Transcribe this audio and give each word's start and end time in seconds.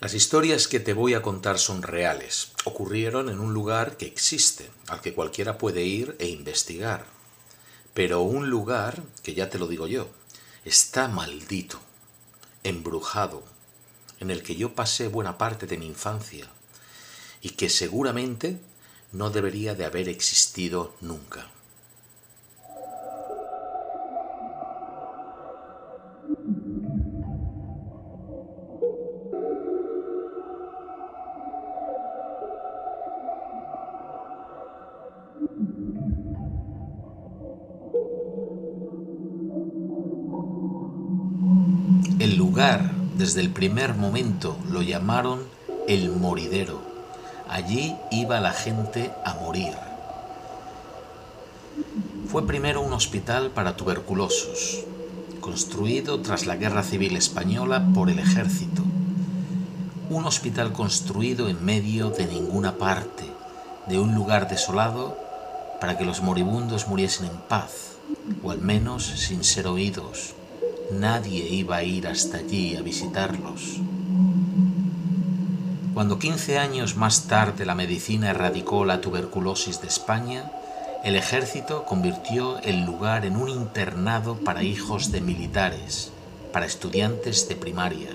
Las 0.00 0.14
historias 0.14 0.68
que 0.68 0.78
te 0.78 0.92
voy 0.92 1.14
a 1.14 1.22
contar 1.22 1.58
son 1.58 1.82
reales. 1.82 2.52
Ocurrieron 2.64 3.28
en 3.28 3.40
un 3.40 3.52
lugar 3.52 3.96
que 3.96 4.06
existe, 4.06 4.70
al 4.86 5.00
que 5.00 5.12
cualquiera 5.12 5.58
puede 5.58 5.82
ir 5.82 6.14
e 6.20 6.28
investigar. 6.28 7.04
Pero 7.94 8.20
un 8.20 8.48
lugar, 8.48 9.02
que 9.24 9.34
ya 9.34 9.50
te 9.50 9.58
lo 9.58 9.66
digo 9.66 9.88
yo, 9.88 10.08
está 10.64 11.08
maldito, 11.08 11.80
embrujado, 12.62 13.42
en 14.20 14.30
el 14.30 14.44
que 14.44 14.54
yo 14.54 14.76
pasé 14.76 15.08
buena 15.08 15.36
parte 15.36 15.66
de 15.66 15.78
mi 15.78 15.86
infancia 15.86 16.48
y 17.40 17.50
que 17.50 17.68
seguramente 17.68 18.60
no 19.10 19.30
debería 19.30 19.74
de 19.74 19.84
haber 19.84 20.08
existido 20.08 20.94
nunca. 21.00 21.50
Desde 43.28 43.42
el 43.42 43.50
primer 43.50 43.94
momento, 43.94 44.56
lo 44.70 44.80
llamaron 44.80 45.40
el 45.86 46.10
moridero. 46.12 46.80
Allí 47.46 47.94
iba 48.10 48.40
la 48.40 48.52
gente 48.52 49.10
a 49.22 49.34
morir. 49.34 49.74
Fue 52.30 52.46
primero 52.46 52.80
un 52.80 52.94
hospital 52.94 53.50
para 53.50 53.76
tuberculosos, 53.76 54.78
construido 55.42 56.22
tras 56.22 56.46
la 56.46 56.56
Guerra 56.56 56.82
Civil 56.82 57.16
Española 57.16 57.90
por 57.94 58.08
el 58.08 58.18
ejército. 58.18 58.82
Un 60.08 60.24
hospital 60.24 60.72
construido 60.72 61.50
en 61.50 61.62
medio 61.62 62.08
de 62.08 62.24
ninguna 62.24 62.78
parte, 62.78 63.24
de 63.88 63.98
un 63.98 64.14
lugar 64.14 64.48
desolado, 64.48 65.18
para 65.82 65.98
que 65.98 66.06
los 66.06 66.22
moribundos 66.22 66.88
muriesen 66.88 67.26
en 67.26 67.36
paz, 67.46 67.98
o 68.42 68.52
al 68.52 68.62
menos 68.62 69.04
sin 69.04 69.44
ser 69.44 69.66
oídos 69.66 70.34
nadie 70.90 71.46
iba 71.48 71.76
a 71.76 71.82
ir 71.82 72.06
hasta 72.06 72.38
allí 72.38 72.76
a 72.76 72.82
visitarlos. 72.82 73.80
Cuando 75.94 76.18
15 76.18 76.58
años 76.58 76.96
más 76.96 77.26
tarde 77.26 77.66
la 77.66 77.74
medicina 77.74 78.30
erradicó 78.30 78.84
la 78.84 79.00
tuberculosis 79.00 79.80
de 79.80 79.88
España, 79.88 80.50
el 81.04 81.16
ejército 81.16 81.84
convirtió 81.84 82.58
el 82.60 82.84
lugar 82.84 83.24
en 83.24 83.36
un 83.36 83.48
internado 83.48 84.36
para 84.36 84.62
hijos 84.62 85.12
de 85.12 85.20
militares, 85.20 86.10
para 86.52 86.66
estudiantes 86.66 87.48
de 87.48 87.56
primaria. 87.56 88.10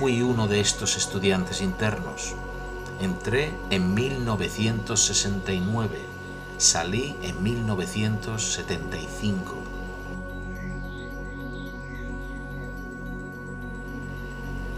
Fui 0.00 0.22
uno 0.22 0.48
de 0.48 0.60
estos 0.60 0.96
estudiantes 0.96 1.60
internos. 1.60 2.32
Entré 3.02 3.52
en 3.68 3.92
1969, 3.92 5.98
salí 6.56 7.16
en 7.20 7.42
1975. 7.42 9.56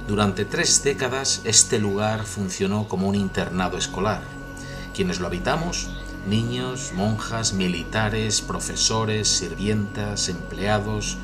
Durante 0.08 0.44
tres 0.44 0.82
décadas 0.82 1.42
este 1.44 1.78
lugar 1.78 2.24
funcionó 2.24 2.88
como 2.88 3.06
un 3.06 3.14
internado 3.14 3.78
escolar. 3.78 4.22
Quienes 4.92 5.20
lo 5.20 5.28
habitamos, 5.28 5.90
niños, 6.26 6.90
monjas, 6.96 7.52
militares, 7.52 8.40
profesores, 8.40 9.28
sirvientas, 9.28 10.28
empleados, 10.28 11.16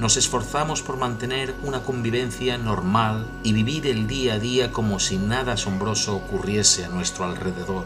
nos 0.00 0.16
esforzamos 0.16 0.80
por 0.80 0.96
mantener 0.96 1.54
una 1.62 1.82
convivencia 1.82 2.56
normal 2.56 3.26
y 3.42 3.52
vivir 3.52 3.86
el 3.86 4.06
día 4.06 4.34
a 4.34 4.38
día 4.38 4.72
como 4.72 4.98
si 4.98 5.18
nada 5.18 5.52
asombroso 5.52 6.16
ocurriese 6.16 6.86
a 6.86 6.88
nuestro 6.88 7.26
alrededor. 7.26 7.84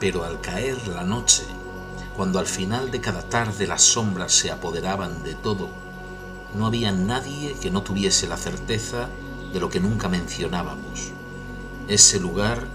Pero 0.00 0.24
al 0.24 0.40
caer 0.40 0.88
la 0.88 1.04
noche, 1.04 1.44
cuando 2.16 2.40
al 2.40 2.46
final 2.46 2.90
de 2.90 3.00
cada 3.00 3.22
tarde 3.22 3.68
las 3.68 3.82
sombras 3.82 4.32
se 4.32 4.50
apoderaban 4.50 5.22
de 5.22 5.34
todo, 5.34 5.68
no 6.58 6.66
había 6.66 6.90
nadie 6.90 7.54
que 7.62 7.70
no 7.70 7.82
tuviese 7.82 8.26
la 8.26 8.36
certeza 8.36 9.08
de 9.52 9.60
lo 9.60 9.70
que 9.70 9.78
nunca 9.78 10.08
mencionábamos. 10.08 11.12
Ese 11.86 12.18
lugar 12.18 12.66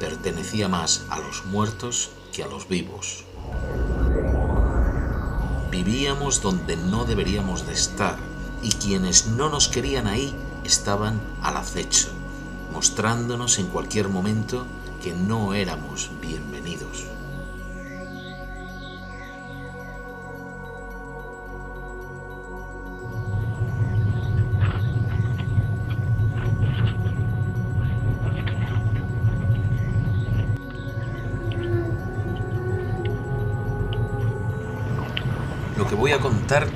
pertenecía 0.00 0.66
más 0.66 1.04
a 1.10 1.20
los 1.20 1.44
muertos 1.44 2.10
que 2.32 2.42
a 2.42 2.48
los 2.48 2.68
vivos. 2.68 3.22
Vivíamos 5.72 6.42
donde 6.42 6.76
no 6.76 7.06
deberíamos 7.06 7.66
de 7.66 7.72
estar 7.72 8.18
y 8.62 8.72
quienes 8.72 9.28
no 9.28 9.48
nos 9.48 9.68
querían 9.68 10.06
ahí 10.06 10.36
estaban 10.64 11.18
al 11.40 11.56
acecho, 11.56 12.08
mostrándonos 12.74 13.58
en 13.58 13.68
cualquier 13.68 14.10
momento 14.10 14.66
que 15.02 15.14
no 15.14 15.54
éramos 15.54 16.10
bienvenidos. 16.20 17.06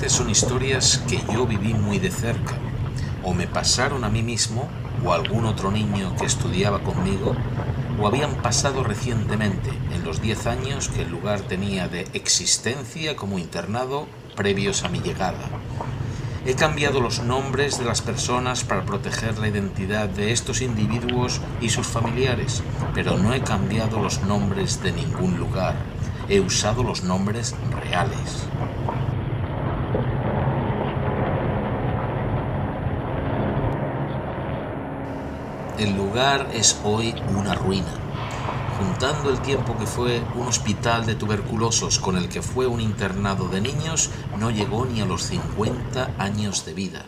Son 0.08 0.30
historias 0.30 1.02
que 1.06 1.20
yo 1.30 1.46
viví 1.46 1.74
muy 1.74 1.98
de 1.98 2.10
cerca, 2.10 2.54
o 3.22 3.34
me 3.34 3.46
pasaron 3.46 4.04
a 4.04 4.08
mí 4.08 4.22
mismo 4.22 4.70
o 5.04 5.12
a 5.12 5.16
algún 5.16 5.44
otro 5.44 5.70
niño 5.70 6.16
que 6.16 6.24
estudiaba 6.24 6.78
conmigo, 6.78 7.36
o 8.00 8.06
habían 8.06 8.36
pasado 8.36 8.84
recientemente, 8.84 9.68
en 9.92 10.02
los 10.02 10.22
10 10.22 10.46
años 10.46 10.88
que 10.88 11.02
el 11.02 11.10
lugar 11.10 11.42
tenía 11.42 11.88
de 11.88 12.08
existencia 12.14 13.16
como 13.16 13.38
internado 13.38 14.06
previos 14.34 14.82
a 14.82 14.88
mi 14.88 15.00
llegada. 15.00 15.44
He 16.46 16.54
cambiado 16.54 17.02
los 17.02 17.22
nombres 17.22 17.78
de 17.78 17.84
las 17.84 18.00
personas 18.00 18.64
para 18.64 18.86
proteger 18.86 19.36
la 19.36 19.48
identidad 19.48 20.08
de 20.08 20.32
estos 20.32 20.62
individuos 20.62 21.42
y 21.60 21.68
sus 21.68 21.86
familiares, 21.86 22.62
pero 22.94 23.18
no 23.18 23.34
he 23.34 23.42
cambiado 23.42 24.00
los 24.00 24.22
nombres 24.22 24.82
de 24.82 24.92
ningún 24.92 25.36
lugar. 25.36 25.74
He 26.30 26.40
usado 26.40 26.82
los 26.82 27.02
nombres 27.02 27.54
reales. 27.82 28.46
El 35.78 35.94
lugar 35.94 36.50
es 36.54 36.78
hoy 36.84 37.14
una 37.36 37.54
ruina. 37.54 37.92
Juntando 38.78 39.28
el 39.28 39.42
tiempo 39.42 39.76
que 39.76 39.86
fue 39.86 40.22
un 40.34 40.46
hospital 40.46 41.04
de 41.04 41.14
tuberculosos 41.14 41.98
con 41.98 42.16
el 42.16 42.30
que 42.30 42.40
fue 42.40 42.66
un 42.66 42.80
internado 42.80 43.48
de 43.48 43.60
niños, 43.60 44.08
no 44.38 44.50
llegó 44.50 44.86
ni 44.86 45.02
a 45.02 45.04
los 45.04 45.24
50 45.24 46.14
años 46.16 46.64
de 46.64 46.72
vida. 46.72 47.04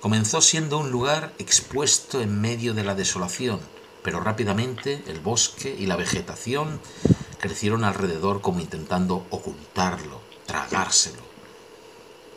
Comenzó 0.00 0.40
siendo 0.40 0.78
un 0.78 0.90
lugar 0.90 1.34
expuesto 1.38 2.22
en 2.22 2.40
medio 2.40 2.72
de 2.72 2.84
la 2.84 2.94
desolación, 2.94 3.60
pero 4.02 4.20
rápidamente 4.20 5.04
el 5.06 5.20
bosque 5.20 5.76
y 5.78 5.84
la 5.84 5.96
vegetación 5.96 6.80
crecieron 7.38 7.84
alrededor 7.84 8.40
como 8.40 8.60
intentando 8.60 9.26
ocultarlo, 9.28 10.22
tragárselo 10.46 11.23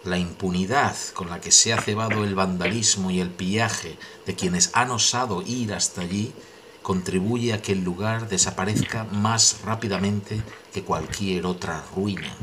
la 0.07 0.17
impunidad 0.17 0.95
con 1.13 1.29
la 1.29 1.41
que 1.41 1.51
se 1.51 1.73
ha 1.73 1.81
cebado 1.81 2.23
el 2.23 2.33
vandalismo 2.33 3.11
y 3.11 3.19
el 3.19 3.29
pillaje 3.29 3.97
de 4.25 4.35
quienes 4.35 4.71
han 4.73 4.91
osado 4.91 5.41
ir 5.41 5.73
hasta 5.73 6.01
allí 6.01 6.33
contribuye 6.81 7.53
a 7.53 7.61
que 7.61 7.73
el 7.73 7.83
lugar 7.83 8.29
desaparezca 8.29 9.03
más 9.05 9.59
rápidamente 9.65 10.41
que 10.73 10.83
cualquier 10.83 11.45
otra 11.45 11.83
ruina. 11.93 12.33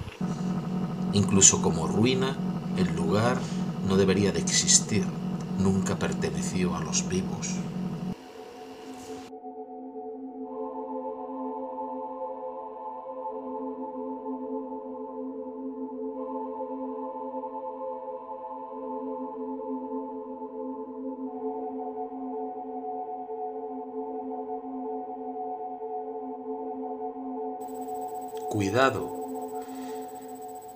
Incluso 1.14 1.62
como 1.62 1.87
ruina, 1.87 2.37
el 2.76 2.94
lugar 2.94 3.38
no 3.88 3.96
debería 3.96 4.32
de 4.32 4.40
existir, 4.40 5.06
nunca 5.58 5.99
perteneció 5.99 6.76
a 6.76 6.81
los 6.81 7.08
vivos. 7.08 7.49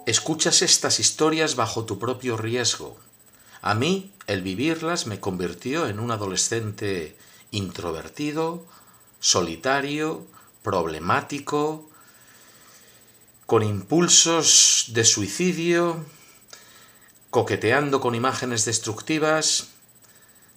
Escuchas 0.07 0.63
estas 0.63 1.01
historias 1.01 1.57
bajo 1.57 1.85
tu 1.85 1.99
propio 1.99 2.37
riesgo. 2.37 2.97
A 3.61 3.75
mí, 3.75 4.13
el 4.27 4.43
vivirlas 4.43 5.07
me 5.07 5.21
convirtió 5.21 5.87
en 5.87 6.01
un 6.01 6.11
adolescente 6.11 7.17
introvertido, 7.51 8.65
solitario, 9.21 10.27
problemático, 10.63 11.89
con 13.47 13.63
impulsos 13.63 14.87
de 14.89 15.05
suicidio, 15.05 16.05
coqueteando 17.31 18.01
con 18.01 18.15
imágenes 18.15 18.65
destructivas. 18.65 19.69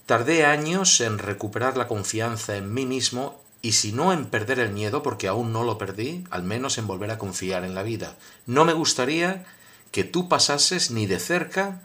Tardé 0.06 0.46
años 0.46 1.00
en 1.02 1.18
recuperar 1.18 1.78
la 1.78 1.88
confianza 1.88 2.58
en 2.58 2.74
mí 2.74 2.86
mismo 2.86 3.42
y 3.62 3.74
si 3.74 3.92
no 3.92 4.12
en 4.12 4.26
perder 4.26 4.60
el 4.60 4.72
miedo, 4.72 5.04
porque 5.04 5.28
aún 5.28 5.54
no 5.54 5.64
lo 5.64 5.78
perdí, 5.78 6.24
al 6.32 6.44
menos 6.44 6.78
en 6.78 6.88
volver 6.88 7.12
a 7.12 7.18
confiar 7.18 7.64
en 7.64 7.76
la 7.76 7.84
vida. 7.84 8.18
No 8.46 8.66
me 8.66 8.74
gustaría 8.74 9.46
que 9.92 10.04
tú 10.04 10.28
pasases 10.30 10.90
ni 10.92 11.06
de 11.06 11.20
cerca 11.20 11.82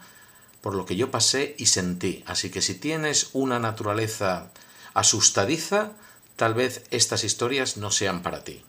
por 0.61 0.75
lo 0.75 0.87
que 0.87 0.97
yo 0.97 1.11
pasé 1.11 1.55
y 1.59 1.67
sentí. 1.67 2.25
Así 2.27 2.51
que 2.51 2.63
si 2.63 2.75
tienes 2.75 3.31
una 3.35 3.59
naturaleza 3.59 4.51
asustadiza, 4.95 5.93
tal 6.37 6.55
vez 6.55 6.85
estas 6.91 7.25
historias 7.25 7.77
no 7.77 7.91
sean 7.91 8.23
para 8.23 8.43
ti. 8.43 8.65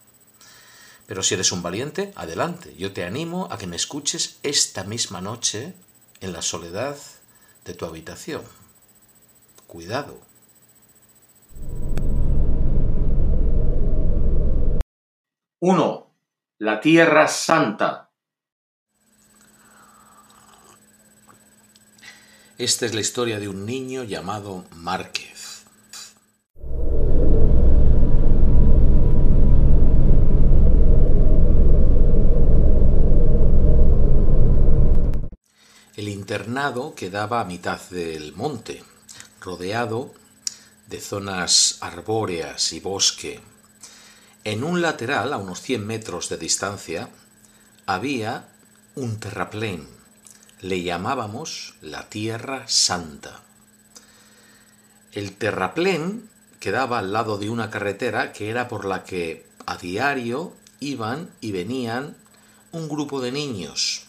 Pero 1.07 1.23
si 1.23 1.35
eres 1.35 1.51
un 1.53 1.63
valiente, 1.63 2.11
adelante. 2.15 2.75
Yo 2.77 2.91
te 2.91 3.05
animo 3.05 3.47
a 3.49 3.57
que 3.57 3.67
me 3.67 3.77
escuches 3.77 4.37
esta 4.43 4.83
misma 4.83 5.21
noche 5.21 5.73
en 6.19 6.33
la 6.33 6.41
soledad 6.41 6.97
de 7.63 7.73
tu 7.73 7.85
habitación. 7.85 8.43
Cuidado. 9.67 10.19
Uno. 15.59 16.13
La 16.59 16.79
Tierra 16.79 17.27
Santa. 17.27 18.11
Esta 22.59 22.85
es 22.85 22.93
la 22.93 23.01
historia 23.01 23.39
de 23.39 23.47
un 23.47 23.65
niño 23.65 24.03
llamado 24.03 24.65
Márquez. 24.75 25.65
El 35.95 36.07
internado 36.07 36.93
quedaba 36.93 37.41
a 37.41 37.45
mitad 37.45 37.81
del 37.89 38.35
monte, 38.35 38.83
rodeado 39.41 40.13
de 40.85 41.01
zonas 41.01 41.79
arbóreas 41.81 42.73
y 42.73 42.79
bosque. 42.79 43.56
En 44.47 44.63
un 44.63 44.81
lateral, 44.81 45.33
a 45.33 45.37
unos 45.37 45.59
100 45.59 45.85
metros 45.85 46.29
de 46.29 46.37
distancia, 46.37 47.09
había 47.85 48.47
un 48.95 49.19
terraplén. 49.19 49.85
Le 50.61 50.83
llamábamos 50.83 51.73
la 51.81 52.07
Tierra 52.07 52.63
Santa. 52.65 53.41
El 55.11 55.35
terraplén 55.35 56.29
quedaba 56.61 56.99
al 56.99 57.11
lado 57.11 57.37
de 57.37 57.49
una 57.49 57.69
carretera 57.69 58.31
que 58.31 58.49
era 58.49 58.69
por 58.69 58.85
la 58.85 59.03
que 59.03 59.45
a 59.65 59.75
diario 59.75 60.53
iban 60.79 61.29
y 61.41 61.51
venían 61.51 62.15
un 62.71 62.87
grupo 62.87 63.19
de 63.19 63.33
niños 63.33 64.07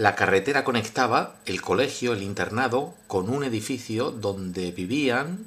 la 0.00 0.14
carretera 0.14 0.64
conectaba 0.64 1.36
el 1.44 1.60
colegio, 1.60 2.14
el 2.14 2.22
internado, 2.22 2.94
con 3.06 3.28
un 3.28 3.44
edificio 3.44 4.10
donde 4.10 4.70
vivían 4.70 5.44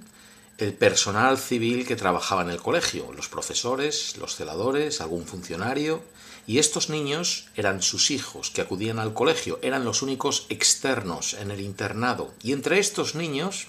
el 0.63 0.73
personal 0.73 1.37
civil 1.37 1.85
que 1.85 1.95
trabajaba 1.95 2.41
en 2.41 2.49
el 2.49 2.61
colegio, 2.61 3.11
los 3.13 3.27
profesores, 3.27 4.17
los 4.17 4.35
celadores, 4.35 5.01
algún 5.01 5.25
funcionario, 5.25 6.01
y 6.47 6.57
estos 6.57 6.89
niños 6.89 7.49
eran 7.55 7.81
sus 7.81 8.11
hijos 8.11 8.49
que 8.49 8.61
acudían 8.61 8.99
al 8.99 9.13
colegio, 9.13 9.59
eran 9.61 9.85
los 9.85 10.01
únicos 10.01 10.45
externos 10.49 11.33
en 11.35 11.51
el 11.51 11.59
internado, 11.59 12.33
y 12.41 12.53
entre 12.53 12.79
estos 12.79 13.13
niños 13.13 13.67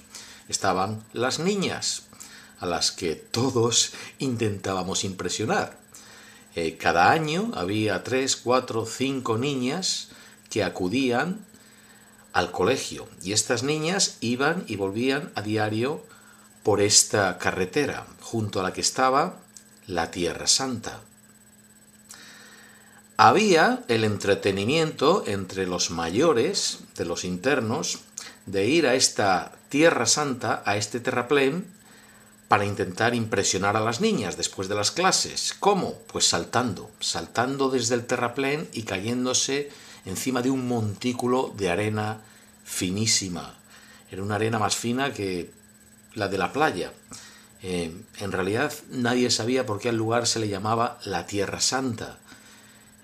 estaban 0.49 1.02
las 1.12 1.38
niñas, 1.41 2.05
a 2.61 2.67
las 2.67 2.93
que 2.93 3.17
todos 3.17 3.93
intentábamos 4.19 5.05
impresionar. 5.05 5.79
Eh, 6.55 6.76
cada 6.76 7.11
año 7.11 7.50
había 7.55 8.05
tres, 8.05 8.37
cuatro, 8.37 8.87
cinco 8.87 9.37
niñas 9.37 10.11
que 10.49 10.62
acudían 10.62 11.44
al 12.32 12.52
colegio 12.52 13.08
y 13.23 13.32
estas 13.32 13.64
niñas 13.64 14.19
iban 14.20 14.64
y 14.69 14.76
volvían 14.76 15.32
a 15.35 15.43
diario 15.43 16.05
por 16.64 16.81
esta 16.81 17.38
carretera 17.38 18.06
junto 18.20 18.58
a 18.58 18.64
la 18.64 18.72
que 18.72 18.81
estaba 18.81 19.37
la 19.87 20.11
Tierra 20.11 20.49
Santa. 20.49 20.99
Había 23.16 23.84
el 23.87 24.02
entretenimiento 24.02 25.22
entre 25.26 25.66
los 25.66 25.90
mayores 25.90 26.81
de 26.96 27.05
los 27.05 27.22
internos 27.25 28.00
de 28.46 28.66
ir 28.66 28.88
a 28.88 28.94
esta 28.94 29.52
Tierra 29.69 30.06
Santa, 30.06 30.62
a 30.66 30.76
este 30.76 30.99
terraplén, 30.99 31.66
para 32.49 32.64
intentar 32.64 33.14
impresionar 33.14 33.76
a 33.76 33.81
las 33.81 34.00
niñas 34.00 34.37
después 34.37 34.69
de 34.69 34.75
las 34.75 34.90
clases. 34.90 35.55
¿Cómo? 35.61 35.94
Pues 36.12 36.26
saltando, 36.26 36.90
saltando 36.99 37.69
desde 37.69 37.94
el 37.94 38.06
terraplén 38.06 38.69
y 38.72 38.82
cayéndose 38.82 39.70
encima 40.06 40.43
de 40.43 40.50
un 40.50 40.66
montículo 40.66 41.52
de 41.56 41.70
arena 41.70 42.20
finísima. 42.64 43.55
Era 44.11 44.22
una 44.22 44.37
arena 44.37 44.58
más 44.58 44.76
fina 44.76 45.12
que 45.12 45.50
la 46.14 46.28
de 46.28 46.38
la 46.38 46.52
playa. 46.52 46.93
Eh, 47.62 47.94
en 48.19 48.32
realidad 48.32 48.72
nadie 48.90 49.31
sabía 49.31 49.64
por 49.64 49.81
qué 49.81 49.88
al 49.88 49.96
lugar 49.96 50.26
se 50.26 50.38
le 50.38 50.49
llamaba 50.49 50.99
la 51.05 51.26
Tierra 51.26 51.61
Santa. 51.61 52.19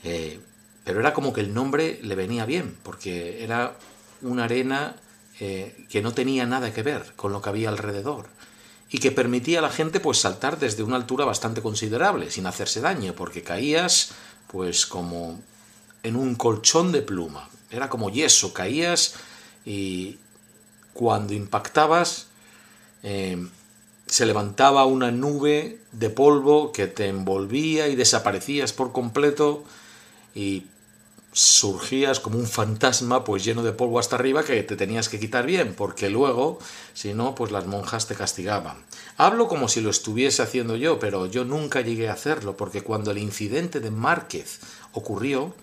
Eh, 0.05 0.41
pero 0.85 1.01
era 1.01 1.13
como 1.13 1.33
que 1.33 1.41
el 1.41 1.55
nombre 1.55 2.01
le 2.03 2.15
venía 2.15 2.47
bien, 2.47 2.77
porque 2.83 3.45
era 3.45 3.77
una 4.23 4.45
arena 4.45 4.97
eh, 5.39 5.87
que 5.89 6.03
no 6.03 6.13
tenía 6.13 6.47
nada 6.47 6.73
que 6.73 6.83
ver 6.83 7.13
con 7.17 7.33
lo 7.33 7.41
que 7.41 7.49
había 7.49 7.69
alrededor 7.69 8.29
y 8.91 8.99
que 8.99 9.13
permitía 9.13 9.61
a 9.61 9.63
la 9.63 9.71
gente 9.71 10.01
pues 10.01 10.19
saltar 10.19 10.59
desde 10.59 10.83
una 10.83 10.97
altura 10.97 11.25
bastante 11.25 11.63
considerable 11.63 12.31
sin 12.31 12.47
hacerse 12.47 12.81
daño, 12.81 13.15
porque 13.15 13.43
caías 13.43 14.13
pues 14.49 14.85
como 14.85 15.41
en 16.03 16.17
un 16.17 16.35
colchón 16.35 16.93
de 16.93 17.03
pluma. 17.03 17.49
Era 17.71 17.89
como 17.89 18.11
yeso, 18.11 18.53
caías 18.53 19.15
y 19.65 20.19
cuando 20.93 21.35
impactabas 21.35 22.27
eh, 23.03 23.39
se 24.07 24.27
levantaba 24.27 24.87
una 24.87 25.11
nube 25.11 25.79
de 25.93 26.11
polvo 26.11 26.73
que 26.73 26.87
te 26.89 27.07
envolvía 27.07 27.89
y 27.89 27.95
desaparecías 27.95 28.73
por 28.73 28.93
completo 28.93 29.63
y 30.35 30.67
surgías 31.33 32.19
como 32.19 32.39
un 32.39 32.49
fantasma 32.49 33.23
pues 33.23 33.45
lleno 33.45 33.63
de 33.63 33.73
polvo 33.73 34.01
hasta 34.01 34.17
arriba 34.17 34.43
que 34.43 34.63
te 34.65 34.75
tenías 34.75 35.09
que 35.09 35.21
quitar 35.21 35.47
bien 35.47 35.75
porque 35.77 36.11
luego 36.11 36.59
si 36.93 37.15
no 37.15 37.37
pues 37.37 37.53
las 37.53 37.67
monjas 37.67 38.09
te 38.09 38.17
castigaban. 38.17 38.79
Hablo 39.17 39.47
como 39.47 39.69
si 39.69 39.81
lo 39.81 39.91
estuviese 39.91 40.43
haciendo 40.43 40.77
yo 40.77 40.99
pero 40.99 41.27
yo 41.27 41.45
nunca 41.45 41.83
llegué 41.83 42.09
a 42.09 42.15
hacerlo 42.15 42.57
porque 42.57 42.83
cuando 42.83 43.13
el 43.13 43.19
incidente 43.19 43.79
de 43.79 43.93
Márquez 43.93 44.59
ocurrió 44.93 45.55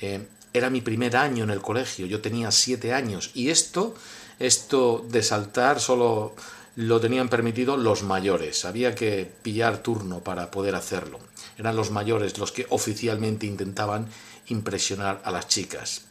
eh, 0.00 0.26
era 0.52 0.68
mi 0.68 0.80
primer 0.80 1.16
año 1.16 1.44
en 1.44 1.50
el 1.50 1.60
colegio, 1.60 2.06
yo 2.06 2.20
tenía 2.20 2.50
siete 2.50 2.92
años 2.92 3.30
y 3.34 3.50
esto, 3.50 3.94
esto 4.38 5.04
de 5.10 5.22
saltar 5.22 5.80
solo 5.80 6.34
lo 6.76 7.00
tenían 7.00 7.28
permitido 7.28 7.76
los 7.76 8.02
mayores, 8.02 8.64
había 8.64 8.94
que 8.94 9.30
pillar 9.42 9.78
turno 9.78 10.20
para 10.20 10.50
poder 10.50 10.74
hacerlo. 10.74 11.20
Eran 11.56 11.76
los 11.76 11.90
mayores 11.90 12.38
los 12.38 12.50
que 12.50 12.66
oficialmente 12.70 13.46
intentaban 13.46 14.08
impresionar 14.48 15.22
a 15.24 15.30
las 15.30 15.46
chicas. 15.46 16.02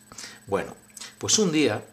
Bueno, 0.47 0.75
pues 1.17 1.37
un 1.37 1.51
día, 1.51 1.83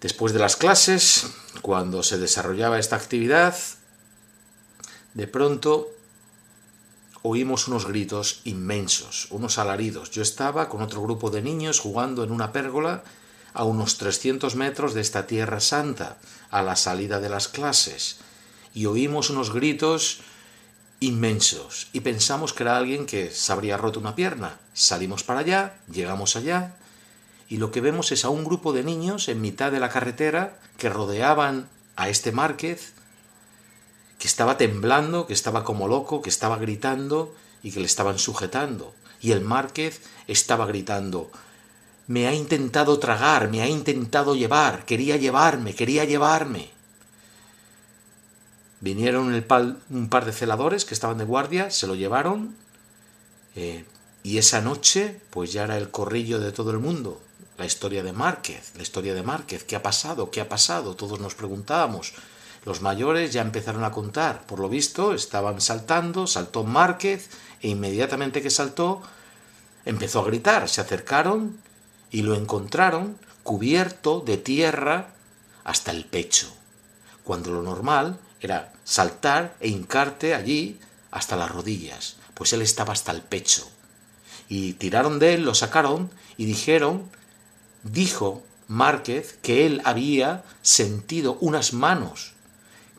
después 0.00 0.32
de 0.32 0.38
las 0.38 0.56
clases, 0.56 1.26
cuando 1.60 2.02
se 2.02 2.18
desarrollaba 2.18 2.78
esta 2.78 2.96
actividad, 2.96 3.54
de 5.14 5.26
pronto 5.26 5.88
oímos 7.22 7.68
unos 7.68 7.86
gritos 7.86 8.40
inmensos, 8.44 9.26
unos 9.30 9.58
alaridos. 9.58 10.10
Yo 10.10 10.22
estaba 10.22 10.70
con 10.70 10.80
otro 10.80 11.02
grupo 11.02 11.30
de 11.30 11.42
niños 11.42 11.80
jugando 11.80 12.24
en 12.24 12.32
una 12.32 12.52
pérgola 12.52 13.04
a 13.52 13.64
unos 13.64 13.98
300 13.98 14.54
metros 14.54 14.94
de 14.94 15.00
esta 15.00 15.26
tierra 15.26 15.60
santa, 15.60 16.18
a 16.50 16.62
la 16.62 16.76
salida 16.76 17.20
de 17.20 17.28
las 17.28 17.48
clases, 17.48 18.18
y 18.74 18.86
oímos 18.86 19.30
unos 19.30 19.52
gritos 19.52 20.20
inmensos, 21.00 21.88
y 21.92 22.00
pensamos 22.00 22.52
que 22.52 22.62
era 22.62 22.76
alguien 22.76 23.06
que 23.06 23.30
se 23.30 23.52
habría 23.52 23.76
roto 23.76 24.00
una 24.00 24.14
pierna. 24.14 24.58
Salimos 24.74 25.24
para 25.24 25.40
allá, 25.40 25.74
llegamos 25.90 26.36
allá, 26.36 26.76
y 27.48 27.56
lo 27.56 27.72
que 27.72 27.80
vemos 27.80 28.12
es 28.12 28.24
a 28.24 28.28
un 28.28 28.44
grupo 28.44 28.72
de 28.72 28.84
niños 28.84 29.28
en 29.28 29.40
mitad 29.40 29.72
de 29.72 29.80
la 29.80 29.88
carretera 29.88 30.58
que 30.78 30.88
rodeaban 30.88 31.68
a 31.96 32.08
este 32.08 32.32
Márquez 32.32 32.92
que 34.20 34.28
estaba 34.28 34.58
temblando, 34.58 35.26
que 35.26 35.32
estaba 35.32 35.64
como 35.64 35.88
loco, 35.88 36.22
que 36.22 36.28
estaba 36.28 36.58
gritando 36.58 37.34
y 37.62 37.72
que 37.72 37.80
le 37.80 37.86
estaban 37.86 38.18
sujetando. 38.18 38.94
Y 39.20 39.32
el 39.32 39.40
Márquez 39.40 40.02
estaba 40.28 40.66
gritando, 40.66 41.30
me 42.10 42.26
ha 42.26 42.34
intentado 42.34 42.98
tragar, 42.98 43.52
me 43.52 43.62
ha 43.62 43.68
intentado 43.68 44.34
llevar, 44.34 44.84
quería 44.84 45.16
llevarme, 45.16 45.76
quería 45.76 46.04
llevarme. 46.04 46.68
Vinieron 48.80 49.32
un 49.90 50.08
par 50.08 50.24
de 50.24 50.32
celadores 50.32 50.84
que 50.84 50.92
estaban 50.92 51.18
de 51.18 51.24
guardia, 51.24 51.70
se 51.70 51.86
lo 51.86 51.94
llevaron, 51.94 52.56
eh, 53.54 53.84
Y 54.24 54.38
esa 54.38 54.60
noche, 54.60 55.20
pues 55.30 55.52
ya 55.52 55.62
era 55.62 55.78
el 55.78 55.92
corrillo 55.92 56.40
de 56.40 56.50
todo 56.50 56.72
el 56.72 56.80
mundo. 56.80 57.20
La 57.56 57.64
historia 57.64 58.02
de 58.02 58.12
Márquez, 58.12 58.72
la 58.74 58.82
historia 58.82 59.14
de 59.14 59.22
Márquez, 59.22 59.62
¿qué 59.62 59.76
ha 59.76 59.82
pasado? 59.84 60.32
¿Qué 60.32 60.40
ha 60.40 60.48
pasado? 60.48 60.96
Todos 60.96 61.20
nos 61.20 61.36
preguntábamos. 61.36 62.14
Los 62.64 62.82
mayores 62.82 63.32
ya 63.32 63.42
empezaron 63.42 63.84
a 63.84 63.92
contar. 63.92 64.44
Por 64.46 64.58
lo 64.58 64.68
visto, 64.68 65.14
estaban 65.14 65.60
saltando, 65.60 66.26
saltó 66.26 66.64
Márquez, 66.64 67.30
e 67.62 67.68
inmediatamente 67.68 68.42
que 68.42 68.50
saltó, 68.50 69.00
empezó 69.84 70.20
a 70.20 70.24
gritar. 70.24 70.68
Se 70.68 70.80
acercaron 70.80 71.69
y 72.10 72.22
lo 72.22 72.34
encontraron 72.34 73.18
cubierto 73.42 74.20
de 74.20 74.36
tierra 74.36 75.14
hasta 75.64 75.90
el 75.90 76.04
pecho, 76.04 76.52
cuando 77.24 77.50
lo 77.50 77.62
normal 77.62 78.18
era 78.40 78.72
saltar 78.84 79.56
e 79.60 79.68
hincarte 79.68 80.34
allí 80.34 80.78
hasta 81.10 81.36
las 81.36 81.50
rodillas, 81.50 82.16
pues 82.34 82.52
él 82.52 82.62
estaba 82.62 82.92
hasta 82.92 83.12
el 83.12 83.22
pecho. 83.22 83.68
Y 84.48 84.74
tiraron 84.74 85.18
de 85.18 85.34
él, 85.34 85.44
lo 85.44 85.54
sacaron 85.54 86.10
y 86.36 86.44
dijeron, 86.44 87.10
dijo 87.82 88.42
Márquez 88.68 89.38
que 89.42 89.66
él 89.66 89.80
había 89.84 90.44
sentido 90.62 91.38
unas 91.40 91.72
manos 91.72 92.32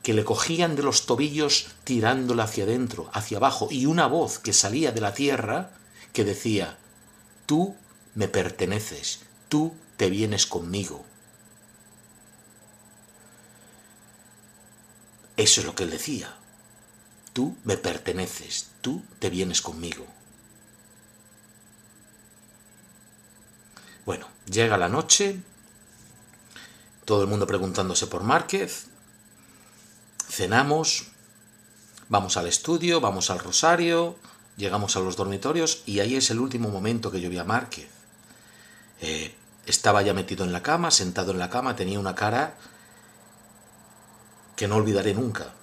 que 0.04 0.14
le 0.14 0.24
cogían 0.24 0.76
de 0.76 0.84
los 0.84 1.06
tobillos 1.06 1.68
tirándole 1.84 2.42
hacia 2.42 2.64
adentro, 2.64 3.10
hacia 3.14 3.38
abajo, 3.38 3.68
y 3.70 3.86
una 3.86 4.08
voz 4.08 4.40
que 4.40 4.54
salía 4.54 4.92
de 4.92 5.02
la 5.02 5.14
tierra 5.14 5.72
que 6.14 6.26
decía, 6.26 6.78
tú 7.46 7.76
me 8.16 8.28
perteneces, 8.28 9.22
tú 9.50 9.74
te 9.98 10.10
vienes 10.10 10.46
conmigo. 10.46 11.06
Eso 15.38 15.62
es 15.62 15.68
lo 15.68 15.76
que 15.76 15.84
él 15.84 15.90
decía. 15.90 16.36
Tú 17.34 17.56
me 17.64 17.78
perteneces, 17.78 18.72
tú 18.82 19.04
te 19.20 19.30
vienes 19.30 19.62
conmigo. 19.62 20.06
Bueno, 24.06 24.28
llega 24.46 24.78
la 24.78 24.90
noche, 24.90 25.40
todo 27.06 27.22
el 27.22 27.30
mundo 27.30 27.48
preguntándose 27.48 28.08
por 28.08 28.24
Márquez, 28.24 28.88
cenamos, 30.28 31.08
vamos 32.10 32.36
al 32.36 32.48
estudio, 32.48 33.00
vamos 33.00 33.30
al 33.30 33.40
rosario, 33.40 34.18
llegamos 34.58 34.96
a 34.96 35.00
los 35.00 35.16
dormitorios 35.16 35.84
y 35.86 36.00
ahí 36.00 36.16
es 36.16 36.30
el 36.30 36.40
último 36.40 36.70
momento 36.70 37.12
que 37.12 37.22
yo 37.22 37.30
vi 37.30 37.38
a 37.38 37.44
Márquez. 37.44 38.01
Eh, 39.02 39.36
estaba 39.66 40.02
ya 40.02 40.14
metido 40.14 40.46
en 40.46 40.54
la 40.54 40.64
cama, 40.64 40.92
sentado 40.92 41.32
en 41.32 41.40
la 41.40 41.50
cama, 41.50 41.76
tenía 41.76 42.00
una 42.00 42.16
cara 42.16 42.56
que 44.56 44.68
no 44.68 44.76
olvidaré 44.76 45.14
nunca, 45.14 45.54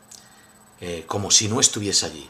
eh, 0.81 1.05
como 1.07 1.31
si 1.31 1.49
no 1.49 1.61
estuviese 1.61 2.07
allí. 2.07 2.29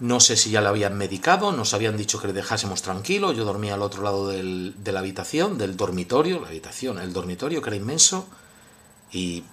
No 0.00 0.18
sé 0.20 0.36
si 0.36 0.50
ya 0.50 0.60
le 0.60 0.68
habían 0.68 0.96
medicado, 0.96 1.52
nos 1.52 1.74
habían 1.74 1.96
dicho 1.96 2.20
que 2.20 2.26
le 2.26 2.32
dejásemos 2.32 2.82
tranquilo, 2.82 3.32
yo 3.32 3.44
dormía 3.44 3.74
al 3.74 3.82
otro 3.82 4.02
lado 4.02 4.28
de 4.28 4.92
la 4.92 4.98
habitación, 4.98 5.58
del 5.58 5.76
dormitorio, 5.76 6.40
la 6.40 6.48
habitación, 6.48 6.98
el 6.98 7.12
dormitorio 7.12 7.62
que 7.62 7.70
era 7.70 7.76
inmenso, 7.76 8.26
y 9.12 9.44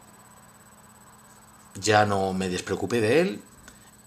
ya 1.75 2.05
no 2.05 2.33
me 2.33 2.49
despreocupé 2.49 3.01
de 3.01 3.21
él. 3.21 3.41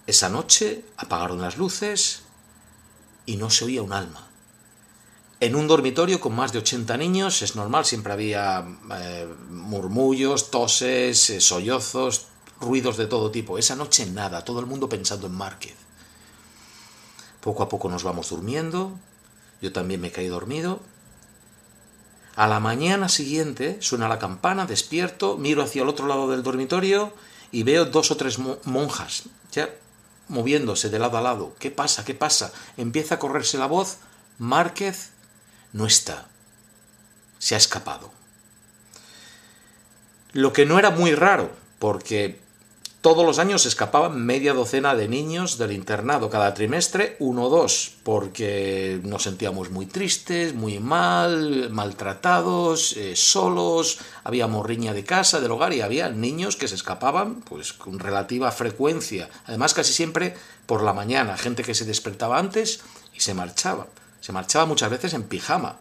Esa 0.05 0.27
noche 0.27 0.83
apagaron 0.97 1.41
las 1.41 1.57
luces 1.57 2.23
y 3.25 3.37
no 3.37 3.49
se 3.49 3.65
oía 3.65 3.81
un 3.81 3.93
alma. 3.93 4.27
En 5.43 5.57
un 5.57 5.67
dormitorio 5.67 6.21
con 6.21 6.33
más 6.33 6.53
de 6.53 6.59
80 6.59 6.95
niños 6.95 7.41
es 7.41 7.57
normal, 7.57 7.83
siempre 7.83 8.13
había 8.13 8.65
eh, 8.95 9.27
murmullos, 9.49 10.49
toses, 10.49 11.29
eh, 11.31 11.41
sollozos, 11.41 12.27
ruidos 12.61 12.95
de 12.95 13.07
todo 13.07 13.29
tipo. 13.29 13.57
Esa 13.57 13.75
noche 13.75 14.05
nada, 14.05 14.45
todo 14.45 14.61
el 14.61 14.67
mundo 14.67 14.87
pensando 14.87 15.27
en 15.27 15.33
Márquez. 15.33 15.75
Poco 17.41 17.61
a 17.61 17.67
poco 17.67 17.89
nos 17.89 18.03
vamos 18.05 18.29
durmiendo, 18.29 18.97
yo 19.61 19.73
también 19.73 19.99
me 19.99 20.13
caí 20.13 20.27
dormido. 20.27 20.79
A 22.37 22.47
la 22.47 22.61
mañana 22.61 23.09
siguiente 23.09 23.81
suena 23.81 24.07
la 24.07 24.19
campana, 24.19 24.65
despierto, 24.65 25.35
miro 25.35 25.61
hacia 25.61 25.81
el 25.81 25.89
otro 25.89 26.07
lado 26.07 26.31
del 26.31 26.43
dormitorio 26.43 27.11
y 27.51 27.63
veo 27.63 27.83
dos 27.83 28.11
o 28.11 28.15
tres 28.15 28.39
monjas 28.39 29.23
ya 29.51 29.69
moviéndose 30.29 30.89
de 30.89 30.99
lado 30.99 31.17
a 31.17 31.21
lado. 31.21 31.53
¿Qué 31.59 31.69
pasa? 31.69 32.05
¿Qué 32.05 32.13
pasa? 32.13 32.53
Empieza 32.77 33.15
a 33.15 33.19
correrse 33.19 33.57
la 33.57 33.67
voz. 33.67 33.97
Márquez 34.39 35.11
no 35.73 35.85
está. 35.85 36.27
Se 37.39 37.55
ha 37.55 37.57
escapado. 37.57 38.11
Lo 40.31 40.53
que 40.53 40.65
no 40.65 40.79
era 40.79 40.89
muy 40.89 41.13
raro, 41.13 41.51
porque 41.77 42.39
todos 43.01 43.25
los 43.25 43.37
años 43.37 43.65
escapaban 43.65 44.25
media 44.25 44.53
docena 44.53 44.95
de 44.95 45.09
niños 45.09 45.57
del 45.57 45.73
internado, 45.73 46.29
cada 46.29 46.53
trimestre 46.53 47.17
uno 47.19 47.43
o 47.43 47.49
dos, 47.49 47.95
porque 48.03 49.01
nos 49.03 49.23
sentíamos 49.23 49.71
muy 49.71 49.85
tristes, 49.85 50.55
muy 50.55 50.79
mal, 50.79 51.69
maltratados, 51.69 52.95
eh, 52.95 53.17
solos, 53.17 53.99
había 54.23 54.47
morriña 54.47 54.93
de 54.93 55.03
casa, 55.03 55.41
del 55.41 55.51
hogar, 55.51 55.73
y 55.73 55.81
había 55.81 56.07
niños 56.09 56.55
que 56.55 56.69
se 56.69 56.75
escapaban 56.75 57.41
pues 57.41 57.73
con 57.73 57.99
relativa 57.99 58.49
frecuencia, 58.53 59.29
además 59.47 59.73
casi 59.73 59.91
siempre 59.91 60.37
por 60.65 60.81
la 60.81 60.93
mañana, 60.93 61.37
gente 61.37 61.63
que 61.63 61.75
se 61.75 61.83
despertaba 61.83 62.39
antes 62.39 62.79
y 63.13 63.19
se 63.19 63.33
marchaba. 63.33 63.87
Se 64.23 64.31
marchaba 64.31 64.65
muchas 64.65 64.89
veces 64.89 65.13
en 65.15 65.23
pijama. 65.23 65.79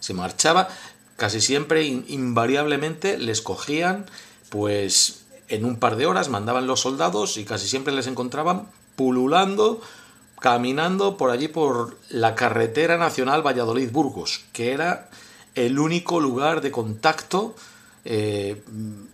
Se 0.00 0.14
marchaba 0.14 0.66
casi 1.14 1.40
siempre, 1.40 1.84
invariablemente, 1.84 3.18
les 3.18 3.40
cogían, 3.40 4.06
pues 4.48 5.26
en 5.46 5.64
un 5.64 5.76
par 5.76 5.94
de 5.94 6.06
horas 6.06 6.28
mandaban 6.28 6.66
los 6.66 6.80
soldados 6.80 7.36
y 7.36 7.44
casi 7.44 7.68
siempre 7.68 7.94
les 7.94 8.08
encontraban 8.08 8.66
pululando, 8.96 9.80
caminando 10.40 11.16
por 11.16 11.30
allí 11.30 11.46
por 11.46 11.96
la 12.08 12.34
carretera 12.34 12.96
nacional 12.96 13.46
Valladolid-Burgos, 13.46 14.46
que 14.52 14.72
era 14.72 15.08
el 15.54 15.78
único 15.78 16.18
lugar 16.18 16.60
de 16.62 16.72
contacto 16.72 17.54
eh, 18.04 18.60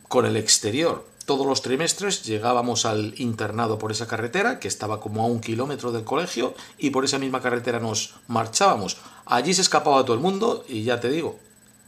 con 0.08 0.25
el 0.25 0.38
exterior 0.38 1.04
todos 1.26 1.47
los 1.47 1.61
trimestres 1.61 2.23
llegábamos 2.23 2.87
al 2.87 3.14
internado 3.18 3.78
por 3.78 3.90
esa 3.90 4.06
carretera, 4.06 4.61
que 4.61 4.68
estaba 4.68 5.00
como 5.00 5.23
a 5.23 5.26
un 5.26 5.40
kilómetro 5.40 5.90
del 5.92 6.04
colegio, 6.04 6.54
y 6.78 6.90
por 6.90 7.04
esa 7.04 7.18
misma 7.18 7.42
carretera 7.42 7.80
nos 7.80 8.14
marchábamos. 8.28 8.97
Allí 9.26 9.52
se 9.52 9.62
escapaba 9.62 10.04
todo 10.04 10.14
el 10.14 10.23
mundo, 10.23 10.64
y 10.68 10.85
ya 10.85 11.00
te 11.00 11.11
digo, 11.11 11.38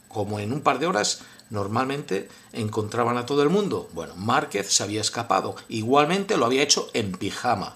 como 0.09 0.39
en 0.39 0.51
un 0.51 0.61
par 0.61 0.79
de 0.79 0.87
horas 0.87 1.21
normalmente 1.49 2.29
encontraban 2.51 3.17
a 3.17 3.25
todo 3.25 3.41
el 3.41 3.49
mundo. 3.49 3.89
Bueno, 3.93 4.15
Márquez 4.15 4.71
se 4.71 4.83
había 4.83 5.01
escapado. 5.01 5.55
Igualmente 5.69 6.37
lo 6.37 6.45
había 6.45 6.61
hecho 6.61 6.89
en 6.93 7.13
pijama, 7.13 7.75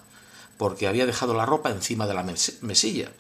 porque 0.58 0.88
había 0.88 1.06
dejado 1.06 1.34
la 1.34 1.46
ropa 1.46 1.72
encima 1.72 2.08
de 2.08 2.14
la 2.14 2.24
mesilla. 2.62 3.12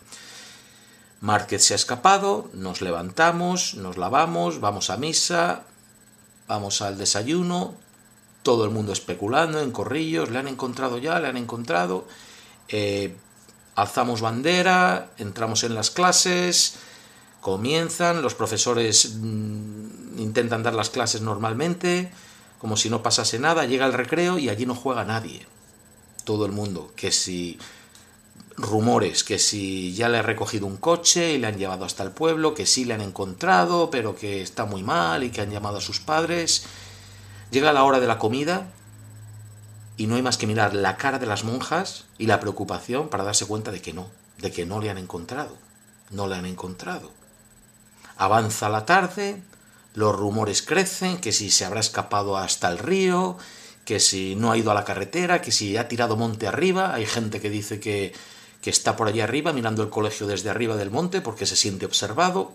Márquez 1.21 1.63
se 1.63 1.73
ha 1.73 1.77
escapado, 1.77 2.49
nos 2.53 2.81
levantamos, 2.81 3.75
nos 3.75 3.97
lavamos, 3.97 4.59
vamos 4.59 4.89
a 4.89 4.97
misa, 4.97 5.63
vamos 6.49 6.81
al 6.81 6.97
desayuno, 6.97 7.75
todo 8.43 8.65
el 8.65 8.71
mundo 8.71 8.93
especulando 8.93 9.59
en 9.61 9.71
corrillos, 9.71 10.29
le 10.29 10.37
han 10.37 10.47
encontrado 10.47 10.97
ya, 10.97 11.19
le 11.19 11.27
han 11.27 11.37
encontrado, 11.37 12.05
eh, 12.67 13.15
alzamos 13.75 14.21
bandera, 14.21 15.11
entramos 15.17 15.63
en 15.63 15.73
las 15.73 15.89
clases, 15.89 16.75
comienzan, 17.41 18.21
los 18.21 18.35
profesores 18.35 19.15
mm, 19.15 20.19
intentan 20.19 20.61
dar 20.61 20.75
las 20.75 20.89
clases 20.89 21.21
normalmente, 21.21 22.11
como 22.59 22.77
si 22.77 22.89
no 22.89 23.01
pasase 23.01 23.39
nada, 23.39 23.65
llega 23.65 23.85
el 23.85 23.93
recreo 23.93 24.37
y 24.37 24.49
allí 24.49 24.65
no 24.65 24.75
juega 24.75 25.03
nadie, 25.03 25.45
todo 26.23 26.45
el 26.45 26.51
mundo, 26.51 26.91
que 26.95 27.11
si 27.11 27.57
rumores, 28.55 29.23
que 29.23 29.39
si 29.39 29.93
ya 29.93 30.09
le 30.09 30.19
ha 30.19 30.21
recogido 30.21 30.67
un 30.67 30.77
coche 30.77 31.33
y 31.33 31.37
le 31.37 31.47
han 31.47 31.57
llevado 31.57 31.85
hasta 31.85 32.03
el 32.03 32.11
pueblo, 32.11 32.53
que 32.53 32.65
sí 32.65 32.85
le 32.85 32.93
han 32.93 33.01
encontrado, 33.01 33.89
pero 33.89 34.15
que 34.15 34.41
está 34.41 34.65
muy 34.65 34.83
mal 34.83 35.23
y 35.23 35.31
que 35.31 35.41
han 35.41 35.51
llamado 35.51 35.77
a 35.77 35.81
sus 35.81 35.99
padres, 35.99 36.65
Llega 37.53 37.71
la 37.71 37.83
hora 37.83 37.99
de 37.99 38.07
la 38.07 38.17
comida 38.17 38.65
y 39.95 40.07
no 40.07 40.15
hay 40.15 40.23
más 40.23 40.37
que 40.39 40.47
mirar 40.47 40.73
la 40.73 40.97
cara 40.97 41.19
de 41.19 41.27
las 41.27 41.43
monjas 41.43 42.05
y 42.17 42.25
la 42.25 42.39
preocupación 42.39 43.09
para 43.09 43.23
darse 43.23 43.45
cuenta 43.45 43.69
de 43.69 43.79
que 43.79 43.93
no, 43.93 44.07
de 44.39 44.51
que 44.51 44.65
no 44.65 44.81
le 44.81 44.89
han 44.89 44.97
encontrado, 44.97 45.55
no 46.09 46.25
le 46.25 46.33
han 46.33 46.47
encontrado. 46.47 47.11
Avanza 48.17 48.69
la 48.69 48.87
tarde, 48.87 49.39
los 49.93 50.15
rumores 50.15 50.63
crecen, 50.63 51.19
que 51.19 51.31
si 51.31 51.51
se 51.51 51.63
habrá 51.63 51.79
escapado 51.79 52.37
hasta 52.37 52.71
el 52.71 52.79
río, 52.79 53.37
que 53.85 53.99
si 53.99 54.35
no 54.35 54.51
ha 54.51 54.57
ido 54.57 54.71
a 54.71 54.73
la 54.73 54.83
carretera, 54.83 55.39
que 55.39 55.51
si 55.51 55.77
ha 55.77 55.87
tirado 55.87 56.17
monte 56.17 56.47
arriba, 56.47 56.95
hay 56.95 57.05
gente 57.05 57.39
que 57.39 57.51
dice 57.51 57.79
que, 57.79 58.15
que 58.63 58.71
está 58.71 58.95
por 58.95 59.09
allí 59.09 59.21
arriba 59.21 59.53
mirando 59.53 59.83
el 59.83 59.91
colegio 59.91 60.25
desde 60.25 60.49
arriba 60.49 60.75
del 60.75 60.89
monte 60.89 61.21
porque 61.21 61.45
se 61.45 61.55
siente 61.55 61.85
observado. 61.85 62.53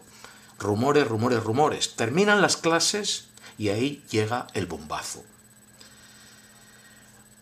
Rumores, 0.58 1.06
rumores, 1.06 1.44
rumores. 1.44 1.94
Terminan 1.94 2.42
las 2.42 2.56
clases 2.56 3.27
y 3.58 3.68
ahí 3.68 4.04
llega 4.10 4.46
el 4.54 4.66
bombazo. 4.66 5.24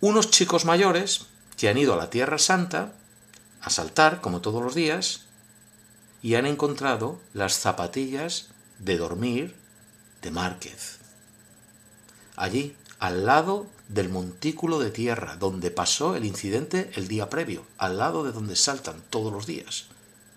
Unos 0.01 0.31
chicos 0.31 0.65
mayores 0.65 1.27
que 1.57 1.69
han 1.69 1.79
ido 1.79 1.95
a 1.95 1.97
la 1.97 2.11
Tierra 2.11 2.39
Santa 2.39 2.93
a 3.61 3.71
saltar, 3.71 4.21
como 4.21 4.41
todos 4.41 4.63
los 4.63 4.75
días, 4.75 5.27
y 6.23 6.35
han 6.35 6.47
encontrado 6.47 7.21
las 7.35 7.59
zapatillas 7.59 8.49
de 8.79 8.97
dormir 8.97 9.55
de 10.23 10.31
Márquez. 10.31 10.99
Allí, 12.37 12.77
al 12.99 13.27
lado 13.27 13.67
del 13.89 14.09
montículo 14.09 14.79
de 14.79 14.91
tierra 14.91 15.37
donde 15.37 15.71
pasó 15.71 16.17
el 16.17 16.25
incidente 16.25 16.91
el 16.95 17.09
día 17.09 17.31
previo, 17.31 17.65
al 17.79 17.99
lado 17.99 18.25
de 18.25 18.33
donde 18.33 18.57
saltan 18.57 19.03
todos 19.11 19.33
los 19.33 19.47
días. 19.47 19.87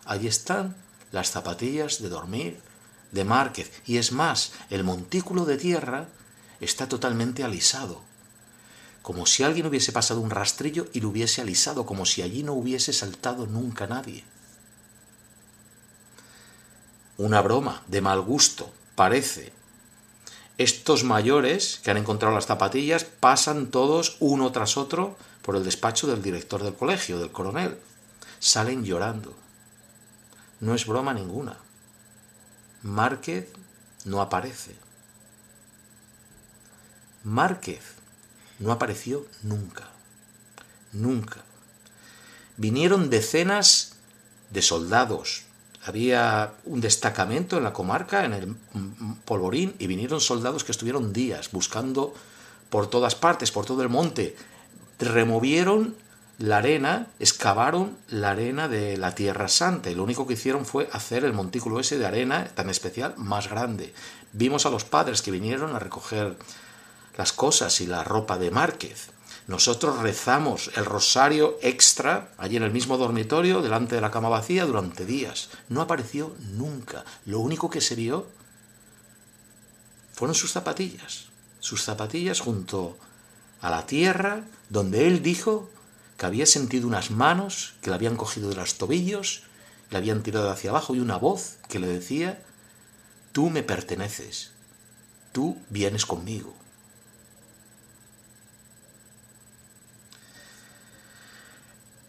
Allí 0.06 0.28
están 0.28 0.76
las 1.12 1.32
zapatillas 1.32 2.02
de 2.02 2.10
dormir 2.10 2.60
de 3.12 3.24
Márquez. 3.24 3.72
Y 3.86 3.98
es 3.98 4.12
más, 4.12 4.54
el 4.70 4.84
montículo 4.84 5.46
de 5.46 5.58
tierra 5.58 6.08
está 6.60 6.88
totalmente 6.88 7.44
alisado. 7.44 8.02
Como 9.02 9.26
si 9.26 9.44
alguien 9.44 9.66
hubiese 9.66 9.92
pasado 9.92 10.20
un 10.20 10.30
rastrillo 10.30 10.88
y 10.94 11.00
lo 11.00 11.10
hubiese 11.10 11.42
alisado, 11.42 11.86
como 11.86 12.06
si 12.06 12.22
allí 12.22 12.44
no 12.44 12.54
hubiese 12.54 12.94
saltado 12.94 13.48
nunca 13.48 13.88
nadie. 13.88 14.24
Una 17.18 17.42
broma 17.42 17.84
de 17.88 18.02
mal 18.02 18.22
gusto, 18.22 18.72
parece. 18.96 19.52
Estos 20.58 21.04
mayores 21.04 21.80
que 21.84 21.92
han 21.92 21.98
encontrado 21.98 22.36
las 22.36 22.46
zapatillas 22.46 23.06
pasan 23.06 23.72
todos 23.72 24.18
uno 24.20 24.52
tras 24.52 24.78
otro 24.78 25.18
por 25.42 25.56
el 25.56 25.64
despacho 25.64 26.08
del 26.08 26.22
director 26.22 26.64
del 26.64 26.76
colegio, 26.76 27.20
del 27.20 27.32
coronel. 27.32 27.80
Salen 28.40 28.84
llorando. 28.84 29.34
No 30.60 30.76
es 30.76 30.86
broma 30.86 31.14
ninguna. 31.14 31.58
Márquez 32.84 33.48
no 34.06 34.22
aparece. 34.22 34.76
Márquez 37.24 37.82
no 38.60 38.72
apareció 38.72 39.26
nunca. 39.44 39.90
Nunca. 40.94 41.44
Vinieron 42.58 43.10
decenas 43.10 43.94
de 44.50 44.62
soldados. 44.62 45.44
Había 45.86 46.54
un 46.66 46.82
destacamento 46.82 47.58
en 47.58 47.64
la 47.64 47.74
comarca, 47.74 48.26
en 48.26 48.34
el 48.34 48.56
Polvorín, 49.26 49.76
y 49.80 49.88
vinieron 49.88 50.20
soldados 50.20 50.64
que 50.64 50.72
estuvieron 50.72 51.14
días 51.14 51.52
buscando 51.52 52.14
por 52.70 52.90
todas 52.90 53.16
partes, 53.16 53.52
por 53.52 53.66
todo 53.66 53.82
el 53.82 53.90
monte. 53.90 54.36
Removieron 55.00 55.96
la 56.40 56.58
arena, 56.58 57.08
excavaron 57.20 57.98
la 58.08 58.32
arena 58.32 58.70
de 58.70 58.98
la 58.98 59.14
Tierra 59.14 59.50
Santa 59.50 59.92
y 59.92 59.96
lo 59.96 60.04
único 60.04 60.26
que 60.26 60.34
hicieron 60.34 60.66
fue 60.66 60.90
hacer 60.94 61.26
el 61.26 61.34
montículo 61.34 61.82
ese 61.82 62.00
de 62.00 62.06
arena 62.06 62.48
tan 62.56 62.70
especial 62.70 63.14
más 63.18 63.50
grande. 63.50 63.94
Vimos 64.32 64.66
a 64.66 64.70
los 64.70 64.86
padres 64.86 65.22
que 65.22 65.32
vinieron 65.32 65.76
a 65.76 65.80
recoger 65.80 66.38
las 67.18 67.34
cosas 67.34 67.82
y 67.82 67.88
la 67.88 68.06
ropa 68.06 68.38
de 68.38 68.52
Márquez. 68.52 69.10
Nosotros 69.48 70.00
rezamos 70.00 70.72
el 70.78 70.86
rosario 70.86 71.58
extra 71.62 72.30
allí 72.38 72.56
en 72.56 72.64
el 72.64 72.72
mismo 72.72 72.98
dormitorio, 72.98 73.62
delante 73.62 73.96
de 73.96 74.02
la 74.02 74.12
cama 74.12 74.30
vacía, 74.30 74.66
durante 74.66 75.06
días. 75.06 75.50
No 75.68 75.82
apareció 75.82 76.36
nunca. 76.54 77.04
Lo 77.26 77.40
único 77.40 77.70
que 77.70 77.82
se 77.82 77.96
vio 77.96 78.28
fueron 80.14 80.36
sus 80.36 80.54
zapatillas. 80.54 81.26
Sus 81.60 81.84
zapatillas 81.84 82.40
junto 82.40 82.96
a 83.60 83.70
la 83.70 83.86
tierra 83.86 84.44
donde 84.70 85.08
él 85.08 85.22
dijo 85.22 85.70
que 86.20 86.26
había 86.26 86.46
sentido 86.46 86.86
unas 86.86 87.12
manos 87.12 87.76
que 87.82 87.90
le 87.90 87.96
habían 87.96 88.18
cogido 88.18 88.50
de 88.50 88.56
los 88.58 88.78
tobillos, 88.78 89.44
le 89.90 89.98
habían 89.98 90.22
tirado 90.22 90.52
hacia 90.52 90.70
abajo 90.70 90.94
y 90.94 91.00
una 91.00 91.16
voz 91.16 91.58
que 91.70 91.80
le 91.80 91.88
decía, 91.88 92.44
tú 93.32 93.50
me 93.50 93.64
perteneces, 93.64 94.52
tú 95.32 95.58
vienes 95.70 96.06
conmigo. 96.06 96.54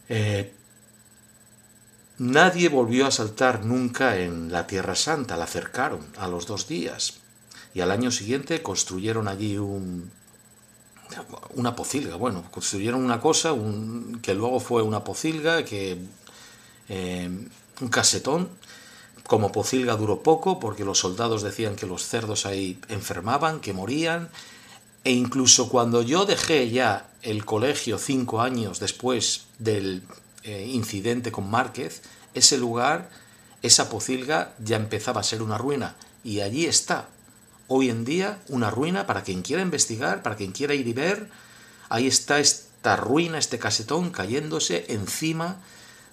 Eh, 0.08 0.52
nadie 2.18 2.68
volvió 2.68 3.06
a 3.06 3.12
saltar 3.12 3.64
nunca 3.64 4.16
en 4.16 4.50
la 4.50 4.66
Tierra 4.66 4.96
Santa, 4.96 5.36
la 5.36 5.44
acercaron 5.44 6.04
a 6.18 6.26
los 6.26 6.48
dos 6.48 6.66
días 6.66 7.20
y 7.74 7.80
al 7.80 7.92
año 7.92 8.10
siguiente 8.10 8.60
construyeron 8.60 9.28
allí 9.28 9.56
un, 9.56 10.10
una 11.54 11.76
pocilga. 11.76 12.16
Bueno, 12.16 12.44
construyeron 12.50 13.04
una 13.04 13.20
cosa 13.20 13.54
que 14.22 14.34
luego 14.34 14.60
fue 14.60 14.82
una 14.82 15.04
pocilga, 15.04 15.64
que 15.64 15.98
eh, 16.88 17.30
un 17.80 17.88
casetón. 17.88 18.48
Como 19.26 19.52
pocilga 19.52 19.94
duró 19.96 20.22
poco 20.22 20.58
porque 20.58 20.84
los 20.84 20.98
soldados 20.98 21.42
decían 21.42 21.76
que 21.76 21.86
los 21.86 22.02
cerdos 22.02 22.46
ahí 22.46 22.80
enfermaban, 22.88 23.60
que 23.60 23.72
morían. 23.72 24.28
E 25.04 25.12
incluso 25.12 25.68
cuando 25.68 26.02
yo 26.02 26.26
dejé 26.26 26.68
ya 26.70 27.08
el 27.22 27.44
colegio 27.44 27.98
cinco 27.98 28.40
años 28.40 28.80
después 28.80 29.46
del 29.58 30.02
eh, 30.42 30.66
incidente 30.68 31.30
con 31.32 31.48
Márquez, 31.48 32.02
ese 32.34 32.58
lugar, 32.58 33.08
esa 33.62 33.88
pocilga 33.88 34.54
ya 34.58 34.76
empezaba 34.76 35.20
a 35.20 35.24
ser 35.24 35.42
una 35.42 35.58
ruina. 35.58 35.96
Y 36.24 36.40
allí 36.40 36.66
está, 36.66 37.08
hoy 37.72 37.88
en 37.88 38.04
día 38.04 38.42
una 38.48 38.68
ruina 38.68 39.06
para 39.06 39.22
quien 39.22 39.42
quiera 39.42 39.62
investigar, 39.62 40.24
para 40.24 40.34
quien 40.34 40.50
quiera 40.50 40.74
ir 40.74 40.88
y 40.88 40.92
ver. 40.92 41.30
Ahí 41.88 42.08
está 42.08 42.40
esta 42.40 42.96
ruina, 42.96 43.38
este 43.38 43.60
casetón 43.60 44.10
cayéndose 44.10 44.86
encima 44.88 45.56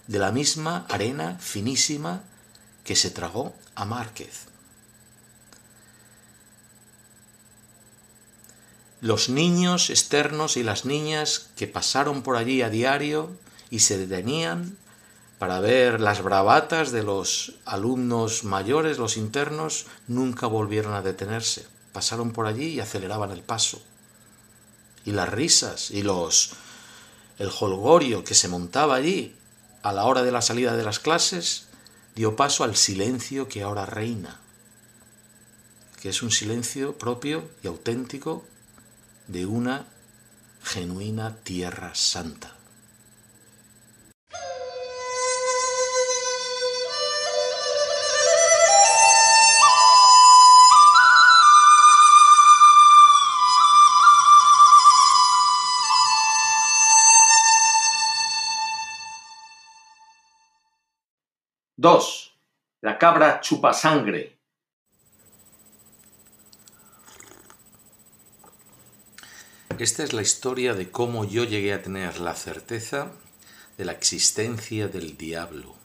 de 0.06 0.20
la 0.20 0.32
misma 0.32 0.86
arena 0.88 1.38
finísima 1.40 2.22
que 2.84 2.96
se 2.96 3.10
tragó 3.10 3.56
a 3.74 3.86
Márquez. 3.86 4.46
Los 9.02 9.28
niños 9.28 9.90
externos 9.90 10.58
y 10.58 10.64
las 10.64 10.86
niñas 10.86 11.50
que 11.58 11.66
pasaron 11.66 12.22
por 12.22 12.36
allí 12.36 12.62
a 12.62 12.70
diario 12.70 13.36
y 13.72 13.80
se 13.80 13.98
detenían 13.98 14.78
para 15.40 15.60
ver 15.60 16.02
las 16.02 16.24
bravatas 16.24 16.92
de 16.92 17.04
los 17.04 17.54
alumnos 17.66 18.44
mayores, 18.44 18.98
los 18.98 19.18
internos, 19.18 19.86
nunca 20.08 20.48
volvieron 20.48 20.94
a 20.94 21.02
detenerse. 21.02 21.68
Pasaron 21.94 22.32
por 22.32 22.48
allí 22.48 22.70
y 22.70 22.80
aceleraban 22.80 23.32
el 23.32 23.42
paso. 23.42 23.82
Y 25.06 25.12
las 25.12 25.30
risas 25.30 25.92
y 25.92 26.04
los 26.04 26.54
el 27.38 27.52
holgorio 27.60 28.24
que 28.24 28.34
se 28.34 28.48
montaba 28.48 28.96
allí 28.96 29.36
a 29.84 29.94
la 29.94 30.06
hora 30.06 30.24
de 30.24 30.32
la 30.32 30.42
salida 30.42 30.76
de 30.76 30.84
las 30.84 31.00
clases 31.00 31.68
dio 32.16 32.36
paso 32.36 32.64
al 32.64 32.76
silencio 32.76 33.48
que 33.48 33.62
ahora 33.62 33.86
reina, 33.86 34.40
que 36.02 36.10
es 36.10 36.24
un 36.24 36.32
silencio 36.32 36.98
propio 36.98 37.48
y 37.64 37.68
auténtico 37.68 38.44
de 39.28 39.46
una 39.46 39.86
genuina 40.64 41.36
tierra 41.44 41.94
santa. 41.94 42.57
Dos, 61.80 62.34
La 62.82 62.98
cabra 62.98 63.40
chupa 63.40 63.72
sangre. 63.72 64.40
Esta 69.78 70.04
es 70.04 70.12
la 70.12 70.24
historia 70.24 70.74
de 70.74 70.90
cómo 70.90 71.24
yo 71.24 71.44
llegué 71.44 71.74
a 71.74 71.84
tener 71.84 72.20
la 72.20 72.34
certeza 72.34 73.12
de 73.78 73.86
la 73.86 73.92
existencia 73.92 74.88
del 74.88 75.18
diablo. 75.18 75.76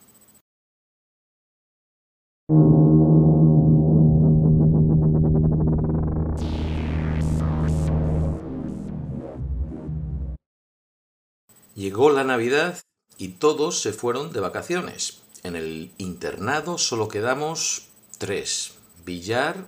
Llegó 11.75 12.09
la 12.09 12.25
Navidad 12.25 12.79
y 13.19 13.29
todos 13.29 13.83
se 13.83 13.93
fueron 13.93 14.33
de 14.33 14.41
vacaciones. 14.41 15.22
En 15.43 15.57
el 15.57 15.93
internado 15.99 16.79
solo 16.79 17.09
quedamos 17.09 17.89
tres, 18.19 18.75
Villar, 19.05 19.67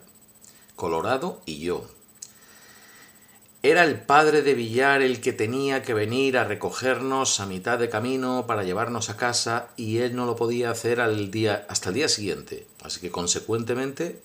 Colorado 0.77 1.43
y 1.47 1.59
yo. 1.59 1.89
Era 3.65 3.85
el 3.85 4.01
padre 4.01 4.43
de 4.43 4.55
Villar 4.55 5.03
el 5.03 5.21
que 5.21 5.33
tenía 5.33 5.83
que 5.83 5.95
venir 5.95 6.37
a 6.37 6.45
recogernos 6.45 7.41
a 7.41 7.47
mitad 7.47 7.79
de 7.79 7.89
camino 7.89 8.45
para 8.47 8.63
llevarnos 8.63 9.09
a 9.09 9.17
casa 9.17 9.69
y 9.77 9.99
él 9.99 10.15
no 10.15 10.27
lo 10.27 10.37
podía 10.37 10.71
hacer 10.71 11.01
al 11.01 11.31
día, 11.31 11.67
hasta 11.69 11.89
el 11.89 11.95
día 11.95 12.09
siguiente. 12.09 12.67
Así 12.83 13.01
que 13.01 13.11
consecuentemente 13.11 14.21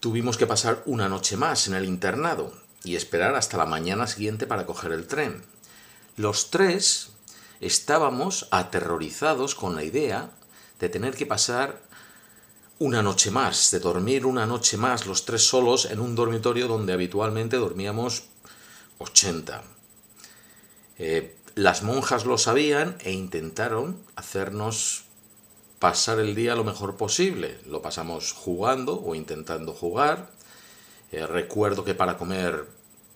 tuvimos 0.00 0.38
que 0.38 0.46
pasar 0.46 0.82
una 0.86 1.08
noche 1.08 1.36
más 1.36 1.68
en 1.68 1.74
el 1.74 1.84
internado 1.84 2.52
y 2.84 2.96
esperar 2.96 3.34
hasta 3.34 3.58
la 3.58 3.66
mañana 3.66 4.06
siguiente 4.06 4.46
para 4.46 4.66
coger 4.66 4.92
el 4.92 5.06
tren. 5.06 5.42
Los 6.16 6.50
tres 6.50 7.13
estábamos 7.66 8.46
aterrorizados 8.50 9.54
con 9.54 9.74
la 9.74 9.84
idea 9.84 10.30
de 10.80 10.88
tener 10.88 11.14
que 11.14 11.26
pasar 11.26 11.80
una 12.78 13.02
noche 13.02 13.30
más, 13.30 13.70
de 13.70 13.80
dormir 13.80 14.26
una 14.26 14.46
noche 14.46 14.76
más 14.76 15.06
los 15.06 15.24
tres 15.24 15.46
solos 15.46 15.86
en 15.86 16.00
un 16.00 16.14
dormitorio 16.14 16.68
donde 16.68 16.92
habitualmente 16.92 17.56
dormíamos 17.56 18.24
80. 18.98 19.62
Eh, 20.98 21.36
las 21.54 21.82
monjas 21.82 22.26
lo 22.26 22.36
sabían 22.36 22.96
e 23.00 23.12
intentaron 23.12 24.02
hacernos 24.16 25.04
pasar 25.78 26.18
el 26.18 26.34
día 26.34 26.56
lo 26.56 26.64
mejor 26.64 26.96
posible. 26.96 27.58
Lo 27.66 27.80
pasamos 27.80 28.32
jugando 28.32 29.00
o 29.00 29.14
intentando 29.14 29.72
jugar. 29.72 30.30
Eh, 31.12 31.26
recuerdo 31.26 31.84
que 31.84 31.94
para 31.94 32.18
comer 32.18 32.66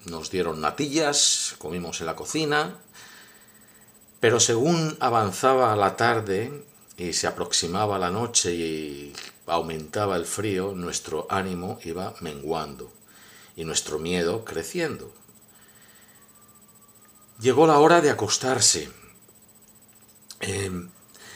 nos 0.06 0.30
dieron 0.30 0.60
natillas, 0.60 1.56
comimos 1.58 2.00
en 2.00 2.06
la 2.06 2.16
cocina, 2.16 2.78
pero 4.20 4.40
según 4.40 4.96
avanzaba 5.00 5.74
la 5.76 5.96
tarde 5.96 6.64
y 6.96 7.12
se 7.12 7.26
aproximaba 7.26 7.98
la 7.98 8.10
noche 8.10 8.54
y 8.54 9.12
aumentaba 9.46 10.16
el 10.16 10.26
frío, 10.26 10.72
nuestro 10.74 11.26
ánimo 11.30 11.78
iba 11.84 12.14
menguando 12.20 12.92
y 13.56 13.64
nuestro 13.64 13.98
miedo 13.98 14.44
creciendo. 14.44 15.12
Llegó 17.40 17.66
la 17.66 17.78
hora 17.78 18.00
de 18.00 18.10
acostarse. 18.10 18.90
Em, 20.40 20.90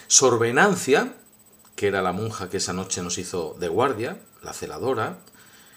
Sorbenancia, 0.09 1.15
que 1.77 1.87
era 1.87 2.03
la 2.03 2.13
monja 2.13 2.51
que 2.51 2.59
esa 2.59 2.73
noche 2.73 3.03
nos 3.03 3.19
hizo 3.19 3.57
de 3.59 3.69
guardia, 3.69 4.21
la 4.43 4.53
celadora, 4.53 5.19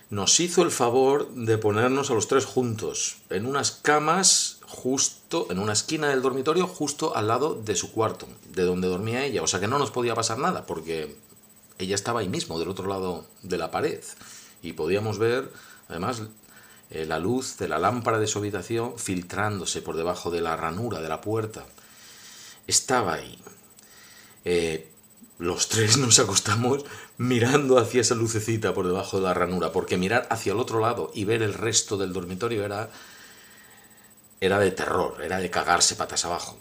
nos 0.09 0.39
hizo 0.39 0.61
el 0.61 0.71
favor 0.71 1.29
de 1.29 1.57
ponernos 1.57 2.11
a 2.11 2.15
los 2.15 2.27
tres 2.27 2.45
juntos, 2.45 3.17
en 3.29 3.45
unas 3.45 3.71
camas 3.71 4.54
justo, 4.67 5.47
en 5.49 5.59
una 5.59 5.73
esquina 5.73 6.09
del 6.09 6.21
dormitorio, 6.21 6.67
justo 6.67 7.15
al 7.15 7.27
lado 7.27 7.55
de 7.55 7.75
su 7.75 7.91
cuarto, 7.91 8.27
de 8.53 8.63
donde 8.63 8.87
dormía 8.87 9.25
ella. 9.25 9.43
O 9.43 9.47
sea 9.47 9.59
que 9.59 9.67
no 9.67 9.79
nos 9.79 9.91
podía 9.91 10.15
pasar 10.15 10.37
nada, 10.37 10.65
porque 10.65 11.15
ella 11.77 11.95
estaba 11.95 12.21
ahí 12.21 12.29
mismo, 12.29 12.59
del 12.59 12.69
otro 12.69 12.87
lado 12.87 13.25
de 13.43 13.57
la 13.57 13.71
pared. 13.71 14.01
Y 14.61 14.73
podíamos 14.73 15.19
ver, 15.19 15.51
además, 15.89 16.23
eh, 16.89 17.05
la 17.05 17.19
luz 17.19 17.57
de 17.57 17.67
la 17.67 17.79
lámpara 17.79 18.19
de 18.19 18.27
su 18.27 18.39
habitación 18.39 18.97
filtrándose 18.97 19.81
por 19.81 19.97
debajo 19.97 20.31
de 20.31 20.41
la 20.41 20.55
ranura 20.55 21.01
de 21.01 21.09
la 21.09 21.21
puerta. 21.21 21.65
Estaba 22.67 23.13
ahí. 23.13 23.39
Eh, 24.43 24.91
los 25.37 25.67
tres 25.67 25.97
nos 25.97 26.19
acostamos 26.19 26.85
mirando 27.17 27.77
hacia 27.77 28.01
esa 28.01 28.15
lucecita 28.15 28.73
por 28.73 28.87
debajo 28.87 29.17
de 29.17 29.23
la 29.23 29.33
ranura, 29.33 29.71
porque 29.71 29.97
mirar 29.97 30.27
hacia 30.29 30.53
el 30.53 30.59
otro 30.59 30.79
lado 30.79 31.11
y 31.13 31.25
ver 31.25 31.41
el 31.41 31.53
resto 31.53 31.97
del 31.97 32.13
dormitorio 32.13 32.63
era, 32.63 32.89
era 34.45 34.59
de 34.59 34.71
terror, 34.71 35.21
era 35.23 35.39
de 35.39 35.49
cagarse 35.49 35.95
patas 35.95 36.25
abajo. 36.25 36.57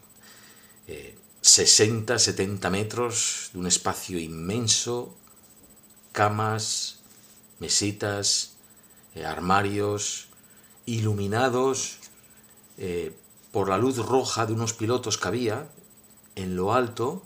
60, 1.40 2.14
eh, 2.14 2.18
70 2.18 2.70
metros 2.70 3.51
de 3.53 3.59
un 3.59 3.66
espacio 3.66 4.18
inmenso, 4.18 5.14
camas, 6.12 7.01
mesitas, 7.59 8.55
eh, 9.14 9.25
armarios, 9.25 10.29
iluminados 10.87 11.99
eh, 12.79 13.16
por 13.53 13.68
la 13.68 13.79
luz 13.79 13.99
roja 13.99 14.47
de 14.47 14.53
unos 14.53 14.73
pilotos 14.73 15.16
que 15.18 15.29
había 15.29 15.68
en 16.35 16.57
lo 16.57 16.75
alto, 16.75 17.23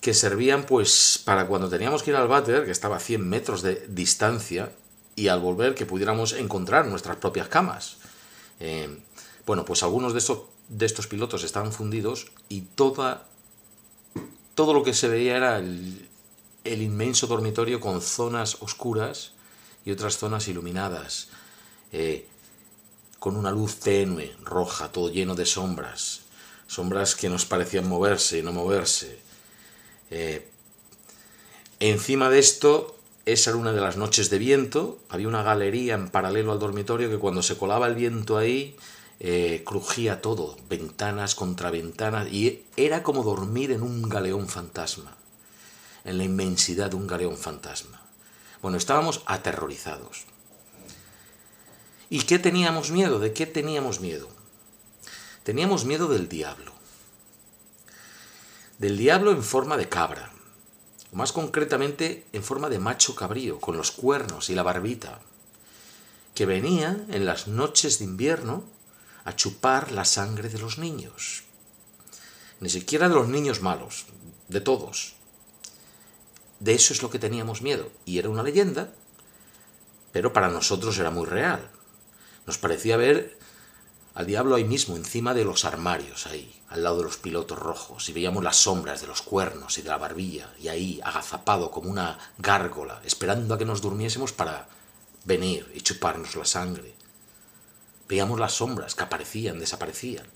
que 0.00 0.12
servían 0.12 0.66
pues 0.66 1.20
para 1.24 1.46
cuando 1.46 1.68
teníamos 1.68 2.02
que 2.02 2.10
ir 2.10 2.16
al 2.16 2.28
váter, 2.28 2.64
que 2.64 2.70
estaba 2.70 2.96
a 2.96 3.00
100 3.00 3.26
metros 3.26 3.62
de 3.62 3.86
distancia, 3.88 4.72
y 5.16 5.28
al 5.28 5.40
volver 5.40 5.74
que 5.74 5.86
pudiéramos 5.86 6.32
encontrar 6.32 6.86
nuestras 6.86 7.16
propias 7.16 7.48
camas. 7.48 7.98
Eh, 8.60 8.98
bueno, 9.46 9.64
pues 9.64 9.82
algunos 9.82 10.12
de 10.12 10.18
estos, 10.18 10.40
de 10.68 10.86
estos 10.86 11.06
pilotos 11.06 11.44
estaban 11.44 11.72
fundidos 11.72 12.32
y 12.48 12.62
toda, 12.62 13.26
todo 14.54 14.72
lo 14.72 14.82
que 14.82 14.94
se 14.94 15.08
veía 15.08 15.36
era 15.36 15.58
el, 15.58 16.08
inmenso 16.64 17.26
dormitorio 17.26 17.80
con 17.80 18.00
zonas 18.00 18.58
oscuras 18.60 19.32
y 19.84 19.90
otras 19.90 20.16
zonas 20.16 20.48
iluminadas, 20.48 21.28
eh, 21.92 22.26
con 23.18 23.36
una 23.36 23.50
luz 23.50 23.76
tenue, 23.80 24.34
roja, 24.42 24.90
todo 24.90 25.10
lleno 25.10 25.34
de 25.34 25.44
sombras, 25.44 26.22
sombras 26.66 27.14
que 27.14 27.28
nos 27.28 27.44
parecían 27.44 27.86
moverse 27.86 28.38
y 28.38 28.42
no 28.42 28.52
moverse, 28.52 29.24
eh, 30.10 30.48
encima 31.80 32.30
de 32.30 32.38
esto, 32.38 32.96
esa 33.26 33.50
era 33.50 33.58
una 33.58 33.72
de 33.72 33.80
las 33.80 33.96
noches 33.96 34.30
de 34.30 34.38
viento, 34.38 34.98
había 35.08 35.28
una 35.28 35.42
galería 35.42 35.94
en 35.94 36.08
paralelo 36.08 36.52
al 36.52 36.58
dormitorio 36.58 37.10
que 37.10 37.18
cuando 37.18 37.42
se 37.42 37.56
colaba 37.56 37.86
el 37.86 37.94
viento 37.94 38.38
ahí, 38.38 38.76
eh, 39.20 39.62
crujía 39.64 40.20
todo, 40.20 40.56
ventanas 40.68 41.34
contra 41.34 41.70
ventanas, 41.70 42.28
y 42.32 42.64
era 42.76 43.02
como 43.02 43.22
dormir 43.22 43.72
en 43.72 43.82
un 43.82 44.08
galeón 44.08 44.48
fantasma, 44.48 45.16
en 46.04 46.18
la 46.18 46.24
inmensidad 46.24 46.90
de 46.90 46.96
un 46.96 47.06
galeón 47.06 47.36
fantasma. 47.36 48.00
Bueno, 48.62 48.76
estábamos 48.76 49.22
aterrorizados. 49.26 50.24
¿Y 52.10 52.20
qué 52.22 52.38
teníamos 52.38 52.90
miedo? 52.90 53.18
¿De 53.18 53.32
qué 53.32 53.46
teníamos 53.46 54.00
miedo? 54.00 54.28
Teníamos 55.42 55.84
miedo 55.84 56.08
del 56.08 56.28
diablo 56.28 56.74
del 58.78 58.98
diablo 58.98 59.30
en 59.30 59.42
forma 59.42 59.76
de 59.76 59.88
cabra, 59.88 60.32
más 61.12 61.32
concretamente 61.32 62.26
en 62.32 62.42
forma 62.42 62.68
de 62.68 62.78
macho 62.78 63.14
cabrío, 63.14 63.60
con 63.60 63.76
los 63.76 63.92
cuernos 63.92 64.50
y 64.50 64.54
la 64.54 64.62
barbita, 64.62 65.20
que 66.34 66.46
venía 66.46 67.04
en 67.08 67.24
las 67.24 67.46
noches 67.46 67.98
de 67.98 68.06
invierno 68.06 68.64
a 69.24 69.34
chupar 69.34 69.92
la 69.92 70.04
sangre 70.04 70.48
de 70.48 70.58
los 70.58 70.78
niños. 70.78 71.44
Ni 72.60 72.68
siquiera 72.68 73.08
de 73.08 73.14
los 73.14 73.28
niños 73.28 73.62
malos, 73.62 74.06
de 74.48 74.60
todos. 74.60 75.14
De 76.60 76.74
eso 76.74 76.92
es 76.92 77.02
lo 77.02 77.10
que 77.10 77.18
teníamos 77.18 77.62
miedo, 77.62 77.90
y 78.04 78.18
era 78.18 78.28
una 78.28 78.42
leyenda, 78.42 78.92
pero 80.12 80.32
para 80.32 80.48
nosotros 80.48 80.98
era 80.98 81.10
muy 81.10 81.26
real. 81.26 81.70
Nos 82.46 82.58
parecía 82.58 82.96
ver 82.96 83.38
al 84.14 84.26
diablo 84.26 84.54
ahí 84.54 84.64
mismo, 84.64 84.96
encima 84.96 85.34
de 85.34 85.44
los 85.44 85.64
armarios, 85.64 86.26
ahí, 86.26 86.54
al 86.68 86.84
lado 86.84 86.98
de 86.98 87.04
los 87.04 87.16
pilotos 87.16 87.58
rojos, 87.58 88.08
y 88.08 88.12
veíamos 88.12 88.44
las 88.44 88.56
sombras 88.56 89.00
de 89.00 89.08
los 89.08 89.22
cuernos 89.22 89.76
y 89.76 89.82
de 89.82 89.88
la 89.88 89.98
barbilla, 89.98 90.54
y 90.60 90.68
ahí, 90.68 91.00
agazapado 91.02 91.72
como 91.72 91.90
una 91.90 92.18
gárgola, 92.38 93.00
esperando 93.04 93.54
a 93.54 93.58
que 93.58 93.64
nos 93.64 93.80
durmiésemos 93.80 94.32
para 94.32 94.68
venir 95.24 95.70
y 95.74 95.80
chuparnos 95.80 96.36
la 96.36 96.44
sangre. 96.44 96.93
Veíamos 98.08 98.38
las 98.38 98.52
sombras 98.52 98.94
que 98.94 99.04
aparecían, 99.04 99.58
desaparecían. 99.58 100.26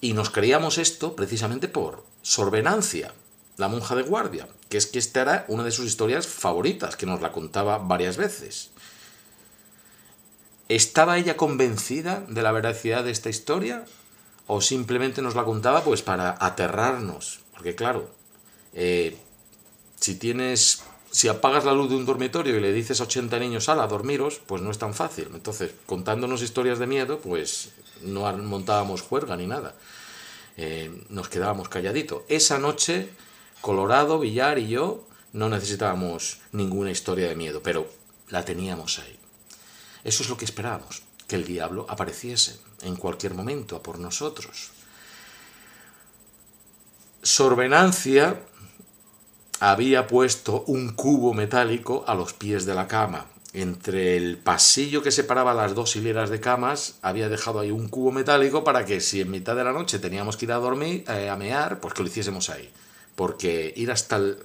Y 0.00 0.12
nos 0.12 0.30
creíamos 0.30 0.78
esto 0.78 1.16
precisamente 1.16 1.68
por 1.68 2.04
Sorbenancia, 2.22 3.12
la 3.56 3.68
monja 3.68 3.94
de 3.94 4.02
guardia, 4.02 4.48
que 4.68 4.76
es 4.76 4.86
que 4.86 4.98
esta 4.98 5.22
era 5.22 5.44
una 5.48 5.64
de 5.64 5.70
sus 5.70 5.86
historias 5.86 6.26
favoritas, 6.26 6.96
que 6.96 7.06
nos 7.06 7.20
la 7.20 7.32
contaba 7.32 7.78
varias 7.78 8.16
veces. 8.16 8.70
¿Estaba 10.68 11.18
ella 11.18 11.36
convencida 11.36 12.24
de 12.28 12.42
la 12.42 12.52
veracidad 12.52 13.04
de 13.04 13.10
esta 13.10 13.28
historia? 13.28 13.84
¿O 14.46 14.60
simplemente 14.60 15.22
nos 15.22 15.34
la 15.34 15.44
contaba 15.44 15.84
pues 15.84 16.02
para 16.02 16.36
aterrarnos? 16.40 17.40
Porque 17.52 17.74
claro, 17.74 18.10
eh, 18.72 19.18
si 20.00 20.16
tienes. 20.16 20.82
Si 21.14 21.28
apagas 21.28 21.64
la 21.64 21.72
luz 21.72 21.90
de 21.90 21.94
un 21.94 22.06
dormitorio 22.06 22.56
y 22.56 22.60
le 22.60 22.72
dices 22.72 23.00
a 23.00 23.04
80 23.04 23.38
niños, 23.38 23.68
a 23.68 23.76
dormiros, 23.86 24.40
pues 24.44 24.62
no 24.62 24.72
es 24.72 24.78
tan 24.78 24.94
fácil. 24.94 25.28
Entonces, 25.32 25.70
contándonos 25.86 26.42
historias 26.42 26.80
de 26.80 26.88
miedo, 26.88 27.20
pues 27.20 27.70
no 28.02 28.30
montábamos 28.38 29.02
juerga 29.02 29.36
ni 29.36 29.46
nada. 29.46 29.76
Eh, 30.56 31.04
nos 31.10 31.28
quedábamos 31.28 31.68
calladitos. 31.68 32.24
Esa 32.26 32.58
noche, 32.58 33.10
Colorado, 33.60 34.18
Villar 34.18 34.58
y 34.58 34.66
yo 34.66 35.06
no 35.32 35.48
necesitábamos 35.48 36.40
ninguna 36.50 36.90
historia 36.90 37.28
de 37.28 37.36
miedo, 37.36 37.62
pero 37.62 37.88
la 38.30 38.44
teníamos 38.44 38.98
ahí. 38.98 39.16
Eso 40.02 40.24
es 40.24 40.28
lo 40.28 40.36
que 40.36 40.46
esperábamos, 40.46 41.04
que 41.28 41.36
el 41.36 41.44
diablo 41.44 41.86
apareciese 41.88 42.58
en 42.82 42.96
cualquier 42.96 43.34
momento 43.34 43.76
a 43.76 43.82
por 43.84 44.00
nosotros. 44.00 44.72
Sorbenancia 47.22 48.40
había 49.70 50.06
puesto 50.06 50.64
un 50.66 50.90
cubo 50.90 51.32
metálico 51.32 52.04
a 52.06 52.14
los 52.14 52.34
pies 52.34 52.66
de 52.66 52.74
la 52.74 52.86
cama. 52.86 53.26
Entre 53.52 54.16
el 54.16 54.36
pasillo 54.36 55.02
que 55.02 55.10
separaba 55.10 55.54
las 55.54 55.74
dos 55.74 55.96
hileras 55.96 56.28
de 56.28 56.40
camas, 56.40 56.98
había 57.02 57.28
dejado 57.28 57.60
ahí 57.60 57.70
un 57.70 57.88
cubo 57.88 58.12
metálico 58.12 58.62
para 58.62 58.84
que 58.84 59.00
si 59.00 59.20
en 59.20 59.30
mitad 59.30 59.56
de 59.56 59.64
la 59.64 59.72
noche 59.72 59.98
teníamos 59.98 60.36
que 60.36 60.44
ir 60.44 60.52
a 60.52 60.56
dormir, 60.56 61.04
eh, 61.08 61.30
a 61.30 61.36
mear, 61.36 61.80
pues 61.80 61.94
que 61.94 62.02
lo 62.02 62.08
hiciésemos 62.08 62.50
ahí. 62.50 62.68
Porque 63.14 63.72
ir 63.76 63.90
hasta 63.90 64.16
el, 64.16 64.38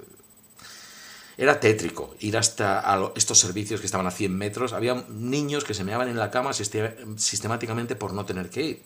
era 1.36 1.60
tétrico 1.60 2.14
ir 2.20 2.36
hasta 2.36 2.82
estos 3.14 3.38
servicios 3.38 3.80
que 3.80 3.86
estaban 3.86 4.06
a 4.06 4.10
100 4.10 4.36
metros. 4.36 4.72
Había 4.72 5.04
niños 5.08 5.64
que 5.64 5.74
se 5.74 5.84
meaban 5.84 6.08
en 6.08 6.18
la 6.18 6.30
cama 6.30 6.52
sistemáticamente 6.54 7.96
por 7.96 8.14
no 8.14 8.24
tener 8.24 8.48
que 8.48 8.62
ir. 8.62 8.82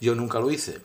Yo 0.00 0.16
nunca 0.16 0.40
lo 0.40 0.50
hice. 0.50 0.80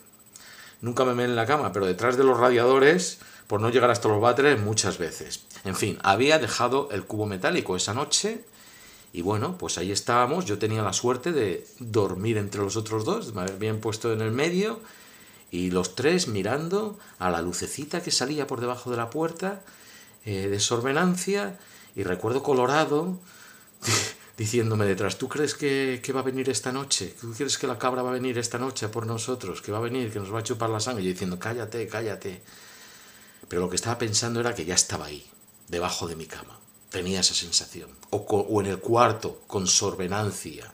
Nunca 0.82 1.06
me 1.06 1.14
meé 1.14 1.26
en 1.26 1.36
la 1.36 1.46
cama, 1.46 1.72
pero 1.72 1.86
detrás 1.86 2.18
de 2.18 2.24
los 2.24 2.40
radiadores, 2.40 3.20
por 3.50 3.62
no 3.62 3.72
llegar 3.72 3.90
hasta 3.90 4.08
los 4.08 4.22
váteres, 4.22 4.62
muchas 4.62 5.00
veces. 5.00 5.44
En 5.64 5.76
fin, 5.76 5.98
había 6.04 6.38
dejado 6.38 6.88
el 6.92 7.06
cubo 7.06 7.26
metálico 7.26 7.76
esa 7.76 7.96
noche 7.96 8.46
y 9.12 9.24
bueno, 9.24 9.58
pues 9.58 9.80
ahí 9.80 9.92
estábamos. 9.92 10.46
Yo 10.46 10.60
tenía 10.60 10.84
la 10.84 10.94
suerte 10.94 11.32
de 11.32 11.66
dormir 11.80 12.38
entre 12.38 12.62
los 12.62 12.78
otros 12.78 13.06
dos, 13.06 13.34
me 13.34 13.42
habían 13.42 13.80
puesto 13.80 14.14
en 14.14 14.22
el 14.22 14.30
medio 14.30 14.80
y 15.50 15.72
los 15.72 15.96
tres 15.96 16.28
mirando 16.28 17.00
a 17.18 17.32
la 17.32 17.42
lucecita 17.42 18.04
que 18.04 18.12
salía 18.12 18.46
por 18.46 18.62
debajo 18.62 18.92
de 18.92 18.98
la 18.98 19.10
puerta 19.10 19.64
eh, 20.26 20.48
de 20.48 20.60
sorbenancia 20.60 21.58
y 21.96 22.04
recuerdo 22.04 22.44
Colorado 22.44 23.18
diciéndome 24.38 24.86
detrás, 24.86 25.18
¿tú 25.18 25.28
crees 25.28 25.56
que, 25.56 26.00
va 26.16 26.20
a 26.20 26.24
venir 26.24 26.52
esta 26.52 26.72
noche? 26.72 27.16
¿Tú 27.20 27.34
crees 27.34 27.58
que 27.58 27.66
la 27.66 27.80
cabra 27.80 28.04
va 28.04 28.12
a 28.12 28.14
venir 28.14 28.38
esta 28.38 28.60
noche 28.60 28.90
por 28.90 29.08
nosotros? 29.08 29.64
¿Que 29.64 29.72
va 29.72 29.80
a 29.80 29.82
venir, 29.82 30.14
que 30.14 30.20
nos 30.20 30.32
va 30.32 30.38
a 30.38 30.44
chupar 30.44 30.70
la 30.70 30.80
sangre? 30.80 31.02
Y 31.02 31.08
yo 31.08 31.14
diciendo, 31.14 31.40
cállate, 31.40 31.88
cállate. 31.88 32.44
Pero 33.50 33.64
lo 33.64 33.70
que 33.70 33.76
estaba 33.76 33.98
pensando 33.98 34.40
era 34.40 34.54
que 34.54 34.64
ya 34.64 34.76
estaba 34.76 35.08
ahí, 35.08 35.28
debajo 35.68 36.08
de 36.08 36.16
mi 36.16 36.28
cama. 36.28 36.60
Tenía 36.90 37.20
esa 37.20 37.34
sensación. 37.34 37.90
O, 38.12 38.62
en 38.62 38.68
el 38.68 38.80
cuarto, 38.80 39.42
con 39.48 39.68
sorbenancia. 39.68 40.72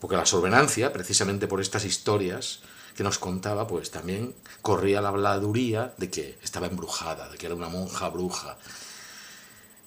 Porque 0.00 0.16
la 0.16 0.26
sorbenancia, 0.26 0.92
precisamente 0.92 1.46
por 1.46 1.60
estas 1.60 1.84
historias 1.84 2.60
que 2.96 3.04
nos 3.04 3.18
contaba, 3.18 3.66
pues 3.66 3.90
también 3.90 4.34
corría 4.62 5.00
la 5.00 5.10
habladuría 5.10 5.94
de 5.98 6.10
que 6.10 6.38
estaba 6.42 6.66
embrujada, 6.66 7.28
de 7.28 7.36
que 7.36 7.46
era 7.46 7.54
una 7.54 7.68
monja 7.68 8.08
bruja. 8.08 8.56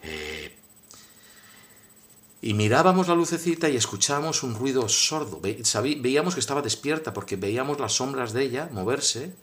Eh, 0.03 0.55
y 2.41 2.53
mirábamos 2.53 3.07
la 3.07 3.15
lucecita 3.15 3.69
y 3.69 3.75
escuchábamos 3.75 4.43
un 4.43 4.55
ruido 4.55 4.87
sordo. 4.87 5.39
veíamos 5.41 6.35
que 6.35 6.39
estaba 6.39 6.61
despierta 6.61 7.13
porque 7.13 7.35
veíamos 7.35 7.79
las 7.79 7.93
sombras 7.93 8.33
de 8.33 8.43
ella 8.43 8.69
moverse 8.71 9.33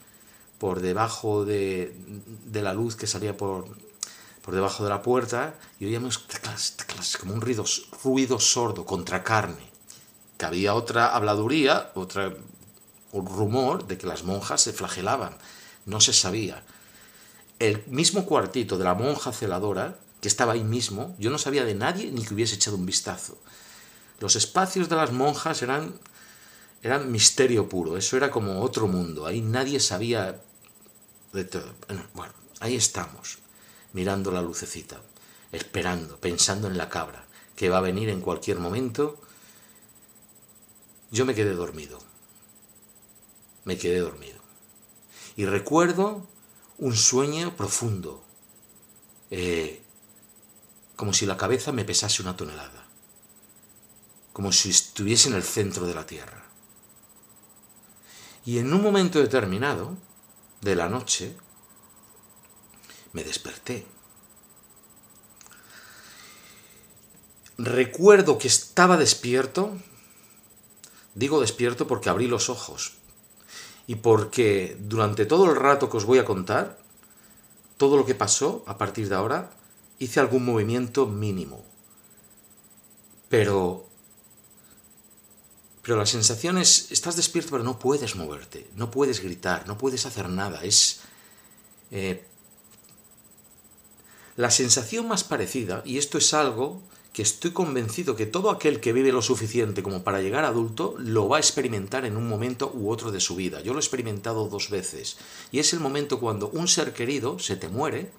por 0.58 0.80
debajo 0.80 1.44
de, 1.44 1.94
la 2.52 2.74
luz 2.74 2.96
que 2.96 3.06
salía 3.06 3.36
por, 3.36 3.66
por 4.42 4.54
debajo 4.54 4.84
de 4.84 4.90
la 4.90 5.02
puerta 5.02 5.54
y 5.80 5.86
oíamos 5.86 6.24
como 7.20 7.34
un 7.34 7.40
ruido, 7.40 7.64
ruido 8.02 8.40
sordo 8.40 8.84
contra 8.84 9.24
carne. 9.24 9.72
Que 10.38 10.46
había 10.46 10.74
otra 10.74 11.14
habladuría, 11.14 11.92
otra, 11.94 12.32
un 13.12 13.26
rumor 13.26 13.86
de 13.86 13.98
que 13.98 14.06
las 14.06 14.24
monjas 14.24 14.60
se 14.60 14.72
flagelaban. 14.72 15.36
No 15.86 16.00
se 16.00 16.12
sabía. 16.12 16.64
El 17.58 17.84
mismo 17.86 18.26
cuartito 18.26 18.76
de 18.78 18.84
la 18.84 18.94
monja 18.94 19.32
celadora 19.32 19.96
que 20.20 20.28
estaba 20.28 20.54
ahí 20.54 20.64
mismo, 20.64 21.14
yo 21.18 21.30
no 21.30 21.38
sabía 21.38 21.64
de 21.64 21.74
nadie 21.74 22.10
ni 22.10 22.24
que 22.24 22.34
hubiese 22.34 22.56
echado 22.56 22.76
un 22.76 22.86
vistazo. 22.86 23.38
Los 24.20 24.36
espacios 24.36 24.88
de 24.88 24.96
las 24.96 25.12
monjas 25.12 25.62
eran, 25.62 25.94
eran 26.84 27.10
misterio 27.10 27.66
puro, 27.66 27.96
eso 27.96 28.18
era 28.18 28.30
como 28.30 28.60
otro 28.60 28.86
mundo, 28.86 29.24
ahí 29.24 29.40
nadie 29.40 29.80
sabía 29.80 30.38
de 31.32 31.44
todo. 31.44 31.74
Bueno, 32.12 32.34
ahí 32.60 32.76
estamos, 32.76 33.38
mirando 33.94 34.30
la 34.30 34.42
lucecita, 34.42 35.00
esperando, 35.50 36.20
pensando 36.20 36.68
en 36.68 36.76
la 36.76 36.90
cabra, 36.90 37.26
que 37.56 37.70
va 37.70 37.78
a 37.78 37.80
venir 37.80 38.10
en 38.10 38.20
cualquier 38.20 38.58
momento. 38.58 39.18
Yo 41.10 41.24
me 41.24 41.34
quedé 41.34 41.54
dormido, 41.54 41.98
me 43.64 43.78
quedé 43.78 44.00
dormido. 44.00 44.40
Y 45.36 45.46
recuerdo 45.46 46.28
un 46.76 46.94
sueño 46.94 47.56
profundo, 47.56 48.22
eh, 49.30 49.82
como 50.96 51.14
si 51.14 51.24
la 51.24 51.38
cabeza 51.38 51.72
me 51.72 51.86
pesase 51.86 52.20
una 52.20 52.36
tonelada, 52.36 52.84
como 54.34 54.52
si 54.52 54.68
estuviese 54.68 55.30
en 55.30 55.34
el 55.34 55.44
centro 55.44 55.86
de 55.86 55.94
la 55.94 56.04
tierra. 56.04 56.43
Y 58.44 58.58
en 58.58 58.72
un 58.72 58.82
momento 58.82 59.20
determinado 59.20 59.96
de 60.60 60.76
la 60.76 60.88
noche, 60.88 61.36
me 63.12 63.24
desperté. 63.24 63.86
Recuerdo 67.56 68.36
que 68.36 68.48
estaba 68.48 68.96
despierto, 68.96 69.78
digo 71.14 71.40
despierto 71.40 71.86
porque 71.86 72.10
abrí 72.10 72.26
los 72.26 72.50
ojos 72.50 72.94
y 73.86 73.96
porque 73.96 74.76
durante 74.80 75.24
todo 75.24 75.50
el 75.50 75.56
rato 75.56 75.88
que 75.88 75.98
os 75.98 76.04
voy 76.04 76.18
a 76.18 76.24
contar, 76.24 76.78
todo 77.76 77.96
lo 77.96 78.04
que 78.04 78.14
pasó 78.14 78.64
a 78.66 78.76
partir 78.76 79.08
de 79.08 79.14
ahora, 79.14 79.50
hice 79.98 80.20
algún 80.20 80.44
movimiento 80.44 81.06
mínimo. 81.06 81.64
Pero... 83.28 83.83
Pero 85.84 85.96
la 85.96 86.06
sensación 86.06 86.58
es, 86.58 86.90
estás 86.90 87.14
despierto 87.14 87.50
pero 87.52 87.62
no 87.62 87.78
puedes 87.78 88.16
moverte, 88.16 88.68
no 88.74 88.90
puedes 88.90 89.20
gritar, 89.20 89.68
no 89.68 89.78
puedes 89.78 90.06
hacer 90.06 90.28
nada. 90.28 90.64
Es... 90.64 91.00
Eh, 91.90 92.26
la 94.36 94.50
sensación 94.50 95.06
más 95.06 95.22
parecida, 95.22 95.82
y 95.84 95.98
esto 95.98 96.18
es 96.18 96.34
algo 96.34 96.82
que 97.12 97.22
estoy 97.22 97.52
convencido 97.52 98.16
que 98.16 98.26
todo 98.26 98.50
aquel 98.50 98.80
que 98.80 98.92
vive 98.92 99.12
lo 99.12 99.22
suficiente 99.22 99.84
como 99.84 100.02
para 100.02 100.20
llegar 100.20 100.44
adulto 100.44 100.96
lo 100.98 101.28
va 101.28 101.36
a 101.36 101.40
experimentar 101.40 102.04
en 102.04 102.16
un 102.16 102.28
momento 102.28 102.72
u 102.74 102.90
otro 102.90 103.12
de 103.12 103.20
su 103.20 103.36
vida. 103.36 103.60
Yo 103.60 103.72
lo 103.72 103.78
he 103.78 103.82
experimentado 103.82 104.48
dos 104.48 104.70
veces. 104.70 105.18
Y 105.52 105.60
es 105.60 105.72
el 105.72 105.78
momento 105.78 106.18
cuando 106.18 106.48
un 106.48 106.66
ser 106.66 106.92
querido 106.92 107.38
se 107.38 107.54
te 107.54 107.68
muere, 107.68 108.10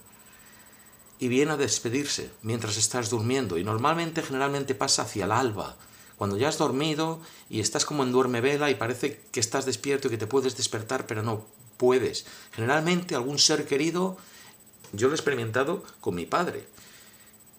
y 1.19 1.28
viene 1.28 1.54
a 1.54 1.58
despedirse 1.58 2.30
mientras 2.41 2.78
estás 2.78 3.10
durmiendo 3.10 3.58
y 3.58 3.63
normalmente 3.63 4.21
generalmente 4.21 4.75
pasa 4.75 5.04
hacia 5.04 5.25
el 5.25 5.32
alba, 5.32 5.78
cuando 6.17 6.38
ya 6.38 6.49
has 6.49 6.58
dormido 6.58 7.19
y 7.49 7.60
estás 7.60 7.86
como 7.86 8.04
en 8.04 8.12
duerme 8.12 8.41
vela 8.41 8.69
y 8.69 8.75
parece 8.75 9.21
que 9.32 9.39
estás 9.39 9.65
despierto 9.65 10.08
y 10.08 10.12
que 10.12 10.17
te 10.17 10.28
puedes 10.28 10.56
despertar 10.58 11.08
pero 11.08 11.23
no 11.23 11.45
puedes. 11.78 12.25
Generalmente 12.51 13.15
algún 13.15 13.39
ser 13.39 13.65
querido, 13.65 14.17
yo 14.93 15.08
lo 15.08 15.13
he 15.13 15.17
experimentado 15.17 15.84
con 15.99 16.15
mi 16.15 16.25
padre, 16.25 16.67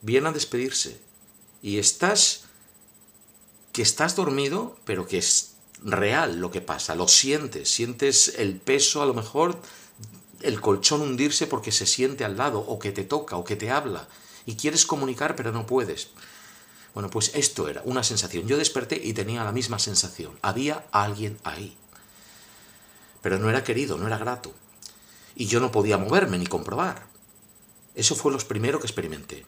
viene 0.02 0.28
a 0.28 0.32
despedirse 0.32 1.00
y 1.62 1.78
estás 1.78 2.44
que 3.72 3.82
estás 3.82 4.16
dormido 4.16 4.76
pero 4.84 5.06
que 5.06 5.18
es 5.18 5.54
real 5.82 6.40
lo 6.40 6.50
que 6.50 6.60
pasa, 6.60 6.94
lo 6.94 7.08
sientes, 7.08 7.70
sientes 7.70 8.34
el 8.38 8.56
peso 8.56 9.02
a 9.02 9.06
lo 9.06 9.14
mejor 9.14 9.60
el 10.42 10.60
colchón 10.60 11.00
hundirse 11.00 11.46
porque 11.46 11.72
se 11.72 11.86
siente 11.86 12.24
al 12.24 12.36
lado, 12.36 12.60
o 12.60 12.78
que 12.78 12.92
te 12.92 13.04
toca, 13.04 13.36
o 13.36 13.44
que 13.44 13.56
te 13.56 13.70
habla, 13.70 14.08
y 14.44 14.56
quieres 14.56 14.86
comunicar 14.86 15.36
pero 15.36 15.52
no 15.52 15.66
puedes. 15.66 16.08
Bueno, 16.96 17.10
pues 17.10 17.32
esto 17.34 17.68
era 17.68 17.82
una 17.84 18.02
sensación. 18.02 18.46
Yo 18.46 18.56
desperté 18.56 18.96
y 18.96 19.12
tenía 19.12 19.44
la 19.44 19.52
misma 19.52 19.78
sensación. 19.78 20.38
Había 20.40 20.86
alguien 20.92 21.38
ahí. 21.44 21.76
Pero 23.20 23.38
no 23.38 23.50
era 23.50 23.62
querido, 23.62 23.98
no 23.98 24.06
era 24.06 24.16
grato. 24.16 24.54
Y 25.34 25.44
yo 25.44 25.60
no 25.60 25.70
podía 25.70 25.98
moverme 25.98 26.38
ni 26.38 26.46
comprobar. 26.46 27.06
Eso 27.94 28.16
fue 28.16 28.32
lo 28.32 28.38
primero 28.38 28.80
que 28.80 28.86
experimenté. 28.86 29.44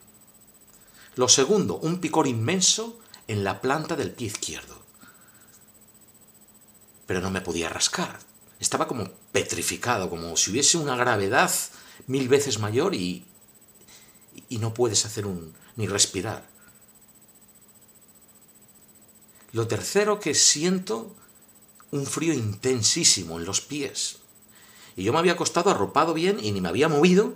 Lo 1.15 1.27
segundo, 1.29 1.79
un 1.79 2.01
picor 2.03 2.27
inmenso 2.27 2.99
en 3.29 3.45
la 3.45 3.63
planta 3.63 3.97
del 3.97 4.11
pie 4.11 4.27
izquierdo. 4.27 4.83
Pero 7.07 7.23
no 7.23 7.31
me 7.31 7.41
podía 7.41 7.71
rascar 7.71 8.19
estaba 8.61 8.89
como 8.89 9.09
petrificado, 9.33 10.11
como 10.11 10.37
si 10.37 10.51
hubiese 10.51 10.79
una 10.79 10.97
gravedad 10.97 11.51
mil 12.09 12.29
veces 12.29 12.59
mayor 12.59 12.95
y, 12.95 13.25
y 14.49 14.59
no 14.59 14.75
puedes 14.75 15.07
hacer 15.07 15.27
un 15.27 15.55
ni 15.77 15.87
respirar. 15.87 16.58
Lo 19.59 19.67
tercero 19.67 20.21
que 20.21 20.35
siento 20.35 21.17
un 21.91 22.07
frío 22.07 22.33
intensísimo 22.33 23.41
en 23.41 23.45
los 23.45 23.61
pies. 23.61 24.19
Y 24.95 25.03
yo 25.03 25.13
me 25.13 25.19
había 25.19 25.33
acostado 25.33 25.69
arropado 25.69 26.15
bien 26.15 26.39
y 26.41 26.53
ni 26.53 26.61
me 26.61 26.69
había 26.69 26.89
movido. 26.89 27.35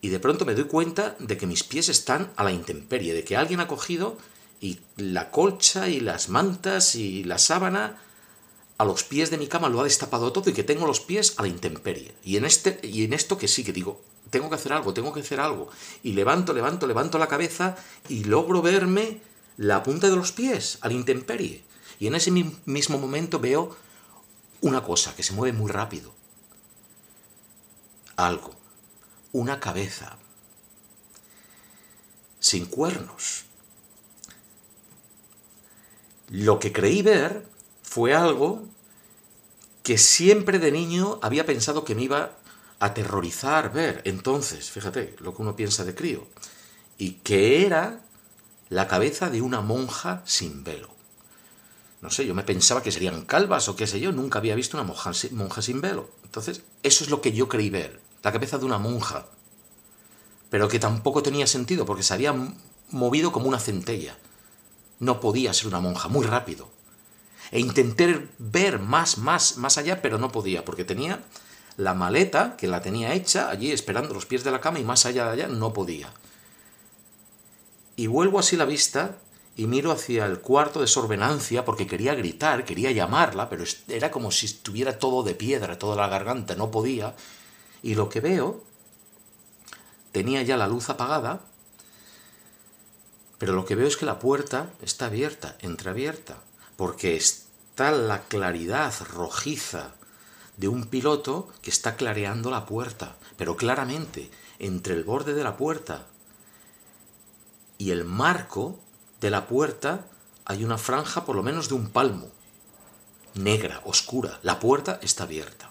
Y 0.00 0.08
de 0.08 0.18
pronto 0.18 0.44
me 0.44 0.56
doy 0.56 0.64
cuenta 0.64 1.14
de 1.20 1.36
que 1.36 1.46
mis 1.46 1.62
pies 1.62 1.88
están 1.88 2.32
a 2.34 2.42
la 2.42 2.50
intemperie, 2.50 3.14
de 3.14 3.22
que 3.22 3.36
alguien 3.36 3.60
ha 3.60 3.68
cogido 3.68 4.18
y 4.60 4.80
la 4.96 5.30
colcha 5.30 5.88
y 5.88 6.00
las 6.00 6.30
mantas 6.30 6.96
y 6.96 7.22
la 7.22 7.38
sábana 7.38 8.02
a 8.76 8.84
los 8.84 9.04
pies 9.04 9.30
de 9.30 9.38
mi 9.38 9.46
cama 9.46 9.68
lo 9.68 9.80
ha 9.80 9.84
destapado 9.84 10.32
todo 10.32 10.50
y 10.50 10.52
que 10.52 10.64
tengo 10.64 10.84
los 10.84 10.98
pies 10.98 11.34
a 11.36 11.42
la 11.42 11.48
intemperie. 11.48 12.12
Y 12.24 12.38
en, 12.38 12.44
este, 12.44 12.80
y 12.82 13.04
en 13.04 13.12
esto 13.12 13.38
que 13.38 13.46
sí, 13.46 13.62
que 13.62 13.72
digo, 13.72 14.02
tengo 14.30 14.48
que 14.48 14.56
hacer 14.56 14.72
algo, 14.72 14.92
tengo 14.92 15.12
que 15.12 15.20
hacer 15.20 15.38
algo. 15.38 15.68
Y 16.02 16.14
levanto, 16.14 16.52
levanto, 16.52 16.88
levanto 16.88 17.18
la 17.18 17.28
cabeza 17.28 17.76
y 18.08 18.24
logro 18.24 18.62
verme 18.62 19.28
la 19.58 19.82
punta 19.82 20.08
de 20.08 20.16
los 20.16 20.32
pies 20.32 20.78
a 20.80 20.88
la 20.88 20.94
intemperie. 20.94 21.64
Y 21.98 22.06
en 22.06 22.14
ese 22.14 22.30
mismo 22.30 22.96
momento 22.96 23.40
veo 23.40 23.76
una 24.60 24.82
cosa 24.82 25.14
que 25.14 25.24
se 25.24 25.34
mueve 25.34 25.56
muy 25.56 25.70
rápido. 25.70 26.14
Algo. 28.16 28.54
Una 29.32 29.58
cabeza. 29.58 30.16
Sin 32.38 32.66
cuernos. 32.66 33.44
Lo 36.28 36.60
que 36.60 36.72
creí 36.72 37.02
ver 37.02 37.44
fue 37.82 38.14
algo 38.14 38.64
que 39.82 39.98
siempre 39.98 40.60
de 40.60 40.70
niño 40.70 41.18
había 41.20 41.46
pensado 41.46 41.84
que 41.84 41.96
me 41.96 42.04
iba 42.04 42.38
a 42.78 42.86
aterrorizar 42.86 43.72
ver. 43.72 44.02
Entonces, 44.04 44.70
fíjate 44.70 45.16
lo 45.18 45.34
que 45.34 45.42
uno 45.42 45.56
piensa 45.56 45.84
de 45.84 45.96
crío. 45.96 46.28
Y 46.96 47.14
que 47.14 47.66
era 47.66 48.04
la 48.68 48.88
cabeza 48.88 49.30
de 49.30 49.40
una 49.40 49.60
monja 49.60 50.22
sin 50.24 50.64
velo. 50.64 50.88
No 52.00 52.10
sé, 52.10 52.26
yo 52.26 52.34
me 52.34 52.44
pensaba 52.44 52.82
que 52.82 52.92
serían 52.92 53.24
calvas 53.24 53.68
o 53.68 53.76
qué 53.76 53.86
sé 53.86 53.98
yo, 53.98 54.12
nunca 54.12 54.38
había 54.38 54.54
visto 54.54 54.76
una 54.76 54.86
monja, 54.86 55.10
monja 55.32 55.62
sin 55.62 55.80
velo. 55.80 56.10
Entonces, 56.24 56.62
eso 56.82 57.04
es 57.04 57.10
lo 57.10 57.20
que 57.20 57.32
yo 57.32 57.48
creí 57.48 57.70
ver, 57.70 58.00
la 58.22 58.32
cabeza 58.32 58.58
de 58.58 58.64
una 58.64 58.78
monja. 58.78 59.26
Pero 60.50 60.68
que 60.68 60.78
tampoco 60.78 61.22
tenía 61.22 61.46
sentido 61.46 61.86
porque 61.86 62.02
se 62.02 62.14
había 62.14 62.34
movido 62.90 63.32
como 63.32 63.48
una 63.48 63.58
centella. 63.58 64.16
No 65.00 65.20
podía 65.20 65.52
ser 65.52 65.68
una 65.68 65.80
monja, 65.80 66.08
muy 66.08 66.24
rápido. 66.24 66.70
E 67.50 67.60
intenté 67.60 68.28
ver 68.38 68.78
más, 68.78 69.18
más, 69.18 69.56
más 69.56 69.78
allá, 69.78 70.02
pero 70.02 70.18
no 70.18 70.30
podía, 70.30 70.64
porque 70.64 70.84
tenía 70.84 71.24
la 71.76 71.94
maleta, 71.94 72.56
que 72.56 72.66
la 72.66 72.82
tenía 72.82 73.14
hecha, 73.14 73.50
allí 73.50 73.72
esperando 73.72 74.14
los 74.14 74.26
pies 74.26 74.44
de 74.44 74.50
la 74.50 74.60
cama, 74.60 74.80
y 74.80 74.84
más 74.84 75.06
allá 75.06 75.24
de 75.26 75.30
allá 75.30 75.48
no 75.48 75.72
podía. 75.72 76.12
Y 77.98 78.06
vuelvo 78.06 78.38
así 78.38 78.56
la 78.56 78.64
vista 78.64 79.16
y 79.56 79.66
miro 79.66 79.90
hacia 79.90 80.24
el 80.24 80.38
cuarto 80.38 80.80
de 80.80 80.86
sorbenancia 80.86 81.64
porque 81.64 81.88
quería 81.88 82.14
gritar, 82.14 82.64
quería 82.64 82.92
llamarla, 82.92 83.50
pero 83.50 83.64
era 83.88 84.12
como 84.12 84.30
si 84.30 84.46
estuviera 84.46 85.00
todo 85.00 85.24
de 85.24 85.34
piedra, 85.34 85.80
toda 85.80 85.96
la 85.96 86.06
garganta, 86.06 86.54
no 86.54 86.70
podía. 86.70 87.16
Y 87.82 87.96
lo 87.96 88.08
que 88.08 88.20
veo, 88.20 88.62
tenía 90.12 90.42
ya 90.42 90.56
la 90.56 90.68
luz 90.68 90.90
apagada, 90.90 91.40
pero 93.38 93.52
lo 93.52 93.64
que 93.64 93.74
veo 93.74 93.88
es 93.88 93.96
que 93.96 94.06
la 94.06 94.20
puerta 94.20 94.70
está 94.80 95.06
abierta, 95.06 95.56
entreabierta 95.58 96.36
porque 96.76 97.16
está 97.16 97.90
la 97.90 98.22
claridad 98.28 98.94
rojiza 99.12 99.90
de 100.56 100.68
un 100.68 100.86
piloto 100.86 101.48
que 101.62 101.70
está 101.70 101.96
clareando 101.96 102.52
la 102.52 102.64
puerta, 102.64 103.16
pero 103.36 103.56
claramente 103.56 104.30
entre 104.60 104.94
el 104.94 105.02
borde 105.02 105.34
de 105.34 105.42
la 105.42 105.56
puerta 105.56 106.06
y 107.78 107.92
el 107.92 108.04
marco 108.04 108.78
de 109.20 109.30
la 109.30 109.46
puerta 109.46 110.06
hay 110.44 110.64
una 110.64 110.78
franja 110.78 111.24
por 111.24 111.36
lo 111.36 111.42
menos 111.42 111.68
de 111.68 111.74
un 111.74 111.88
palmo, 111.88 112.30
negra, 113.34 113.80
oscura. 113.84 114.40
La 114.42 114.58
puerta 114.58 114.98
está 115.02 115.24
abierta. 115.24 115.70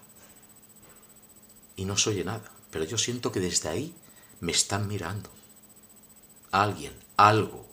Y 1.76 1.86
no 1.86 1.98
se 1.98 2.12
oye 2.12 2.24
nada, 2.24 2.52
pero 2.72 2.86
yo 2.86 2.98
siento 2.98 3.32
que 3.32 3.40
desde 3.40 3.70
ahí 3.70 3.96
me 4.40 4.52
están 4.52 4.88
mirando. 4.88 5.30
Alguien, 6.52 6.94
algo, 7.18 7.68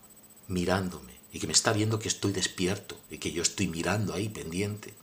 mirándome 0.48 1.14
y 1.32 1.38
que 1.40 1.46
me 1.46 1.52
está 1.52 1.72
viendo 1.72 1.98
que 1.98 2.08
estoy 2.08 2.32
despierto 2.32 2.96
y 3.10 3.18
que 3.18 3.32
yo 3.32 3.42
estoy 3.42 3.68
mirando 3.68 4.14
ahí 4.14 4.28
pendiente. 4.28 4.94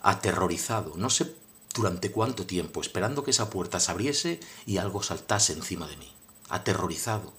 Aterrorizado, 0.00 0.94
no 0.96 1.10
sé 1.10 1.34
durante 1.74 2.10
cuánto 2.10 2.46
tiempo, 2.46 2.80
esperando 2.80 3.24
que 3.24 3.30
esa 3.30 3.50
puerta 3.50 3.80
se 3.80 3.90
abriese 3.90 4.40
y 4.66 4.76
algo 4.76 5.02
saltase 5.02 5.52
encima 5.52 5.86
de 5.86 5.96
mí. 5.96 6.12
Aterrorizado. 6.48 7.32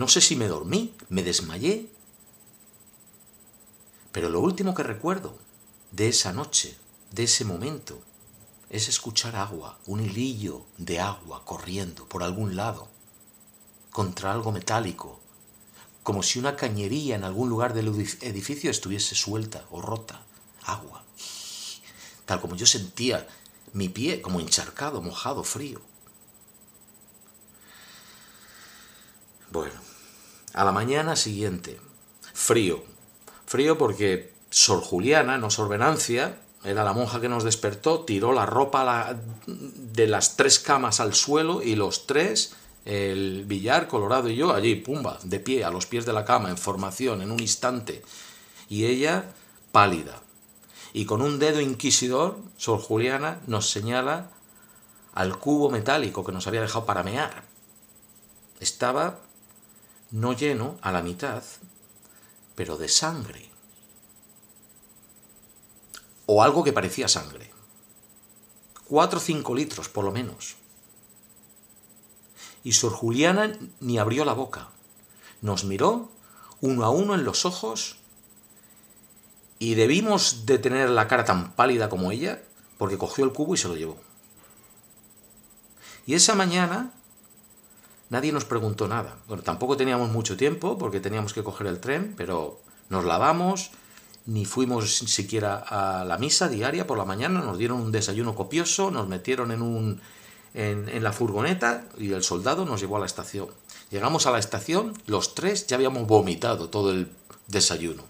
No 0.00 0.08
sé 0.08 0.22
si 0.22 0.34
me 0.34 0.48
dormí, 0.48 0.94
me 1.10 1.22
desmayé, 1.22 1.86
pero 4.12 4.30
lo 4.30 4.40
último 4.40 4.74
que 4.74 4.82
recuerdo 4.82 5.36
de 5.92 6.08
esa 6.08 6.32
noche, 6.32 6.74
de 7.10 7.24
ese 7.24 7.44
momento, 7.44 8.00
es 8.70 8.88
escuchar 8.88 9.36
agua, 9.36 9.78
un 9.84 10.00
hilillo 10.00 10.64
de 10.78 11.00
agua 11.00 11.44
corriendo 11.44 12.08
por 12.08 12.22
algún 12.22 12.56
lado, 12.56 12.88
contra 13.90 14.32
algo 14.32 14.52
metálico, 14.52 15.20
como 16.02 16.22
si 16.22 16.38
una 16.38 16.56
cañería 16.56 17.16
en 17.16 17.24
algún 17.24 17.50
lugar 17.50 17.74
del 17.74 17.88
edificio 17.88 18.70
estuviese 18.70 19.14
suelta 19.14 19.66
o 19.70 19.82
rota. 19.82 20.24
Agua. 20.62 21.04
Tal 22.24 22.40
como 22.40 22.56
yo 22.56 22.64
sentía 22.64 23.28
mi 23.74 23.90
pie 23.90 24.22
como 24.22 24.40
encharcado, 24.40 25.02
mojado, 25.02 25.44
frío. 25.44 25.89
Bueno, 29.50 29.74
a 30.54 30.64
la 30.64 30.72
mañana 30.72 31.16
siguiente, 31.16 31.80
frío. 32.32 32.84
Frío 33.46 33.76
porque 33.76 34.32
Sor 34.50 34.80
Juliana, 34.80 35.38
no 35.38 35.50
Sor 35.50 35.68
Venancia, 35.68 36.38
era 36.62 36.84
la 36.84 36.92
monja 36.92 37.20
que 37.20 37.28
nos 37.28 37.42
despertó, 37.42 38.04
tiró 38.04 38.32
la 38.32 38.46
ropa 38.46 39.16
de 39.46 40.06
las 40.06 40.36
tres 40.36 40.60
camas 40.60 41.00
al 41.00 41.14
suelo 41.14 41.62
y 41.62 41.74
los 41.74 42.06
tres, 42.06 42.54
el 42.84 43.44
billar, 43.46 43.88
Colorado 43.88 44.28
y 44.28 44.36
yo, 44.36 44.52
allí, 44.52 44.76
pumba, 44.76 45.18
de 45.24 45.40
pie, 45.40 45.64
a 45.64 45.70
los 45.70 45.86
pies 45.86 46.06
de 46.06 46.12
la 46.12 46.24
cama, 46.24 46.50
en 46.50 46.58
formación, 46.58 47.22
en 47.22 47.32
un 47.32 47.40
instante. 47.40 48.02
Y 48.68 48.84
ella, 48.84 49.32
pálida. 49.72 50.20
Y 50.92 51.06
con 51.06 51.22
un 51.22 51.38
dedo 51.38 51.60
inquisidor, 51.60 52.38
Sor 52.56 52.80
Juliana 52.80 53.40
nos 53.46 53.70
señala 53.70 54.30
al 55.12 55.38
cubo 55.38 55.70
metálico 55.70 56.24
que 56.24 56.32
nos 56.32 56.46
había 56.46 56.60
dejado 56.60 56.86
para 56.86 57.02
mear. 57.02 57.42
Estaba 58.60 59.18
no 60.10 60.32
lleno 60.32 60.78
a 60.82 60.90
la 60.92 61.02
mitad, 61.02 61.42
pero 62.54 62.76
de 62.76 62.88
sangre. 62.88 63.50
O 66.26 66.42
algo 66.42 66.64
que 66.64 66.72
parecía 66.72 67.08
sangre. 67.08 67.50
Cuatro 68.84 69.18
o 69.18 69.22
cinco 69.22 69.54
litros, 69.54 69.88
por 69.88 70.04
lo 70.04 70.10
menos. 70.10 70.56
Y 72.64 72.72
Sor 72.72 72.92
Juliana 72.92 73.52
ni 73.80 73.98
abrió 73.98 74.24
la 74.24 74.32
boca. 74.32 74.68
Nos 75.40 75.64
miró 75.64 76.10
uno 76.60 76.84
a 76.84 76.90
uno 76.90 77.14
en 77.14 77.24
los 77.24 77.44
ojos 77.44 77.96
y 79.58 79.74
debimos 79.74 80.46
de 80.46 80.58
tener 80.58 80.90
la 80.90 81.08
cara 81.08 81.24
tan 81.24 81.52
pálida 81.52 81.88
como 81.88 82.12
ella 82.12 82.42
porque 82.78 82.98
cogió 82.98 83.24
el 83.24 83.32
cubo 83.32 83.54
y 83.54 83.58
se 83.58 83.68
lo 83.68 83.76
llevó. 83.76 83.98
Y 86.06 86.14
esa 86.14 86.34
mañana 86.34 86.92
Nadie 88.10 88.32
nos 88.32 88.44
preguntó 88.44 88.88
nada. 88.88 89.16
Bueno, 89.28 89.42
tampoco 89.42 89.76
teníamos 89.76 90.10
mucho 90.10 90.36
tiempo 90.36 90.76
porque 90.76 91.00
teníamos 91.00 91.32
que 91.32 91.44
coger 91.44 91.68
el 91.68 91.80
tren, 91.80 92.14
pero 92.16 92.60
nos 92.88 93.04
lavamos, 93.04 93.70
ni 94.26 94.44
fuimos 94.44 94.98
siquiera 94.98 95.56
a 95.56 96.04
la 96.04 96.18
misa 96.18 96.48
diaria 96.48 96.86
por 96.86 96.98
la 96.98 97.04
mañana, 97.04 97.40
nos 97.40 97.56
dieron 97.56 97.80
un 97.80 97.92
desayuno 97.92 98.34
copioso, 98.34 98.90
nos 98.90 99.06
metieron 99.06 99.52
en, 99.52 99.62
un, 99.62 100.00
en, 100.54 100.88
en 100.88 101.02
la 101.04 101.12
furgoneta 101.12 101.84
y 101.96 102.12
el 102.12 102.24
soldado 102.24 102.66
nos 102.66 102.80
llevó 102.80 102.96
a 102.96 103.00
la 103.00 103.06
estación. 103.06 103.48
Llegamos 103.90 104.26
a 104.26 104.32
la 104.32 104.40
estación, 104.40 104.92
los 105.06 105.36
tres 105.36 105.68
ya 105.68 105.76
habíamos 105.76 106.06
vomitado 106.08 106.68
todo 106.68 106.90
el 106.90 107.12
desayuno. 107.46 108.02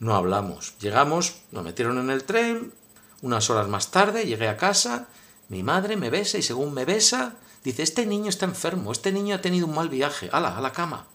No 0.00 0.14
hablamos. 0.14 0.74
Llegamos, 0.78 1.42
nos 1.52 1.64
metieron 1.64 1.98
en 1.98 2.08
el 2.08 2.24
tren, 2.24 2.72
unas 3.20 3.50
horas 3.50 3.68
más 3.68 3.90
tarde 3.90 4.24
llegué 4.24 4.48
a 4.48 4.56
casa, 4.56 5.08
mi 5.48 5.62
madre 5.62 5.96
me 5.96 6.08
besa 6.08 6.38
y 6.38 6.42
según 6.42 6.72
me 6.72 6.84
besa, 6.84 7.36
Dice, 7.64 7.82
este 7.82 8.06
niño 8.06 8.28
está 8.28 8.46
enfermo, 8.46 8.92
este 8.92 9.12
niño 9.12 9.34
ha 9.34 9.40
tenido 9.40 9.66
un 9.66 9.74
mal 9.74 9.88
viaje, 9.88 10.30
ala, 10.32 10.56
a 10.56 10.60
la 10.60 10.72
cama. 10.72 11.06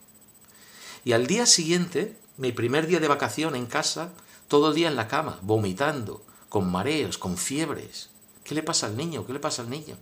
Y 1.05 1.13
al 1.13 1.27
día 1.27 1.45
siguiente, 1.45 2.17
mi 2.37 2.51
primer 2.51 2.87
día 2.87 2.99
de 2.99 3.07
vacación 3.07 3.55
en 3.55 3.65
casa, 3.65 4.09
todo 4.47 4.69
el 4.69 4.75
día 4.75 4.87
en 4.87 4.95
la 4.95 5.07
cama, 5.07 5.39
vomitando, 5.41 6.23
con 6.49 6.71
mareos, 6.71 7.17
con 7.17 7.37
fiebres. 7.37 8.09
¿Qué 8.43 8.55
le 8.55 8.63
pasa 8.63 8.87
al 8.87 8.97
niño? 8.97 9.25
¿Qué 9.25 9.33
le 9.33 9.39
pasa 9.39 9.61
al 9.61 9.69
niño? 9.69 9.97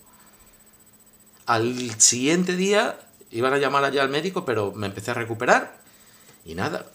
Al 1.45 1.99
siguiente 1.99 2.55
día 2.55 2.99
iban 3.29 3.53
a 3.53 3.57
llamar 3.57 3.83
allá 3.83 4.01
al 4.01 4.09
médico, 4.09 4.45
pero 4.45 4.71
me 4.73 4.87
empecé 4.87 5.11
a 5.11 5.15
recuperar 5.15 5.79
y 6.45 6.55
nada. 6.55 6.87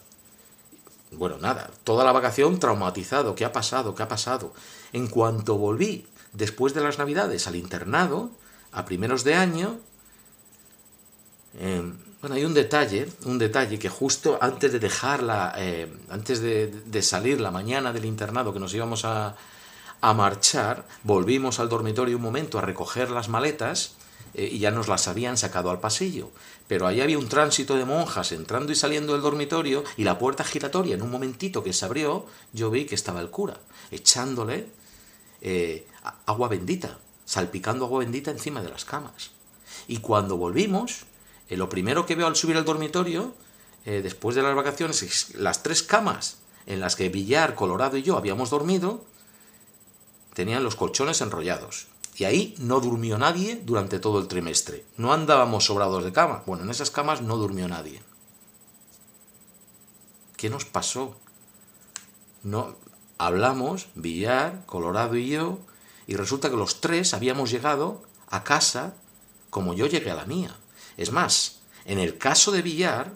Bueno, 1.12 1.38
nada, 1.38 1.70
toda 1.85 2.04
la 2.04 2.12
vacación 2.12 2.59
traumatizado. 2.59 3.35
¿Qué 3.35 3.44
ha 3.44 3.52
pasado? 3.52 3.94
¿Qué 3.94 4.02
ha 4.02 4.09
pasado? 4.09 4.52
En 4.92 5.06
cuanto 5.06 5.56
volví, 5.56 6.06
después 6.32 6.74
de 6.74 6.82
las 6.82 6.98
navidades, 6.98 7.46
al 7.46 7.56
internado, 7.56 8.30
a 8.72 8.85
primeros 8.85 9.24
de 9.24 9.35
año, 9.35 9.81
eh, 11.59 11.92
bueno, 12.20 12.37
hay 12.37 12.44
un 12.44 12.55
detalle, 12.55 13.09
un 13.24 13.38
detalle 13.38 13.79
que 13.79 13.88
justo 13.88 14.38
antes 14.40 14.72
de 14.72 14.79
dejarla, 14.79 15.55
eh, 15.57 15.92
antes 16.11 16.40
de, 16.40 17.02
salir 17.02 17.40
la 17.40 17.50
mañana 17.50 17.92
del 17.92 18.05
internado 18.05 18.52
que 18.52 18.61
nos 18.61 18.74
íbamos 18.74 19.05
a, 19.05 19.37
a, 20.00 20.14
marchar, 20.14 20.87
volvimos 21.02 21.61
al 21.61 21.68
dormitorio 21.68 22.16
un 22.16 22.22
momento 22.22 22.59
a 22.59 22.62
recoger 22.62 23.11
las 23.11 23.29
maletas 23.29 23.94
eh, 24.35 24.48
y 24.50 24.59
ya 24.59 24.70
nos 24.70 24.88
las 24.88 25.09
habían 25.09 25.37
sacado 25.37 25.70
al 25.70 25.81
pasillo. 25.81 26.31
Pero 26.68 26.87
ahí 26.87 27.00
había 27.00 27.18
un 27.18 27.29
tránsito 27.29 27.76
de 27.76 27.85
monjas 27.85 28.33
entrando 28.33 28.72
y 28.72 28.74
saliendo 28.74 29.12
del 29.12 29.22
dormitorio 29.22 29.85
y 29.96 30.05
la 30.05 30.18
puerta 30.18 30.42
giratoria, 30.42 30.96
en 30.96 31.02
un 31.02 31.11
momentito 31.11 31.62
que 31.62 31.72
se 31.72 31.85
abrió, 31.85 32.26
yo 32.52 32.70
vi 32.70 32.87
que 32.87 32.96
estaba 32.96 33.20
el 33.20 33.31
cura 33.31 33.59
echándole 33.90 34.66
agua 36.26 36.48
bendita 36.48 36.98
salpicando 37.27 37.85
agua 37.85 37.99
bendita 37.99 38.31
encima 38.31 38.62
de 38.62 38.71
las 38.71 38.87
camas. 38.87 39.33
Y 39.87 39.99
cuando 39.99 40.39
volvimos, 40.39 41.05
eh, 41.51 41.59
lo 41.59 41.69
primero 41.69 42.07
que 42.07 42.15
veo 42.15 42.27
al 42.27 42.37
subir 42.37 42.57
al 42.57 42.65
dormitorio, 42.65 43.35
eh, 43.85 44.01
después 44.03 44.35
de 44.35 44.43
las 44.43 44.57
vacaciones, 44.57 45.03
es 45.03 45.35
las 45.35 45.62
tres 45.62 45.83
camas 45.83 46.39
en 46.65 46.81
las 46.81 46.97
que 46.97 47.11
Villar, 47.11 47.55
Colorado 47.55 47.99
y 47.99 48.03
yo 48.03 48.17
habíamos 48.17 48.51
dormido, 48.51 49.05
tenían 50.33 50.65
los 50.65 50.77
colchones 50.77 51.21
enrollados. 51.21 51.89
Y 52.17 52.25
ahí 52.25 52.55
no 52.59 52.81
durmió 52.81 53.19
nadie 53.19 53.61
durante 53.62 53.99
todo 53.99 54.19
el 54.21 54.29
trimestre. 54.29 54.85
No 54.97 55.12
andábamos 55.12 55.67
sobrados 55.67 56.03
de 56.03 56.12
cama. 56.12 56.43
Bueno, 56.47 56.65
en 56.65 56.71
esas 56.71 56.91
camas 56.91 57.21
no 57.21 57.37
durmió 57.37 57.69
nadie. 57.69 58.01
¿Qué 60.37 60.49
nos 60.49 60.65
pasó? 60.65 61.17
No 62.43 62.75
hablamos, 63.19 63.89
Villar, 63.95 64.65
Colorado 64.67 65.17
y 65.17 65.29
yo, 65.29 65.59
y 66.07 66.16
resulta 66.16 66.51
que 66.51 66.57
los 66.57 66.81
tres 66.81 67.14
habíamos 67.14 67.51
llegado 67.51 68.03
a 68.29 68.45
casa 68.45 68.95
como 69.51 69.75
yo 69.75 69.87
llegué 69.87 70.11
a 70.11 70.14
la 70.14 70.26
mía. 70.26 70.57
Es 70.97 71.12
más, 71.12 71.61
en 71.85 71.99
el 71.99 72.18
caso 72.18 72.53
de 72.53 72.62
Villar, 72.62 73.12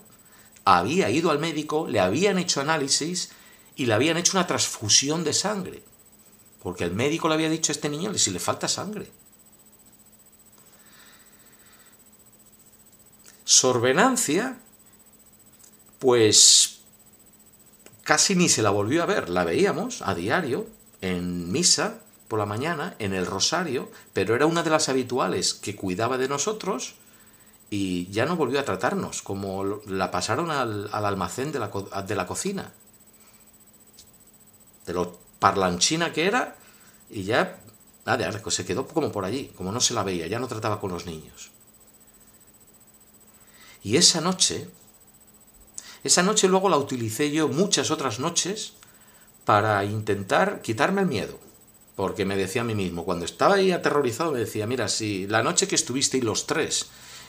había 0.65 1.11
ido 1.11 1.31
al 1.31 1.39
médico, 1.39 1.87
le 1.87 2.01
habían 2.01 2.39
hecho 2.39 2.61
análisis 2.61 3.31
y 3.77 3.87
le 3.87 3.95
habían 3.95 4.17
hecho 4.17 4.37
una 4.37 4.47
transfusión 4.47 5.25
de 5.25 5.33
sangre. 5.33 5.83
Porque 6.63 6.85
el 6.85 6.93
médico 6.93 7.29
le 7.29 7.35
había 7.35 7.49
dicho 7.49 7.73
a 7.73 7.75
este 7.75 7.89
niño 7.89 8.13
si 8.15 8.31
le 8.31 8.39
falta 8.39 8.69
sangre. 8.69 9.11
Sorvenancia, 13.45 14.59
pues 15.99 16.81
casi 18.03 18.35
ni 18.35 18.49
se 18.49 18.63
la 18.63 18.71
volvió 18.71 19.03
a 19.03 19.07
ver. 19.07 19.29
La 19.29 19.45
veíamos 19.45 20.03
a 20.03 20.15
diario 20.15 20.67
en 21.01 21.51
misa 21.51 22.01
por 22.31 22.39
la 22.39 22.47
mañana 22.47 22.95
en 23.01 23.13
el 23.13 23.27
rosario, 23.27 23.91
pero 24.13 24.37
era 24.37 24.47
una 24.47 24.63
de 24.63 24.71
las 24.71 24.89
habituales 24.89 25.53
que 25.53 25.75
cuidaba 25.75 26.17
de 26.17 26.29
nosotros 26.29 26.95
y 27.71 28.09
ya 28.13 28.25
no 28.25 28.37
volvió 28.37 28.61
a 28.61 28.65
tratarnos, 28.65 29.21
como 29.21 29.81
la 29.89 30.13
pasaron 30.13 30.53
al, 30.53 30.89
almacén 30.93 31.51
de 31.51 31.59
la, 31.59 31.73
de 32.07 32.15
la 32.15 32.29
cocina. 32.29 32.73
De 34.87 34.93
lo 34.93 35.19
parlanchina 35.41 36.13
que 36.13 36.27
era, 36.27 36.57
y 37.11 37.25
ya 37.25 37.59
nada, 38.07 38.31
se 38.49 38.65
quedó 38.65 38.87
como 38.87 39.11
por 39.11 39.25
allí, 39.25 39.53
como 39.57 39.73
no 39.73 39.81
se 39.81 39.95
la 39.95 40.05
veía, 40.05 40.29
ya 40.29 40.39
no 40.39 40.47
trataba 40.47 40.81
con 40.81 40.93
los 40.93 41.07
niños. 41.07 41.51
Y 43.83 43.97
esa 43.97 44.21
noche, 44.21 44.69
Esa 46.05 46.23
noche 46.23 46.47
luego 46.49 46.69
la 46.69 46.79
utilicé 46.79 47.31
yo 47.33 47.49
muchas 47.49 47.91
otras 47.91 48.21
noches 48.21 48.75
para 49.45 49.85
intentar 49.85 50.63
quitarme 50.63 51.03
el 51.03 51.09
miedo. 51.09 51.50
Porque 52.01 52.25
me 52.25 52.35
decía 52.35 52.63
a 52.63 52.65
mí 52.65 52.75
mismo, 52.75 53.05
cuando 53.05 53.27
estaba 53.27 53.57
ahí 53.57 53.73
aterrorizado, 53.73 54.33
me 54.33 54.39
decía, 54.39 54.67
mira, 54.67 54.89
si 54.89 55.27
la 55.27 55.43
noche 55.43 55.69
que 55.69 55.75
estuvisteis 55.75 56.25
los 56.25 56.47
tres 56.47 56.87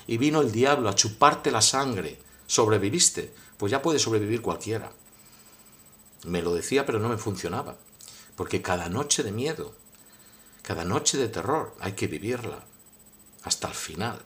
y 0.08 0.16
vino 0.18 0.40
el 0.40 0.54
diablo 0.54 0.88
a 0.88 0.96
chuparte 0.96 1.52
la 1.52 1.60
sangre, 1.60 2.18
sobreviviste, 2.48 3.34
pues 3.58 3.70
ya 3.70 3.82
puede 3.82 4.00
sobrevivir 4.00 4.42
cualquiera. 4.42 4.94
Me 6.24 6.42
lo 6.42 6.54
decía, 6.54 6.86
pero 6.86 7.00
no 7.00 7.10
me 7.10 7.18
funcionaba. 7.18 7.76
Porque 8.38 8.62
cada 8.62 8.88
noche 8.88 9.24
de 9.24 9.34
miedo, 9.34 9.74
cada 10.62 10.86
noche 10.86 11.18
de 11.18 11.28
terror, 11.28 11.76
hay 11.82 11.92
que 11.92 12.08
vivirla. 12.08 12.64
Hasta 13.44 13.68
el 13.68 13.74
final, 13.74 14.22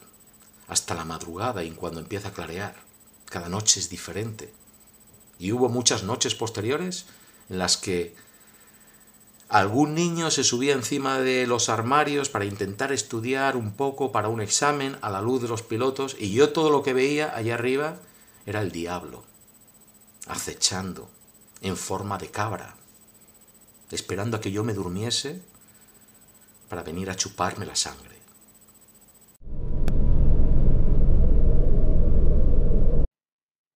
hasta 0.68 0.94
la 0.94 1.06
madrugada 1.06 1.64
y 1.64 1.72
cuando 1.72 2.02
empieza 2.02 2.28
a 2.28 2.34
clarear. 2.34 2.76
Cada 3.26 3.50
noche 3.50 3.80
es 3.80 3.90
diferente. 3.90 4.54
Y 5.40 5.54
hubo 5.54 5.70
muchas 5.70 6.04
noches 6.04 6.36
posteriores 6.36 7.08
en 7.50 7.58
las 7.58 7.78
que 7.78 8.16
algún 9.56 9.96
niño 9.96 10.32
se 10.32 10.44
subía 10.44 10.74
encima 10.74 11.20
de 11.20 11.48
los 11.48 11.70
armarios 11.70 12.28
para 12.28 12.44
intentar 12.44 12.92
estudiar 12.92 13.56
un 13.56 13.72
poco 13.72 14.12
para 14.12 14.28
un 14.28 14.42
examen 14.42 14.98
a 15.02 15.10
la 15.10 15.22
luz 15.22 15.42
de 15.42 15.48
los 15.48 15.62
pilotos 15.62 16.18
y 16.20 16.34
yo 16.34 16.52
todo 16.52 16.70
lo 16.70 16.84
que 16.84 16.92
veía 16.92 17.34
allá 17.34 17.54
arriba 17.54 17.96
era 18.46 18.60
el 18.60 18.74
diablo, 18.74 19.24
acechando, 20.28 21.10
en 21.62 21.78
forma 21.78 22.18
de 22.18 22.30
cabra, 22.30 22.76
esperando 23.92 24.36
a 24.36 24.42
que 24.42 24.52
yo 24.52 24.66
me 24.66 24.74
durmiese 24.74 25.42
para 26.68 26.84
venir 26.84 27.10
a 27.10 27.16
chuparme 27.16 27.66
la 27.66 27.78
sangre. 27.78 28.20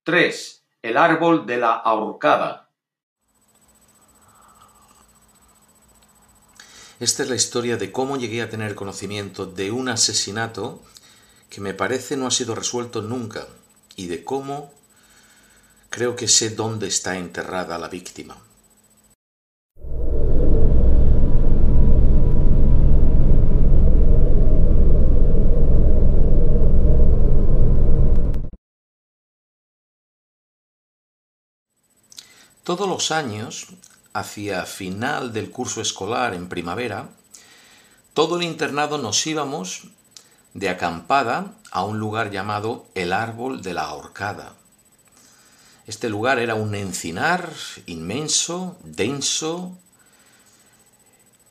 Tres. 0.04 0.66
El 0.82 0.98
árbol 0.98 1.46
de 1.46 1.56
la 1.56 1.72
ahorcada. 1.72 2.69
Esta 7.00 7.24
es 7.24 7.30
la 7.30 7.38
historia 7.38 7.78
de 7.78 7.93
cómo 7.93 8.18
llegué 8.18 8.41
a 8.41 8.50
tener 8.50 8.76
conocimiento 8.76 9.45
de 9.45 9.72
un 9.72 9.88
asesinato 9.88 10.82
que 11.50 11.62
me 11.62 11.74
parece 11.74 12.18
no 12.18 12.28
ha 12.28 12.32
sido 12.32 12.56
resuelto 12.56 13.02
nunca 13.02 13.47
y 13.95 14.08
de 14.08 14.26
cómo 14.26 14.74
creo 15.89 16.18
que 16.18 16.28
sé 16.28 16.50
dónde 16.50 16.88
está 16.88 17.18
enterrada 17.18 17.78
la 17.78 17.88
víctima. 17.88 18.36
Todos 32.66 32.89
los 32.89 33.12
años 33.12 33.68
hacia 34.20 34.66
final 34.66 35.34
del 35.34 35.52
curso 35.52 35.82
escolar 35.82 36.34
en 36.34 36.50
primavera, 36.50 37.10
todo 38.14 38.38
el 38.38 38.44
internado 38.44 38.98
nos 38.98 39.26
íbamos 39.26 39.84
de 40.54 40.70
acampada 40.70 41.54
a 41.72 41.84
un 41.84 42.00
lugar 42.00 42.32
llamado 42.32 42.88
el 42.96 43.14
Árbol 43.14 43.62
de 43.62 43.74
la 43.74 43.84
Ahorcada. 43.84 44.54
Este 45.88 46.10
lugar 46.10 46.40
era 46.40 46.56
un 46.56 46.76
encinar 46.76 47.50
inmenso, 47.86 48.78
denso, 48.84 49.78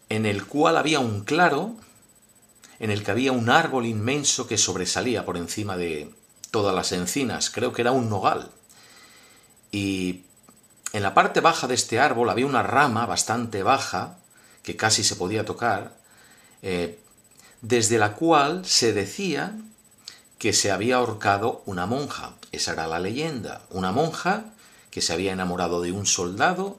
en 0.09 0.27
el 0.27 0.47
cual 0.47 0.77
había 0.77 1.01
un 1.01 1.25
claro, 1.25 1.75
en 2.79 2.91
el 2.91 3.03
que 3.03 3.11
había 3.11 3.33
un 3.33 3.51
árbol 3.51 3.87
inmenso 3.87 4.47
que 4.47 4.57
sobresalía 4.57 5.25
por 5.25 5.37
encima 5.37 5.77
de 5.77 6.12
todas 6.51 6.75
las 6.75 6.93
encinas, 6.93 7.51
creo 7.51 7.73
que 7.73 7.83
era 7.83 7.93
un 7.93 8.09
nogal. 8.09 8.51
Y 9.73 10.23
en 10.93 11.03
la 11.03 11.14
parte 11.14 11.41
baja 11.41 11.66
de 11.66 11.74
este 11.74 12.01
árbol 12.01 12.30
había 12.30 12.47
una 12.47 12.62
rama 12.62 13.07
bastante 13.07 13.62
baja, 13.62 14.18
que 14.62 14.76
casi 14.76 15.05
se 15.05 15.16
podía 15.16 15.45
tocar, 15.45 15.95
eh, 16.62 16.99
desde 17.61 17.99
la 17.99 18.14
cual 18.14 18.64
se 18.64 18.93
decía 18.93 19.55
que 20.39 20.53
se 20.53 20.70
había 20.70 20.97
ahorcado 20.97 21.62
una 21.66 21.86
monja. 21.86 22.34
Esa 22.53 22.72
era 22.72 22.86
la 22.86 23.01
leyenda. 23.01 23.62
Una 23.70 23.93
monja 23.93 24.45
que 24.91 25.01
se 25.01 25.12
había 25.12 25.32
enamorado 25.32 25.82
de 25.82 25.93
un 25.93 26.07
soldado 26.07 26.78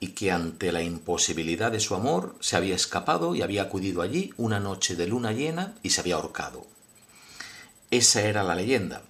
y 0.00 0.08
que 0.08 0.32
ante 0.32 0.72
la 0.72 0.82
imposibilidad 0.82 1.70
de 1.70 1.80
su 1.80 1.94
amor 1.94 2.34
se 2.40 2.56
había 2.56 2.74
escapado 2.74 3.34
y 3.34 3.42
había 3.42 3.62
acudido 3.62 4.00
allí 4.00 4.32
una 4.38 4.58
noche 4.58 4.96
de 4.96 5.06
luna 5.06 5.32
llena 5.32 5.74
y 5.82 5.90
se 5.90 6.00
había 6.00 6.16
ahorcado. 6.16 6.66
Esa 7.90 8.22
era 8.22 8.42
la 8.42 8.54
leyenda. 8.54 9.02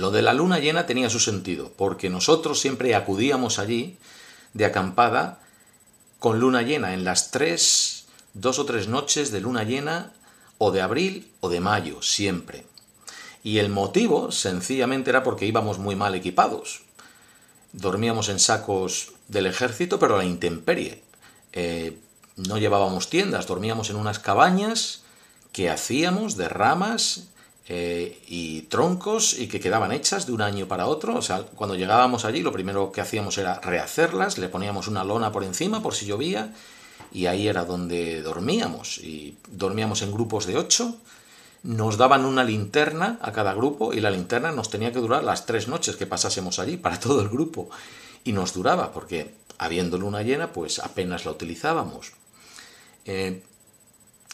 Lo 0.00 0.10
de 0.10 0.22
la 0.22 0.32
luna 0.32 0.58
llena 0.58 0.86
tenía 0.86 1.10
su 1.10 1.20
sentido, 1.20 1.74
porque 1.76 2.08
nosotros 2.08 2.58
siempre 2.58 2.94
acudíamos 2.94 3.58
allí 3.58 3.98
de 4.54 4.64
acampada 4.64 5.40
con 6.18 6.40
luna 6.40 6.62
llena 6.62 6.94
en 6.94 7.04
las 7.04 7.30
tres, 7.30 8.06
dos 8.32 8.58
o 8.58 8.64
tres 8.64 8.88
noches 8.88 9.30
de 9.30 9.42
luna 9.42 9.62
llena 9.62 10.10
o 10.56 10.70
de 10.70 10.80
abril 10.80 11.30
o 11.40 11.50
de 11.50 11.60
mayo, 11.60 12.00
siempre. 12.00 12.64
Y 13.44 13.58
el 13.58 13.68
motivo 13.68 14.32
sencillamente 14.32 15.10
era 15.10 15.22
porque 15.22 15.44
íbamos 15.44 15.78
muy 15.78 15.96
mal 15.96 16.14
equipados. 16.14 16.80
Dormíamos 17.74 18.30
en 18.30 18.38
sacos 18.38 19.12
del 19.28 19.44
ejército, 19.44 19.98
pero 19.98 20.14
a 20.14 20.18
la 20.18 20.24
intemperie. 20.24 21.02
Eh, 21.52 21.98
no 22.36 22.56
llevábamos 22.56 23.10
tiendas, 23.10 23.46
dormíamos 23.46 23.90
en 23.90 23.96
unas 23.96 24.18
cabañas 24.18 25.02
que 25.52 25.68
hacíamos 25.68 26.38
de 26.38 26.48
ramas 26.48 27.28
eh, 27.72 28.20
y 28.26 28.62
troncos 28.62 29.38
y 29.38 29.46
que 29.46 29.60
quedaban 29.60 29.92
hechas 29.92 30.26
de 30.26 30.32
un 30.32 30.42
año 30.42 30.66
para 30.66 30.88
otro. 30.88 31.14
O 31.14 31.22
sea, 31.22 31.42
cuando 31.42 31.76
llegábamos 31.76 32.24
allí 32.24 32.42
lo 32.42 32.50
primero 32.52 32.90
que 32.90 33.00
hacíamos 33.00 33.38
era 33.38 33.60
rehacerlas, 33.60 34.38
le 34.38 34.48
poníamos 34.48 34.88
una 34.88 35.04
lona 35.04 35.30
por 35.30 35.44
encima 35.44 35.80
por 35.80 35.94
si 35.94 36.04
llovía 36.04 36.52
y 37.12 37.26
ahí 37.26 37.46
era 37.46 37.64
donde 37.64 38.22
dormíamos. 38.22 38.98
Y 38.98 39.36
dormíamos 39.52 40.02
en 40.02 40.10
grupos 40.10 40.46
de 40.46 40.56
ocho. 40.56 40.96
Nos 41.62 41.96
daban 41.96 42.24
una 42.24 42.42
linterna 42.42 43.20
a 43.22 43.30
cada 43.30 43.54
grupo 43.54 43.92
y 43.92 44.00
la 44.00 44.10
linterna 44.10 44.50
nos 44.50 44.68
tenía 44.68 44.90
que 44.90 44.98
durar 44.98 45.22
las 45.22 45.46
tres 45.46 45.68
noches 45.68 45.94
que 45.94 46.08
pasásemos 46.08 46.58
allí 46.58 46.76
para 46.76 46.98
todo 46.98 47.22
el 47.22 47.28
grupo. 47.28 47.70
Y 48.24 48.32
nos 48.32 48.52
duraba 48.52 48.90
porque 48.90 49.32
habiendo 49.58 49.96
luna 49.96 50.22
llena 50.22 50.52
pues 50.52 50.80
apenas 50.80 51.24
la 51.24 51.30
utilizábamos. 51.30 52.14
Eh, 53.04 53.44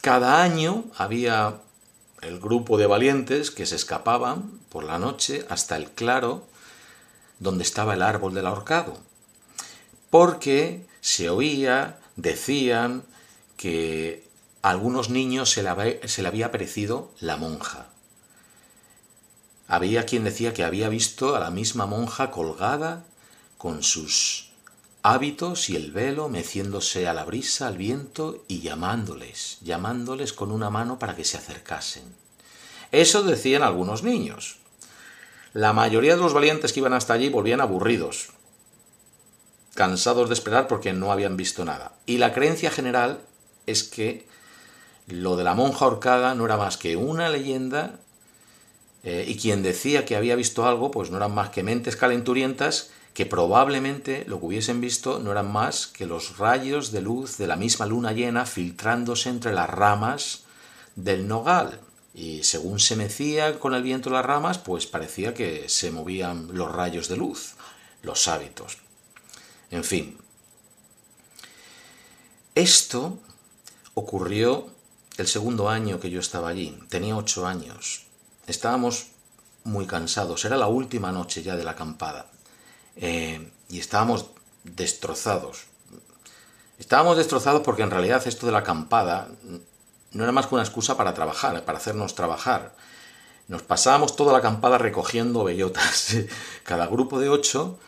cada 0.01 0.41
año 0.41 0.85
había 0.97 1.59
el 2.21 2.39
grupo 2.39 2.77
de 2.77 2.87
valientes 2.87 3.51
que 3.51 3.65
se 3.65 3.75
escapaban 3.75 4.59
por 4.69 4.83
la 4.83 4.99
noche 4.99 5.45
hasta 5.49 5.75
el 5.77 5.91
claro 5.91 6.47
donde 7.39 7.63
estaba 7.63 7.93
el 7.93 8.01
árbol 8.01 8.33
del 8.33 8.47
ahorcado, 8.47 8.97
porque 10.09 10.85
se 11.01 11.29
oía, 11.29 11.99
decían 12.15 13.03
que 13.55 14.27
a 14.61 14.71
algunos 14.71 15.09
niños 15.09 15.51
se 15.51 15.63
le, 15.63 15.69
había, 15.69 16.07
se 16.07 16.21
le 16.21 16.27
había 16.27 16.51
la 17.19 17.37
monja. 17.37 17.87
Había 19.67 20.05
quien 20.05 20.23
decía 20.23 20.53
que 20.53 20.63
había 20.63 20.89
visto 20.89 21.35
a 21.35 21.39
la 21.39 21.51
misma 21.51 21.85
monja 21.85 22.31
colgada 22.31 23.03
con 23.57 23.83
sus 23.83 24.46
hábitos 25.03 25.69
y 25.69 25.75
el 25.75 25.91
velo 25.91 26.29
meciéndose 26.29 27.07
a 27.07 27.13
la 27.13 27.23
brisa, 27.23 27.67
al 27.67 27.77
viento 27.77 28.43
y 28.47 28.61
llamándoles, 28.61 29.57
llamándoles 29.61 30.33
con 30.33 30.51
una 30.51 30.69
mano 30.69 30.99
para 30.99 31.15
que 31.15 31.23
se 31.23 31.37
acercasen. 31.37 32.03
Eso 32.91 33.23
decían 33.23 33.63
algunos 33.63 34.03
niños. 34.03 34.57
La 35.53 35.73
mayoría 35.73 36.15
de 36.15 36.21
los 36.21 36.33
valientes 36.33 36.73
que 36.73 36.79
iban 36.81 36.93
hasta 36.93 37.13
allí 37.13 37.29
volvían 37.29 37.61
aburridos, 37.61 38.29
cansados 39.75 40.29
de 40.29 40.33
esperar 40.33 40.67
porque 40.67 40.93
no 40.93 41.11
habían 41.11 41.37
visto 41.37 41.65
nada. 41.65 41.93
Y 42.05 42.17
la 42.17 42.33
creencia 42.33 42.71
general 42.71 43.19
es 43.65 43.83
que 43.83 44.27
lo 45.07 45.37
de 45.37 45.43
la 45.43 45.53
monja 45.53 45.85
ahorcada 45.85 46.35
no 46.35 46.45
era 46.45 46.57
más 46.57 46.77
que 46.77 46.95
una 46.97 47.29
leyenda 47.29 47.99
eh, 49.03 49.25
y 49.27 49.37
quien 49.37 49.63
decía 49.63 50.05
que 50.05 50.15
había 50.15 50.35
visto 50.35 50.67
algo, 50.67 50.91
pues 50.91 51.11
no 51.11 51.17
eran 51.17 51.33
más 51.33 51.49
que 51.49 51.63
mentes 51.63 51.95
calenturientas 51.95 52.89
que 53.17 53.25
probablemente 53.25 54.25
lo 54.27 54.39
que 54.39 54.45
hubiesen 54.45 54.79
visto 54.79 55.17
no 55.17 55.31
eran 55.31 55.51
más 55.51 55.87
que 55.87 56.05
los 56.05 56.37
rayos 56.37 56.91
de 56.91 57.01
luz 57.01 57.39
de 57.39 57.47
la 57.47 57.55
misma 57.55 57.87
luna 57.87 58.11
llena 58.11 58.45
filtrándose 58.45 59.29
entre 59.29 59.53
las 59.53 59.67
ramas 59.67 60.43
del 60.95 61.27
nogal. 61.27 61.81
Y 62.13 62.43
según 62.43 62.79
se 62.79 62.95
mecía 62.95 63.57
con 63.57 63.73
el 63.73 63.81
viento 63.81 64.11
las 64.11 64.23
ramas, 64.23 64.59
pues 64.59 64.85
parecía 64.85 65.33
que 65.33 65.67
se 65.67 65.89
movían 65.89 66.49
los 66.55 66.71
rayos 66.71 67.07
de 67.07 67.17
luz, 67.17 67.55
los 68.03 68.27
hábitos. 68.27 68.77
En 69.71 69.83
fin. 69.83 70.15
Esto 72.53 73.17
ocurrió 73.95 74.67
el 75.17 75.25
segundo 75.25 75.69
año 75.69 75.99
que 75.99 76.11
yo 76.11 76.19
estaba 76.19 76.49
allí. 76.49 76.77
Tenía 76.87 77.17
ocho 77.17 77.47
años. 77.47 78.05
Estábamos 78.45 79.07
muy 79.63 79.87
cansados. 79.87 80.45
Era 80.45 80.55
la 80.55 80.67
última 80.67 81.11
noche 81.11 81.41
ya 81.41 81.55
de 81.55 81.63
la 81.63 81.71
acampada. 81.71 82.27
Eh, 82.97 83.51
y 83.69 83.79
estábamos 83.79 84.27
destrozados. 84.63 85.65
Estábamos 86.79 87.17
destrozados 87.17 87.61
porque 87.63 87.83
en 87.83 87.91
realidad 87.91 88.27
esto 88.27 88.45
de 88.45 88.51
la 88.51 88.59
acampada 88.59 89.29
no 90.11 90.23
era 90.23 90.31
más 90.31 90.47
que 90.47 90.55
una 90.55 90.63
excusa 90.63 90.97
para 90.97 91.13
trabajar, 91.13 91.63
para 91.65 91.77
hacernos 91.77 92.15
trabajar. 92.15 92.75
nos 93.47 93.61
pasábamos 93.61 94.15
toda 94.15 94.33
la 94.33 94.39
acampada 94.39 94.77
recogiendo 94.77 95.43
bellotas. 95.43 96.15
Cada 96.63 96.87
grupo 96.87 97.19
de 97.19 97.29
ocho 97.29 97.79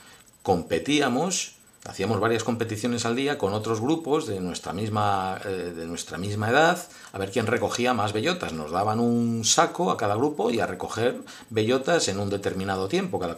competíamos, 0.42 1.56
hacíamos 1.90 2.20
varias 2.20 2.44
competiciones 2.44 3.06
al 3.06 3.16
día 3.16 3.38
con 3.38 3.54
otros 3.54 3.82
grupos 3.82 4.28
de 4.28 4.40
nuestra 4.40 4.74
misma, 4.74 5.40
eh, 5.44 5.74
de 5.76 5.86
nuestra 5.86 6.18
misma 6.18 6.50
edad, 6.50 6.88
a 7.12 7.18
ver 7.18 7.32
quién 7.32 7.48
recogía 7.48 7.94
más 7.94 8.14
bellotas. 8.14 8.54
Nos 8.54 8.72
daban 8.72 9.00
un 9.00 9.44
saco 9.44 9.90
a 9.90 9.98
cada 9.98 10.16
grupo 10.16 10.52
y 10.52 10.60
a 10.60 10.68
recoger 10.68 11.18
bellotas 11.50 12.08
en 12.08 12.20
un 12.20 12.30
determinado 12.30 12.88
tiempo. 12.88 13.20
Cada 13.20 13.36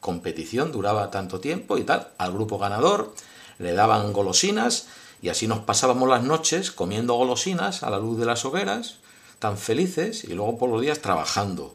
competición 0.00 0.72
duraba 0.72 1.10
tanto 1.10 1.40
tiempo 1.40 1.76
y 1.76 1.84
tal. 1.84 2.08
Al 2.18 2.32
grupo 2.32 2.58
ganador 2.58 3.14
le 3.58 3.72
daban 3.72 4.12
golosinas 4.12 4.86
y 5.20 5.28
así 5.28 5.46
nos 5.46 5.60
pasábamos 5.60 6.08
las 6.08 6.22
noches 6.22 6.70
comiendo 6.70 7.14
golosinas 7.14 7.82
a 7.82 7.90
la 7.90 7.98
luz 7.98 8.18
de 8.18 8.26
las 8.26 8.44
hogueras, 8.44 8.96
tan 9.38 9.58
felices, 9.58 10.24
y 10.24 10.34
luego 10.34 10.56
por 10.56 10.70
los 10.70 10.80
días 10.80 11.00
trabajando. 11.00 11.74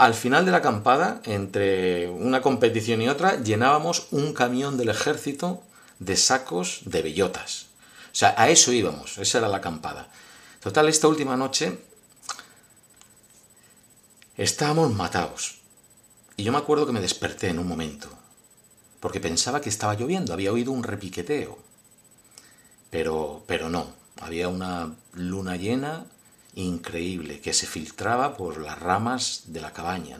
Al 0.00 0.14
final 0.14 0.46
de 0.46 0.50
la 0.50 0.56
acampada, 0.56 1.20
entre 1.26 2.08
una 2.08 2.40
competición 2.40 3.02
y 3.02 3.10
otra, 3.10 3.38
llenábamos 3.42 4.06
un 4.12 4.32
camión 4.32 4.78
del 4.78 4.88
ejército 4.88 5.62
de 5.98 6.16
sacos 6.16 6.80
de 6.86 7.02
bellotas. 7.02 7.66
O 8.06 8.14
sea, 8.14 8.34
a 8.38 8.48
eso 8.48 8.72
íbamos, 8.72 9.18
esa 9.18 9.36
era 9.36 9.48
la 9.48 9.58
acampada. 9.58 10.08
Total, 10.62 10.88
esta 10.88 11.06
última 11.06 11.36
noche 11.36 11.78
estábamos 14.38 14.90
matados. 14.94 15.58
Y 16.38 16.44
yo 16.44 16.52
me 16.52 16.56
acuerdo 16.56 16.86
que 16.86 16.92
me 16.92 17.02
desperté 17.02 17.48
en 17.48 17.58
un 17.58 17.68
momento 17.68 18.08
porque 19.00 19.20
pensaba 19.20 19.60
que 19.60 19.68
estaba 19.68 19.96
lloviendo, 19.96 20.32
había 20.32 20.50
oído 20.50 20.72
un 20.72 20.82
repiqueteo. 20.82 21.58
Pero, 22.88 23.44
pero 23.46 23.68
no, 23.68 23.92
había 24.22 24.48
una 24.48 24.94
luna 25.12 25.56
llena 25.56 26.06
increíble 26.54 27.40
que 27.40 27.52
se 27.52 27.66
filtraba 27.66 28.36
por 28.36 28.60
las 28.60 28.78
ramas 28.78 29.44
de 29.46 29.60
la 29.60 29.72
cabaña. 29.72 30.18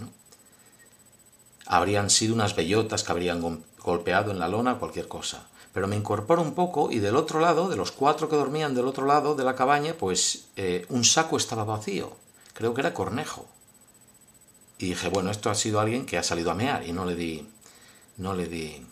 Habrían 1.67 2.11
sido 2.11 2.35
unas 2.35 2.57
bellotas 2.57 3.03
que 3.03 3.13
habrían 3.13 3.65
golpeado 3.79 4.31
en 4.31 4.39
la 4.39 4.49
lona, 4.49 4.79
cualquier 4.79 5.09
cosa. 5.09 5.47
Pero 5.73 5.87
me 5.87 5.97
incorporo 5.97 6.43
un 6.43 6.55
poco 6.55 6.91
y 6.91 6.99
del 6.99 7.17
otro 7.17 7.39
lado, 7.41 7.69
de 7.69 7.77
los 7.77 7.93
cuatro 7.93 8.29
que 8.29 8.37
dormían 8.37 8.75
del 8.75 8.87
otro 8.87 9.07
lado 9.07 9.35
de 9.37 9.45
la 9.45 9.55
cabaña, 9.55 9.95
pues 9.95 10.47
eh, 10.57 10.85
un 10.89 11.05
saco 11.05 11.37
estaba 11.37 11.65
vacío. 11.65 12.17
Creo 12.55 12.75
que 12.75 12.81
era 12.81 12.95
cornejo. 12.95 13.47
Y 14.79 14.87
dije, 14.87 15.09
bueno, 15.09 15.31
esto 15.31 15.51
ha 15.51 15.55
sido 15.55 15.79
alguien 15.79 16.07
que 16.07 16.19
ha 16.19 16.23
salido 16.23 16.51
a 16.51 16.55
mear 16.55 16.87
y 16.87 16.93
no 16.93 17.05
le 17.05 17.15
di 17.15 17.47
no 18.17 18.35
le 18.35 18.47
di 18.47 18.87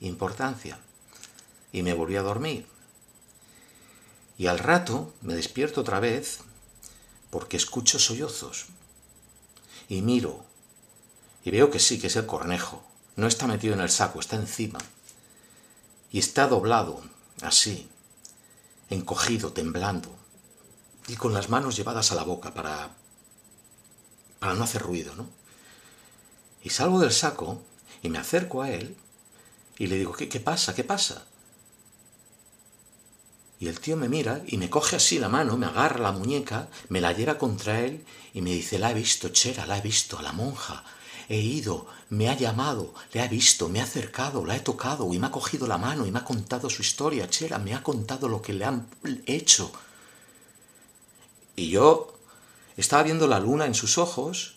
importancia 0.00 0.78
y 1.72 1.82
me 1.82 1.94
volví 1.94 2.16
a 2.16 2.22
dormir. 2.22 2.66
Y 4.38 4.48
al 4.48 4.58
rato 4.58 5.14
me 5.22 5.34
despierto 5.34 5.80
otra 5.80 6.00
vez 6.00 6.40
porque 7.30 7.56
escucho 7.56 7.98
sollozos 7.98 8.66
y 9.88 10.02
miro 10.02 10.44
y 11.44 11.50
veo 11.52 11.70
que 11.70 11.78
sí, 11.78 12.00
que 12.00 12.08
es 12.08 12.16
el 12.16 12.26
cornejo. 12.26 12.82
No 13.14 13.28
está 13.28 13.46
metido 13.46 13.74
en 13.74 13.80
el 13.80 13.88
saco, 13.88 14.18
está 14.18 14.34
encima. 14.34 14.80
Y 16.10 16.18
está 16.18 16.48
doblado, 16.48 17.02
así, 17.40 17.88
encogido, 18.90 19.52
temblando, 19.52 20.10
y 21.06 21.14
con 21.14 21.32
las 21.32 21.48
manos 21.48 21.76
llevadas 21.76 22.10
a 22.10 22.16
la 22.16 22.24
boca 22.24 22.52
para, 22.52 22.90
para 24.40 24.54
no 24.54 24.64
hacer 24.64 24.82
ruido, 24.82 25.14
¿no? 25.14 25.28
Y 26.62 26.70
salgo 26.70 26.98
del 26.98 27.12
saco 27.12 27.62
y 28.02 28.08
me 28.08 28.18
acerco 28.18 28.62
a 28.62 28.70
él 28.70 28.96
y 29.78 29.86
le 29.86 29.96
digo, 29.98 30.12
¿qué, 30.14 30.28
qué 30.28 30.40
pasa? 30.40 30.74
¿Qué 30.74 30.82
pasa? 30.82 31.25
Y 33.58 33.68
el 33.68 33.80
tío 33.80 33.96
me 33.96 34.08
mira 34.08 34.42
y 34.46 34.58
me 34.58 34.68
coge 34.68 34.96
así 34.96 35.18
la 35.18 35.28
mano, 35.28 35.56
me 35.56 35.66
agarra 35.66 36.00
la 36.00 36.12
muñeca, 36.12 36.68
me 36.88 37.00
la 37.00 37.12
lleva 37.12 37.38
contra 37.38 37.80
él 37.80 38.04
y 38.34 38.42
me 38.42 38.50
dice, 38.50 38.78
la 38.78 38.90
he 38.90 38.94
visto, 38.94 39.30
Chera, 39.30 39.66
la 39.66 39.78
he 39.78 39.80
visto, 39.80 40.18
a 40.18 40.22
la 40.22 40.32
monja. 40.32 40.84
He 41.28 41.38
ido, 41.40 41.86
me 42.10 42.28
ha 42.28 42.34
llamado, 42.34 42.94
le 43.12 43.20
ha 43.20 43.28
visto, 43.28 43.68
me 43.68 43.80
ha 43.80 43.84
acercado, 43.84 44.44
la 44.44 44.56
he 44.56 44.60
tocado 44.60 45.12
y 45.12 45.18
me 45.18 45.26
ha 45.26 45.30
cogido 45.30 45.66
la 45.66 45.78
mano 45.78 46.06
y 46.06 46.10
me 46.10 46.18
ha 46.18 46.24
contado 46.24 46.68
su 46.68 46.82
historia, 46.82 47.28
Chera, 47.30 47.58
me 47.58 47.74
ha 47.74 47.82
contado 47.82 48.28
lo 48.28 48.42
que 48.42 48.52
le 48.52 48.66
han 48.66 48.88
hecho. 49.24 49.72
Y 51.56 51.70
yo 51.70 52.14
estaba 52.76 53.02
viendo 53.02 53.26
la 53.26 53.40
luna 53.40 53.64
en 53.64 53.74
sus 53.74 53.96
ojos 53.96 54.55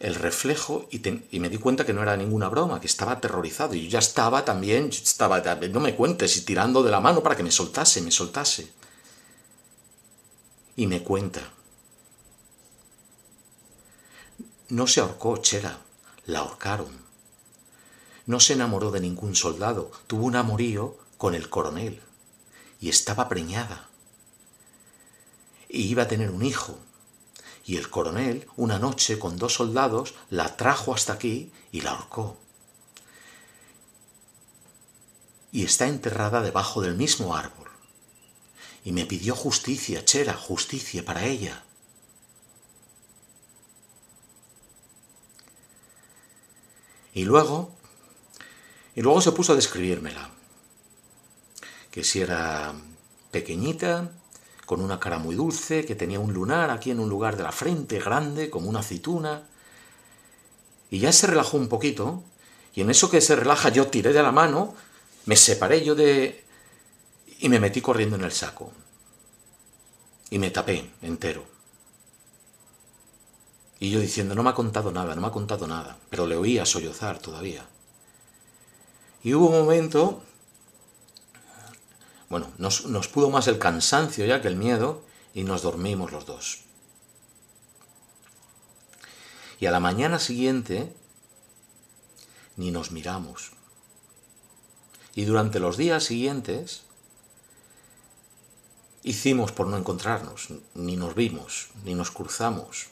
el 0.00 0.14
reflejo 0.14 0.88
y, 0.90 0.98
me 1.38 1.50
di 1.50 1.58
cuenta 1.58 1.84
que 1.84 1.92
no 1.92 2.02
era 2.02 2.16
ninguna 2.16 2.48
broma, 2.48 2.80
que 2.80 2.86
estaba 2.86 3.12
aterrorizado. 3.12 3.74
Y 3.74 3.84
yo 3.84 3.90
ya 3.90 3.98
estaba 3.98 4.46
también, 4.46 4.88
estaba, 4.88 5.40
no 5.40 5.80
me 5.80 5.94
cuentes, 5.94 6.38
y 6.38 6.44
tirando 6.44 6.82
de 6.82 6.90
la 6.90 7.00
mano 7.00 7.22
para 7.22 7.36
que 7.36 7.42
me 7.42 7.50
soltase, 7.50 8.00
me 8.00 8.10
soltase. 8.10 8.72
Y 10.74 10.86
me 10.86 11.02
cuenta. 11.02 11.42
No 14.70 14.86
se 14.86 15.00
ahorcó 15.00 15.36
Chera, 15.36 15.78
la 16.24 16.40
ahorcaron. 16.40 16.98
No 18.24 18.40
se 18.40 18.54
enamoró 18.54 18.90
de 18.90 19.00
ningún 19.00 19.34
soldado, 19.34 19.90
tuvo 20.06 20.24
un 20.24 20.36
amorío 20.36 20.96
con 21.18 21.34
el 21.34 21.50
coronel. 21.50 22.00
Y 22.80 22.88
estaba 22.88 23.28
preñada. 23.28 23.90
Y 25.68 25.82
iba 25.82 26.04
a 26.04 26.08
tener 26.08 26.30
un 26.30 26.42
hijo, 26.42 26.78
y 27.70 27.76
el 27.76 27.88
coronel, 27.88 28.48
una 28.56 28.80
noche 28.80 29.20
con 29.20 29.36
dos 29.36 29.54
soldados, 29.54 30.14
la 30.28 30.56
trajo 30.56 30.92
hasta 30.92 31.12
aquí 31.12 31.52
y 31.70 31.82
la 31.82 31.92
ahorcó. 31.92 32.36
Y 35.52 35.62
está 35.62 35.86
enterrada 35.86 36.42
debajo 36.42 36.82
del 36.82 36.96
mismo 36.96 37.36
árbol. 37.36 37.68
Y 38.82 38.90
me 38.90 39.06
pidió 39.06 39.36
justicia, 39.36 40.04
Chera, 40.04 40.34
justicia 40.34 41.04
para 41.04 41.24
ella. 41.24 41.62
Y 47.14 47.22
luego, 47.22 47.70
y 48.96 49.02
luego 49.02 49.20
se 49.20 49.30
puso 49.30 49.52
a 49.52 49.56
describírmela. 49.56 50.28
Que 51.92 52.02
si 52.02 52.20
era 52.20 52.74
pequeñita, 53.30 54.10
con 54.70 54.82
una 54.82 55.00
cara 55.00 55.18
muy 55.18 55.34
dulce, 55.34 55.84
que 55.84 55.96
tenía 55.96 56.20
un 56.20 56.32
lunar 56.32 56.70
aquí 56.70 56.92
en 56.92 57.00
un 57.00 57.08
lugar 57.08 57.36
de 57.36 57.42
la 57.42 57.50
frente 57.50 57.98
grande, 57.98 58.50
como 58.50 58.68
una 58.68 58.78
aceituna. 58.78 59.42
Y 60.92 61.00
ya 61.00 61.10
se 61.10 61.26
relajó 61.26 61.56
un 61.56 61.66
poquito, 61.66 62.22
y 62.72 62.82
en 62.82 62.90
eso 62.90 63.10
que 63.10 63.20
se 63.20 63.34
relaja 63.34 63.70
yo 63.70 63.88
tiré 63.88 64.12
de 64.12 64.22
la 64.22 64.30
mano, 64.30 64.76
me 65.26 65.34
separé 65.34 65.84
yo 65.84 65.96
de... 65.96 66.44
y 67.40 67.48
me 67.48 67.58
metí 67.58 67.80
corriendo 67.80 68.14
en 68.14 68.22
el 68.22 68.30
saco. 68.30 68.70
Y 70.30 70.38
me 70.38 70.52
tapé 70.52 70.88
entero. 71.02 71.44
Y 73.80 73.90
yo 73.90 73.98
diciendo, 73.98 74.36
no 74.36 74.44
me 74.44 74.50
ha 74.50 74.54
contado 74.54 74.92
nada, 74.92 75.16
no 75.16 75.20
me 75.20 75.26
ha 75.26 75.32
contado 75.32 75.66
nada, 75.66 75.98
pero 76.10 76.28
le 76.28 76.36
oía 76.36 76.64
sollozar 76.64 77.18
todavía. 77.18 77.66
Y 79.24 79.34
hubo 79.34 79.48
un 79.48 79.64
momento 79.64 80.22
bueno, 82.30 82.46
nos, 82.58 83.08
pudo 83.08 83.28
más 83.28 83.48
el 83.48 83.58
cansancio 83.58 84.24
ya 84.24 84.40
que 84.40 84.46
el 84.46 84.54
miedo 84.54 85.02
y 85.34 85.42
nos 85.42 85.62
dormimos 85.62 86.12
los 86.12 86.26
dos. 86.26 86.60
Y 89.58 89.66
a 89.66 89.72
la 89.72 89.80
mañana 89.80 90.20
siguiente 90.20 90.94
ni 92.56 92.70
nos 92.70 92.92
miramos. 92.92 93.50
Y 95.16 95.24
durante 95.24 95.58
los 95.58 95.76
días 95.76 96.04
siguientes 96.04 96.84
hicimos 99.02 99.50
por 99.50 99.66
no 99.66 99.76
encontrarnos, 99.76 100.50
ni 100.74 100.94
nos 100.94 101.16
vimos, 101.16 101.70
ni 101.82 101.94
nos 101.94 102.12
cruzamos, 102.12 102.90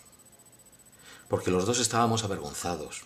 porque 1.28 1.52
los 1.52 1.64
dos 1.64 1.78
estábamos 1.78 2.24
avergonzados. 2.24 3.02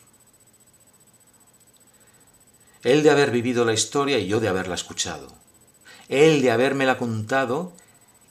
Él 2.82 3.02
de 3.02 3.10
haber 3.10 3.30
vivido 3.30 3.66
la 3.66 3.74
historia 3.74 4.18
y 4.18 4.28
yo 4.28 4.40
de 4.40 4.48
haberla 4.48 4.76
escuchado 4.76 5.41
él 6.12 6.42
de 6.42 6.50
habérmela 6.50 6.98
contado 6.98 7.72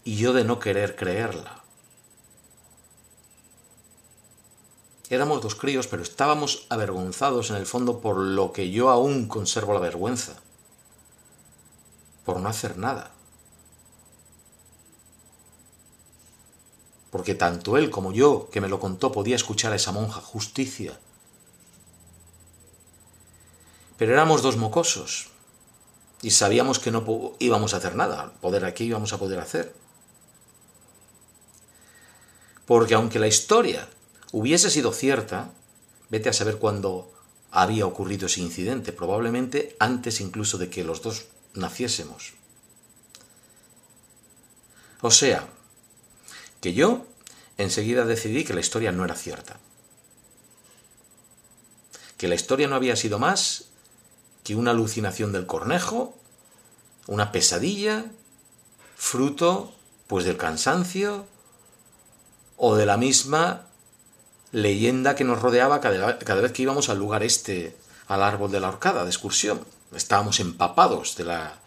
y 0.04 0.16
yo 0.16 0.34
de 0.34 0.44
no 0.44 0.60
querer 0.60 0.96
creerla. 0.96 1.64
Éramos 5.10 5.42
dos 5.42 5.56
críos, 5.56 5.88
pero 5.88 6.04
estábamos 6.04 6.68
avergonzados 6.70 7.50
en 7.50 7.56
el 7.56 7.66
fondo 7.66 8.00
por 8.00 8.18
lo 8.18 8.54
que 8.54 8.70
yo 8.70 8.92
aún 8.92 9.28
conservo 9.28 9.74
la 9.74 9.80
vergüenza, 9.80 10.34
por 12.24 12.40
no 12.40 12.50
hacer 12.50 12.78
nada. 12.78 13.10
Porque 17.10 17.34
tanto 17.34 17.78
él 17.78 17.90
como 17.90 18.14
yo, 18.14 18.48
que 18.52 18.62
me 18.62 18.70
lo 18.70 18.80
contó, 18.80 19.12
podía 19.12 19.36
escuchar 19.36 19.74
a 19.74 19.78
esa 19.78 19.92
monja 19.92 20.22
justicia. 20.22 20.98
Pero 23.98 24.14
éramos 24.14 24.44
dos 24.44 24.56
mocosos, 24.56 25.32
y 26.22 26.32
sabíamos 26.32 26.80
que 26.80 26.92
no 26.92 27.04
íbamos 27.40 27.74
a 27.74 27.78
hacer 27.78 27.96
nada, 27.96 28.34
poder 28.42 28.66
aquí 28.66 28.86
íbamos 28.86 29.14
a 29.14 29.18
poder 29.18 29.40
hacer. 29.40 29.74
Porque 32.66 32.94
aunque 32.94 33.20
la 33.20 33.28
historia 33.28 33.88
hubiese 34.32 34.70
sido 34.70 34.94
cierta, 34.94 35.52
vete 36.10 36.30
a 36.30 36.34
saber 36.34 36.58
cuándo 36.58 37.12
había 37.50 37.86
ocurrido 37.86 38.28
ese 38.28 38.42
incidente, 38.42 38.94
probablemente 38.94 39.76
antes 39.80 40.22
incluso 40.22 40.58
de 40.58 40.70
que 40.70 40.84
los 40.84 41.02
dos 41.02 41.26
naciésemos. 41.54 42.34
O 45.02 45.10
sea, 45.10 45.48
que 46.62 46.74
yo 46.74 47.08
enseguida 47.58 48.06
decidí 48.06 48.44
que 48.44 48.54
la 48.54 48.60
historia 48.62 48.92
no 48.92 49.04
era 49.04 49.16
cierta. 49.16 49.60
Que 52.18 52.28
la 52.28 52.36
historia 52.36 52.68
no 52.68 52.76
había 52.76 52.96
sido 52.96 53.18
más 53.18 53.71
que 54.52 54.58
una 54.58 54.72
alucinación 54.72 55.32
del 55.32 55.46
cornejo, 55.46 56.14
una 57.08 57.32
pesadilla, 57.32 58.04
fruto 58.98 59.74
pues 60.08 60.26
del 60.26 60.36
cansancio 60.36 61.26
o 62.58 62.76
de 62.76 62.86
la 62.86 62.98
misma 62.98 63.68
leyenda 64.52 65.16
que 65.16 65.24
nos 65.24 65.42
rodeaba 65.42 65.80
cada, 65.80 66.42
vez 66.42 66.52
que 66.52 66.64
íbamos 66.64 66.90
al 66.90 67.00
lugar 67.00 67.24
este, 67.24 67.78
al 68.10 68.22
árbol 68.22 68.52
de 68.52 68.60
la 68.60 68.68
horcada, 68.68 69.04
de 69.04 69.10
excursión. 69.10 69.66
Estábamos 69.96 70.42
empapados 70.42 71.16
de 71.16 71.24
la, 71.24 71.58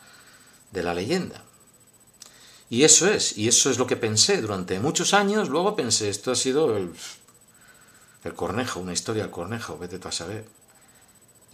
de 0.71 0.83
la 0.83 0.93
leyenda. 0.93 1.43
Y 2.69 2.85
eso 2.85 3.09
es, 3.09 3.39
y 3.39 3.49
eso 3.49 3.71
es 3.71 3.79
lo 3.79 3.87
que 3.87 3.97
pensé 3.97 4.43
durante 4.43 4.79
muchos 4.79 5.15
años. 5.15 5.49
Luego 5.49 5.75
pensé, 5.75 6.11
esto 6.11 6.33
ha 6.33 6.37
sido 6.37 6.77
el, 6.77 6.93
el 8.25 8.35
cornejo, 8.35 8.81
una 8.81 8.93
historia 8.93 9.23
del 9.23 9.33
cornejo, 9.33 9.79
vete 9.79 9.99
tú 9.99 10.09
a 10.09 10.13
saber. 10.13 10.45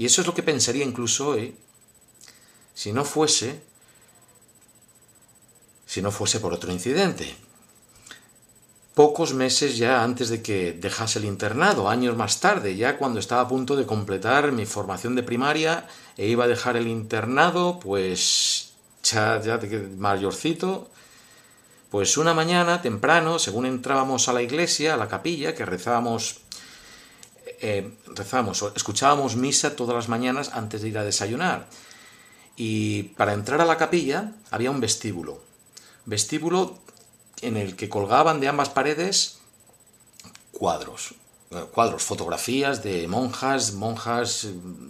Y 0.00 0.06
eso 0.06 0.22
es 0.22 0.26
lo 0.26 0.32
que 0.32 0.42
pensaría 0.42 0.82
incluso 0.82 1.28
hoy, 1.28 1.54
si 2.72 2.90
no 2.90 3.04
fuese, 3.04 3.60
si 5.84 6.00
no 6.00 6.10
fuese 6.10 6.40
por 6.40 6.54
otro 6.54 6.72
incidente. 6.72 7.36
Pocos 8.94 9.34
meses 9.34 9.76
ya 9.76 10.02
antes 10.02 10.30
de 10.30 10.40
que 10.40 10.72
dejase 10.72 11.18
el 11.18 11.26
internado, 11.26 11.90
años 11.90 12.16
más 12.16 12.40
tarde, 12.40 12.76
ya 12.76 12.96
cuando 12.96 13.20
estaba 13.20 13.42
a 13.42 13.48
punto 13.48 13.76
de 13.76 13.84
completar 13.84 14.52
mi 14.52 14.64
formación 14.64 15.16
de 15.16 15.22
primaria 15.22 15.86
e 16.16 16.28
iba 16.28 16.44
a 16.44 16.48
dejar 16.48 16.78
el 16.78 16.86
internado, 16.86 17.78
pues 17.78 18.72
ya, 19.02 19.38
ya 19.42 19.60
mayorcito, 19.98 20.88
pues 21.90 22.16
una 22.16 22.32
mañana 22.32 22.80
temprano, 22.80 23.38
según 23.38 23.66
entrábamos 23.66 24.30
a 24.30 24.32
la 24.32 24.40
iglesia, 24.40 24.94
a 24.94 24.96
la 24.96 25.08
capilla, 25.08 25.54
que 25.54 25.66
rezábamos, 25.66 26.40
eh, 27.60 27.96
rezábamos, 28.06 28.64
escuchábamos 28.74 29.36
misa 29.36 29.76
todas 29.76 29.94
las 29.94 30.08
mañanas 30.08 30.50
antes 30.54 30.82
de 30.82 30.88
ir 30.88 30.98
a 30.98 31.04
desayunar. 31.04 31.66
Y 32.56 33.04
para 33.16 33.32
entrar 33.32 33.60
a 33.60 33.64
la 33.64 33.76
capilla 33.76 34.32
había 34.50 34.70
un 34.70 34.80
vestíbulo. 34.80 35.40
Vestíbulo 36.06 36.78
en 37.42 37.56
el 37.56 37.76
que 37.76 37.88
colgaban 37.88 38.40
de 38.40 38.48
ambas 38.48 38.68
paredes 38.68 39.38
cuadros, 40.52 41.14
eh, 41.50 41.64
cuadros, 41.72 42.02
fotografías 42.02 42.82
de 42.82 43.08
monjas, 43.08 43.72
monjas 43.72 44.48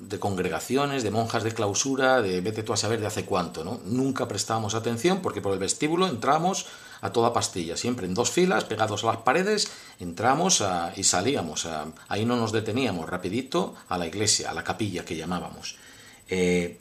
de 0.09 0.19
congregaciones, 0.19 1.03
de 1.03 1.11
monjas 1.11 1.45
de 1.45 1.53
clausura, 1.53 2.23
de 2.23 2.41
vete 2.41 2.63
tú 2.63 2.73
a 2.73 2.77
saber 2.77 3.01
de 3.01 3.07
hace 3.07 3.25
cuánto, 3.25 3.65
¿no? 3.65 3.81
Nunca 3.85 4.27
prestábamos 4.27 4.75
atención 4.75 5.23
porque 5.23 5.41
por 5.41 5.53
el 5.53 5.59
vestíbulo 5.59 6.09
entramos 6.09 6.67
a 7.01 7.13
toda 7.13 7.33
pastilla, 7.33 7.77
siempre 7.77 8.07
en 8.07 8.15
dos 8.15 8.31
filas, 8.31 8.65
pegados 8.65 9.05
a 9.05 9.09
las 9.09 9.17
paredes, 9.19 9.71
entramos 9.99 10.63
y 10.97 11.05
salíamos. 11.05 11.67
ahí 12.09 12.25
no 12.25 12.37
nos 12.37 12.53
deteníamos, 12.53 13.09
rapidito 13.09 13.75
a 13.89 13.99
la 13.99 14.07
iglesia, 14.07 14.51
a 14.51 14.55
la 14.55 14.65
capilla 14.65 15.05
que 15.05 15.17
llamábamos. 15.17 15.77
Eh, 16.29 16.79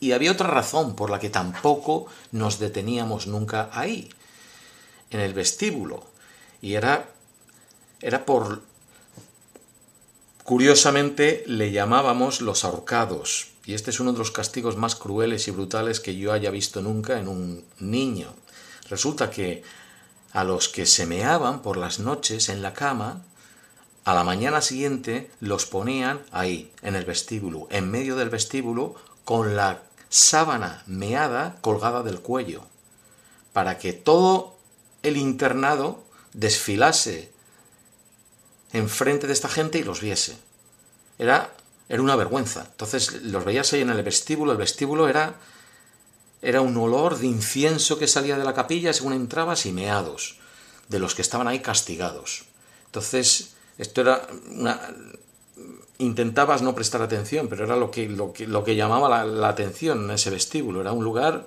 y 0.00 0.12
había 0.12 0.32
otra 0.32 0.48
razón 0.48 0.96
por 0.96 1.10
la 1.10 1.20
que 1.20 1.28
tampoco 1.28 2.06
nos 2.32 2.58
deteníamos 2.58 3.26
nunca 3.26 3.68
ahí, 3.72 4.08
en 5.10 5.20
el 5.20 5.34
vestíbulo, 5.34 6.04
y 6.62 6.74
era, 6.74 7.10
era 8.00 8.24
por... 8.24 8.62
Curiosamente 10.42 11.44
le 11.46 11.70
llamábamos 11.70 12.40
los 12.40 12.64
ahorcados, 12.64 13.50
y 13.66 13.74
este 13.74 13.90
es 13.90 14.00
uno 14.00 14.12
de 14.12 14.18
los 14.18 14.30
castigos 14.30 14.76
más 14.76 14.96
crueles 14.96 15.46
y 15.46 15.50
brutales 15.50 16.00
que 16.00 16.16
yo 16.16 16.32
haya 16.32 16.50
visto 16.50 16.80
nunca 16.80 17.18
en 17.18 17.28
un 17.28 17.64
niño. 17.78 18.34
Resulta 18.90 19.30
que 19.30 19.62
a 20.32 20.44
los 20.44 20.68
que 20.68 20.84
se 20.84 21.06
meaban 21.06 21.62
por 21.62 21.76
las 21.76 22.00
noches 22.00 22.48
en 22.48 22.60
la 22.60 22.74
cama, 22.74 23.22
a 24.04 24.14
la 24.14 24.24
mañana 24.24 24.60
siguiente 24.60 25.30
los 25.40 25.64
ponían 25.64 26.20
ahí, 26.32 26.72
en 26.82 26.96
el 26.96 27.04
vestíbulo, 27.04 27.68
en 27.70 27.90
medio 27.90 28.16
del 28.16 28.30
vestíbulo, 28.30 28.96
con 29.24 29.54
la 29.54 29.82
sábana 30.08 30.82
meada 30.86 31.56
colgada 31.60 32.02
del 32.02 32.20
cuello, 32.20 32.62
para 33.52 33.78
que 33.78 33.92
todo 33.92 34.56
el 35.02 35.16
internado 35.16 36.02
desfilase 36.32 37.30
enfrente 38.72 39.26
de 39.26 39.32
esta 39.32 39.48
gente 39.48 39.78
y 39.78 39.84
los 39.84 40.00
viese. 40.00 40.36
Era, 41.18 41.52
era 41.88 42.02
una 42.02 42.16
vergüenza. 42.16 42.66
Entonces 42.70 43.22
los 43.22 43.44
veías 43.44 43.72
ahí 43.72 43.82
en 43.82 43.90
el 43.90 44.02
vestíbulo, 44.02 44.52
el 44.52 44.58
vestíbulo 44.58 45.08
era 45.08 45.34
era 46.42 46.60
un 46.60 46.76
olor 46.76 47.18
de 47.18 47.26
incienso 47.26 47.98
que 47.98 48.06
salía 48.06 48.38
de 48.38 48.44
la 48.44 48.54
capilla 48.54 48.92
según 48.92 49.12
entrabas 49.12 49.66
y 49.66 49.72
meados, 49.72 50.36
de 50.88 50.98
los 50.98 51.14
que 51.14 51.22
estaban 51.22 51.48
ahí 51.48 51.60
castigados. 51.60 52.44
Entonces, 52.86 53.54
esto 53.78 54.00
era 54.00 54.26
una... 54.50 54.80
Intentabas 55.98 56.62
no 56.62 56.74
prestar 56.74 57.02
atención, 57.02 57.48
pero 57.48 57.64
era 57.64 57.76
lo 57.76 57.90
que, 57.90 58.08
lo 58.08 58.32
que, 58.32 58.46
lo 58.46 58.64
que 58.64 58.74
llamaba 58.74 59.22
la, 59.24 59.48
atención 59.48 60.04
en 60.04 60.10
ese 60.12 60.30
vestíbulo. 60.30 60.80
Era 60.80 60.92
un 60.92 61.04
lugar 61.04 61.46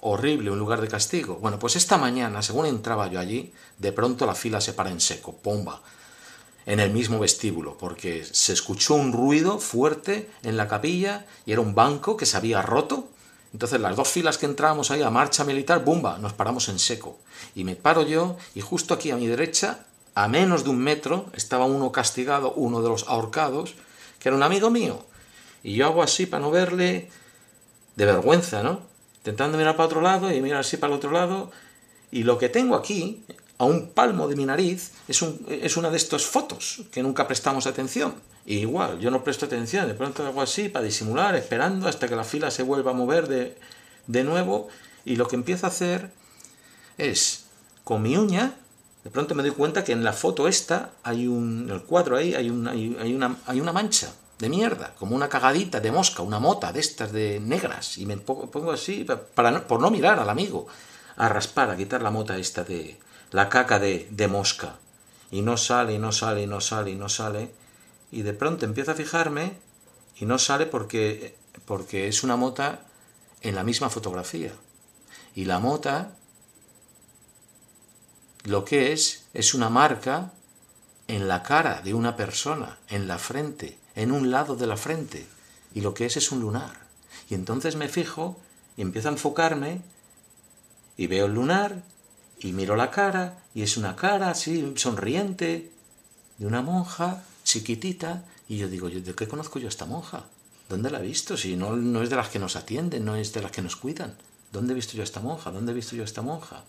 horrible, 0.00 0.50
un 0.50 0.58
lugar 0.58 0.80
de 0.80 0.88
castigo. 0.88 1.36
Bueno, 1.36 1.60
pues 1.60 1.76
esta 1.76 1.98
mañana, 1.98 2.42
según 2.42 2.66
entraba 2.66 3.06
yo 3.06 3.20
allí, 3.20 3.52
de 3.78 3.92
pronto 3.92 4.26
la 4.26 4.34
fila 4.34 4.60
se 4.60 4.72
para 4.72 4.90
en 4.90 5.00
seco, 5.00 5.36
pomba, 5.36 5.82
en 6.66 6.80
el 6.80 6.90
mismo 6.90 7.20
vestíbulo, 7.20 7.78
porque 7.78 8.24
se 8.24 8.52
escuchó 8.52 8.94
un 8.94 9.12
ruido 9.12 9.60
fuerte 9.60 10.28
en 10.42 10.56
la 10.56 10.66
capilla 10.66 11.24
y 11.46 11.52
era 11.52 11.60
un 11.60 11.76
banco 11.76 12.16
que 12.16 12.26
se 12.26 12.36
había 12.36 12.60
roto 12.60 13.08
entonces 13.52 13.80
las 13.80 13.96
dos 13.96 14.08
filas 14.08 14.38
que 14.38 14.46
entramos 14.46 14.90
ahí 14.90 15.02
a 15.02 15.10
marcha 15.10 15.44
militar, 15.44 15.84
¡bumba!, 15.84 16.18
nos 16.18 16.32
paramos 16.32 16.68
en 16.68 16.78
seco. 16.78 17.18
Y 17.54 17.64
me 17.64 17.76
paro 17.76 18.02
yo 18.02 18.36
y 18.54 18.60
justo 18.60 18.94
aquí 18.94 19.10
a 19.10 19.16
mi 19.16 19.26
derecha, 19.26 19.84
a 20.14 20.28
menos 20.28 20.64
de 20.64 20.70
un 20.70 20.78
metro, 20.78 21.26
estaba 21.34 21.66
uno 21.66 21.92
castigado, 21.92 22.52
uno 22.54 22.82
de 22.82 22.88
los 22.88 23.08
ahorcados, 23.08 23.74
que 24.18 24.28
era 24.28 24.36
un 24.36 24.42
amigo 24.42 24.70
mío. 24.70 25.04
Y 25.62 25.74
yo 25.74 25.86
hago 25.86 26.02
así 26.02 26.26
para 26.26 26.42
no 26.42 26.50
verle 26.50 27.10
de 27.96 28.06
vergüenza, 28.06 28.62
¿no? 28.62 28.80
Intentando 29.18 29.58
mirar 29.58 29.76
para 29.76 29.86
otro 29.86 30.00
lado 30.00 30.32
y 30.32 30.40
mirar 30.40 30.60
así 30.60 30.78
para 30.78 30.92
el 30.92 30.98
otro 30.98 31.10
lado. 31.10 31.50
Y 32.10 32.24
lo 32.24 32.38
que 32.38 32.48
tengo 32.48 32.74
aquí, 32.74 33.24
a 33.58 33.64
un 33.64 33.90
palmo 33.90 34.28
de 34.28 34.36
mi 34.36 34.46
nariz, 34.46 34.92
es 35.08 35.76
una 35.76 35.90
de 35.90 35.96
estas 35.96 36.24
fotos 36.24 36.82
que 36.90 37.02
nunca 37.02 37.28
prestamos 37.28 37.66
atención 37.66 38.14
igual, 38.46 38.98
yo 38.98 39.10
no 39.10 39.22
presto 39.22 39.46
atención, 39.46 39.86
de 39.86 39.94
pronto 39.94 40.26
hago 40.26 40.42
así 40.42 40.68
para 40.68 40.84
disimular, 40.84 41.34
esperando 41.36 41.88
hasta 41.88 42.08
que 42.08 42.16
la 42.16 42.24
fila 42.24 42.50
se 42.50 42.62
vuelva 42.62 42.90
a 42.90 42.94
mover 42.94 43.28
de, 43.28 43.56
de 44.06 44.24
nuevo, 44.24 44.68
y 45.04 45.16
lo 45.16 45.28
que 45.28 45.36
empiezo 45.36 45.66
a 45.66 45.70
hacer 45.70 46.10
es, 46.98 47.46
con 47.84 48.02
mi 48.02 48.16
uña, 48.16 48.54
de 49.04 49.10
pronto 49.10 49.34
me 49.34 49.42
doy 49.42 49.52
cuenta 49.52 49.84
que 49.84 49.92
en 49.92 50.04
la 50.04 50.12
foto 50.12 50.46
esta 50.46 50.90
hay 51.02 51.26
un, 51.26 51.64
en 51.64 51.70
el 51.70 51.82
cuadro 51.82 52.16
ahí, 52.16 52.34
hay, 52.34 52.50
un, 52.50 52.68
hay, 52.68 53.14
una, 53.14 53.36
hay 53.46 53.60
una 53.60 53.72
mancha 53.72 54.12
de 54.38 54.48
mierda, 54.48 54.94
como 54.98 55.14
una 55.14 55.28
cagadita 55.28 55.80
de 55.80 55.92
mosca, 55.92 56.22
una 56.22 56.38
mota 56.38 56.72
de 56.72 56.80
estas 56.80 57.12
de 57.12 57.40
negras, 57.40 57.98
y 57.98 58.06
me 58.06 58.16
pongo 58.16 58.72
así, 58.72 59.06
para 59.34 59.66
por 59.66 59.80
no 59.80 59.90
mirar 59.90 60.18
al 60.18 60.30
amigo, 60.30 60.66
a 61.16 61.28
raspar, 61.28 61.70
a 61.70 61.76
quitar 61.76 62.02
la 62.02 62.10
mota 62.10 62.36
esta 62.36 62.64
de, 62.64 62.98
la 63.30 63.48
caca 63.48 63.78
de, 63.78 64.08
de 64.10 64.28
mosca, 64.28 64.76
y 65.30 65.42
no 65.42 65.56
sale, 65.56 65.94
y 65.94 65.98
no 65.98 66.12
sale, 66.12 66.42
y 66.42 66.46
no 66.46 66.60
sale, 66.60 66.90
y 66.90 66.96
no 66.96 67.08
sale, 67.08 67.50
y 68.12 68.22
de 68.22 68.34
pronto 68.34 68.66
empiezo 68.66 68.92
a 68.92 68.94
fijarme 68.94 69.54
y 70.16 70.26
no 70.26 70.38
sale 70.38 70.66
porque, 70.66 71.34
porque 71.64 72.06
es 72.06 72.22
una 72.22 72.36
mota 72.36 72.82
en 73.40 73.54
la 73.54 73.64
misma 73.64 73.88
fotografía. 73.88 74.52
Y 75.34 75.46
la 75.46 75.58
mota 75.58 76.14
lo 78.44 78.64
que 78.64 78.92
es 78.92 79.24
es 79.32 79.54
una 79.54 79.70
marca 79.70 80.32
en 81.08 81.26
la 81.26 81.42
cara 81.42 81.80
de 81.80 81.94
una 81.94 82.14
persona, 82.14 82.78
en 82.88 83.08
la 83.08 83.18
frente, 83.18 83.78
en 83.94 84.12
un 84.12 84.30
lado 84.30 84.56
de 84.56 84.66
la 84.66 84.76
frente. 84.76 85.26
Y 85.74 85.80
lo 85.80 85.94
que 85.94 86.04
es 86.04 86.18
es 86.18 86.30
un 86.30 86.40
lunar. 86.40 86.82
Y 87.30 87.34
entonces 87.34 87.76
me 87.76 87.88
fijo 87.88 88.38
y 88.76 88.82
empiezo 88.82 89.08
a 89.08 89.12
enfocarme 89.12 89.80
y 90.98 91.06
veo 91.06 91.26
el 91.26 91.34
lunar 91.34 91.82
y 92.38 92.52
miro 92.52 92.76
la 92.76 92.90
cara 92.90 93.38
y 93.54 93.62
es 93.62 93.78
una 93.78 93.96
cara 93.96 94.28
así 94.30 94.74
sonriente 94.76 95.72
de 96.36 96.46
una 96.46 96.60
monja 96.60 97.24
chiquitita, 97.44 98.24
y 98.48 98.58
yo 98.58 98.68
digo, 98.68 98.88
¿de 98.88 99.14
qué 99.14 99.28
conozco 99.28 99.58
yo 99.58 99.66
a 99.66 99.68
esta 99.68 99.86
monja? 99.86 100.24
¿Dónde 100.68 100.90
la 100.90 101.00
he 101.00 101.06
visto? 101.06 101.36
Si 101.36 101.56
no, 101.56 101.76
no 101.76 102.02
es 102.02 102.10
de 102.10 102.16
las 102.16 102.28
que 102.28 102.38
nos 102.38 102.56
atienden, 102.56 103.04
no 103.04 103.16
es 103.16 103.32
de 103.32 103.42
las 103.42 103.50
que 103.50 103.62
nos 103.62 103.76
cuidan. 103.76 104.16
¿Dónde 104.52 104.72
he 104.72 104.76
visto 104.76 104.94
yo 104.94 105.02
a 105.02 105.04
esta 105.04 105.20
monja? 105.20 105.50
¿Dónde 105.50 105.72
he 105.72 105.74
visto 105.74 105.96
yo 105.96 106.02
a 106.02 106.06
esta 106.06 106.22
monja? 106.22 106.64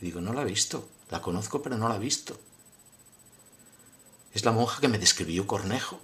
Y 0.00 0.06
digo, 0.06 0.20
no 0.20 0.32
la 0.32 0.42
he 0.42 0.44
visto. 0.44 0.88
La 1.10 1.22
conozco, 1.22 1.62
pero 1.62 1.76
no 1.76 1.88
la 1.88 1.96
he 1.96 2.00
visto. 2.00 2.38
Es 4.34 4.44
la 4.44 4.52
monja 4.52 4.80
que 4.80 4.88
me 4.88 4.98
describió 4.98 5.46
Cornejo. 5.46 5.98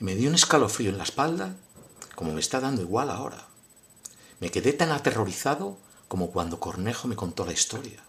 Y 0.00 0.04
me 0.04 0.14
dio 0.14 0.28
un 0.28 0.34
escalofrío 0.34 0.90
en 0.90 0.98
la 0.98 1.04
espalda, 1.04 1.54
como 2.14 2.32
me 2.32 2.40
está 2.40 2.60
dando 2.60 2.82
igual 2.82 3.10
ahora. 3.10 3.46
Me 4.40 4.50
quedé 4.50 4.72
tan 4.72 4.90
aterrorizado 4.90 5.76
como 6.08 6.30
cuando 6.30 6.60
Cornejo 6.60 7.08
me 7.08 7.16
contó 7.16 7.44
la 7.44 7.52
historia. 7.52 8.02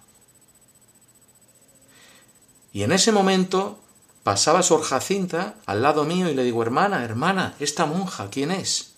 Y 2.75 2.83
en 2.83 2.91
ese 2.91 3.13
momento 3.13 3.79
pasaba 4.23 4.61
Sor 4.61 4.81
Jacinta 4.81 5.55
al 5.65 5.81
lado 5.81 6.03
mío 6.03 6.29
y 6.29 6.33
le 6.33 6.43
digo, 6.43 6.61
hermana, 6.61 7.05
hermana, 7.05 7.55
esta 7.61 7.85
monja, 7.85 8.29
¿quién 8.29 8.51
es? 8.51 8.95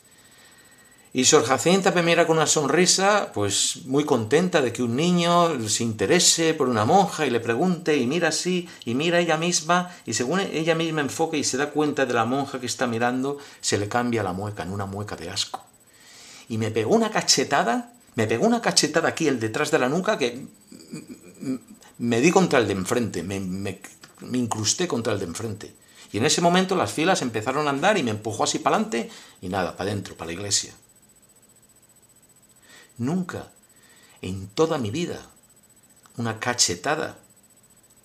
Y 1.13 1.25
Sor 1.25 1.45
Jacinta 1.45 1.91
me 1.91 2.01
mira 2.01 2.25
con 2.25 2.37
una 2.37 2.47
sonrisa, 2.47 3.31
pues 3.35 3.85
muy 3.85 4.03
contenta 4.03 4.63
de 4.63 4.73
que 4.73 4.81
un 4.81 4.95
niño 4.95 5.69
se 5.69 5.83
interese 5.83 6.55
por 6.55 6.69
una 6.69 6.85
monja 6.85 7.27
y 7.27 7.29
le 7.29 7.39
pregunte 7.39 7.95
y 7.95 8.07
mira 8.07 8.29
así 8.29 8.67
y 8.83 8.95
mira 8.95 9.19
ella 9.19 9.37
misma 9.37 9.95
y 10.07 10.15
según 10.15 10.39
ella 10.39 10.73
misma 10.73 11.01
enfoca 11.01 11.37
y 11.37 11.43
se 11.43 11.57
da 11.57 11.69
cuenta 11.69 12.07
de 12.07 12.15
la 12.15 12.25
monja 12.25 12.59
que 12.59 12.65
está 12.65 12.87
mirando, 12.87 13.37
se 13.61 13.77
le 13.77 13.87
cambia 13.87 14.23
la 14.23 14.33
mueca 14.33 14.63
en 14.63 14.71
una 14.71 14.87
mueca 14.87 15.15
de 15.15 15.29
asco. 15.29 15.63
Y 16.49 16.57
me 16.57 16.71
pegó 16.71 16.95
una 16.95 17.11
cachetada, 17.11 17.93
me 18.15 18.25
pegó 18.25 18.47
una 18.47 18.59
cachetada 18.59 19.09
aquí 19.09 19.27
el 19.27 19.39
detrás 19.39 19.69
de 19.69 19.77
la 19.77 19.87
nuca 19.87 20.17
que 20.17 20.47
me 21.99 22.21
di 22.21 22.31
contra 22.31 22.59
el 22.59 22.67
de 22.67 22.73
enfrente, 22.73 23.23
me, 23.23 23.39
me, 23.39 23.79
incrusté 24.33 24.87
contra 24.87 25.13
el 25.13 25.19
de 25.19 25.25
enfrente. 25.25 25.75
Y 26.11 26.17
en 26.17 26.25
ese 26.25 26.41
momento 26.41 26.75
las 26.75 26.93
filas 26.93 27.21
empezaron 27.21 27.67
a 27.67 27.71
andar 27.71 27.97
y 27.97 28.03
me 28.03 28.11
empujó 28.11 28.43
así 28.43 28.59
para 28.59 28.77
adelante 28.77 29.09
y 29.41 29.49
nada, 29.49 29.75
para 29.75 29.91
adentro, 29.91 30.15
para 30.15 30.27
la 30.27 30.33
iglesia. 30.33 30.73
Nunca 32.97 33.51
en 34.21 34.47
toda 34.49 34.77
mi 34.77 34.89
vida 34.89 35.21
una 36.17 36.39
cachetada 36.39 37.19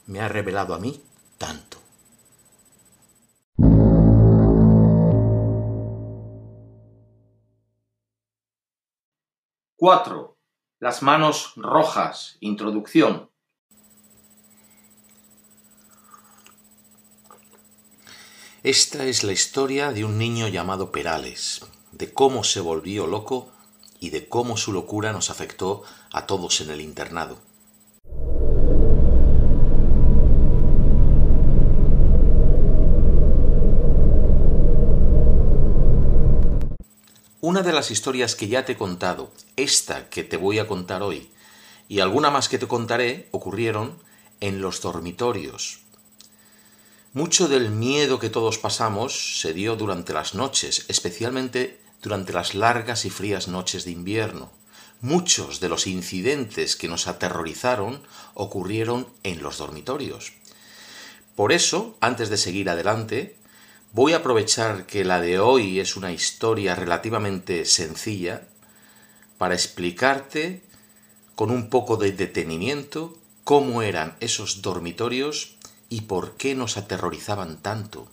me 0.07 0.20
ha 0.20 0.28
revelado 0.28 0.74
a 0.74 0.78
mí 0.78 1.03
tanto. 1.38 1.78
Cuatro. 9.76 10.38
Las 10.78 11.03
manos 11.03 11.55
rojas. 11.57 12.36
Introducción. 12.38 13.32
Esta 18.64 19.06
es 19.06 19.24
la 19.24 19.32
historia 19.32 19.90
de 19.90 20.04
un 20.04 20.18
niño 20.18 20.46
llamado 20.46 20.92
Perales, 20.92 21.62
de 21.90 22.12
cómo 22.12 22.44
se 22.44 22.60
volvió 22.60 23.08
loco 23.08 23.50
y 23.98 24.10
de 24.10 24.28
cómo 24.28 24.56
su 24.56 24.72
locura 24.72 25.12
nos 25.12 25.30
afectó 25.30 25.82
a 26.12 26.26
todos 26.26 26.60
en 26.60 26.70
el 26.70 26.80
internado. 26.80 27.38
Una 37.40 37.62
de 37.62 37.72
las 37.72 37.90
historias 37.90 38.36
que 38.36 38.46
ya 38.46 38.64
te 38.64 38.74
he 38.74 38.76
contado, 38.76 39.32
esta 39.56 40.08
que 40.08 40.22
te 40.22 40.36
voy 40.36 40.60
a 40.60 40.68
contar 40.68 41.02
hoy, 41.02 41.32
y 41.88 41.98
alguna 41.98 42.30
más 42.30 42.48
que 42.48 42.58
te 42.58 42.68
contaré, 42.68 43.28
ocurrieron 43.32 43.98
en 44.38 44.60
los 44.60 44.80
dormitorios, 44.80 45.80
mucho 47.14 47.46
del 47.46 47.70
miedo 47.70 48.18
que 48.18 48.30
todos 48.30 48.56
pasamos 48.56 49.38
se 49.40 49.52
dio 49.52 49.76
durante 49.76 50.14
las 50.14 50.34
noches, 50.34 50.86
especialmente 50.88 51.78
durante 52.00 52.32
las 52.32 52.54
largas 52.54 53.04
y 53.04 53.10
frías 53.10 53.48
noches 53.48 53.84
de 53.84 53.90
invierno. 53.90 54.50
Muchos 55.02 55.60
de 55.60 55.68
los 55.68 55.86
incidentes 55.86 56.74
que 56.74 56.88
nos 56.88 57.08
aterrorizaron 57.08 58.02
ocurrieron 58.32 59.06
en 59.24 59.42
los 59.42 59.58
dormitorios. 59.58 60.32
Por 61.36 61.52
eso, 61.52 61.96
antes 62.00 62.30
de 62.30 62.38
seguir 62.38 62.70
adelante, 62.70 63.36
voy 63.92 64.14
a 64.14 64.18
aprovechar 64.18 64.86
que 64.86 65.04
la 65.04 65.20
de 65.20 65.38
hoy 65.38 65.80
es 65.80 65.96
una 65.96 66.12
historia 66.12 66.74
relativamente 66.74 67.66
sencilla 67.66 68.48
para 69.36 69.54
explicarte 69.54 70.62
con 71.34 71.50
un 71.50 71.68
poco 71.68 71.98
de 71.98 72.12
detenimiento 72.12 73.18
cómo 73.44 73.82
eran 73.82 74.16
esos 74.20 74.62
dormitorios 74.62 75.56
y 75.93 76.01
por 76.01 76.38
qué 76.38 76.55
nos 76.55 76.78
aterrorizaban 76.78 77.61
tanto. 77.61 78.07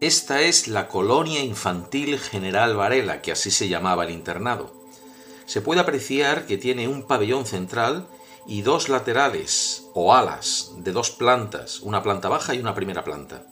Esta 0.00 0.42
es 0.42 0.68
la 0.68 0.86
Colonia 0.86 1.42
Infantil 1.42 2.20
General 2.20 2.76
Varela, 2.76 3.20
que 3.20 3.32
así 3.32 3.50
se 3.50 3.68
llamaba 3.68 4.04
el 4.04 4.12
internado. 4.12 4.72
Se 5.46 5.60
puede 5.60 5.80
apreciar 5.80 6.46
que 6.46 6.58
tiene 6.58 6.86
un 6.86 7.08
pabellón 7.08 7.44
central 7.44 8.06
y 8.46 8.62
dos 8.62 8.88
laterales 8.88 9.82
o 9.94 10.14
alas 10.14 10.70
de 10.76 10.92
dos 10.92 11.10
plantas, 11.10 11.80
una 11.80 12.04
planta 12.04 12.28
baja 12.28 12.54
y 12.54 12.60
una 12.60 12.76
primera 12.76 13.02
planta. 13.02 13.42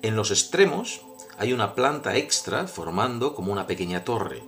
En 0.00 0.16
los 0.16 0.30
extremos 0.30 1.02
hay 1.40 1.54
una 1.54 1.74
planta 1.74 2.16
extra 2.18 2.68
formando 2.68 3.34
como 3.34 3.50
una 3.50 3.66
pequeña 3.66 4.04
torre. 4.04 4.42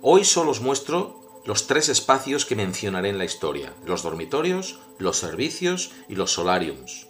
Hoy 0.00 0.24
solo 0.24 0.52
os 0.52 0.62
muestro 0.62 1.42
los 1.44 1.66
tres 1.66 1.90
espacios 1.90 2.46
que 2.46 2.56
mencionaré 2.56 3.10
en 3.10 3.18
la 3.18 3.26
historia, 3.26 3.74
los 3.84 4.02
dormitorios, 4.02 4.78
los 4.98 5.18
servicios 5.18 5.92
y 6.08 6.14
los 6.14 6.32
solariums. 6.32 7.06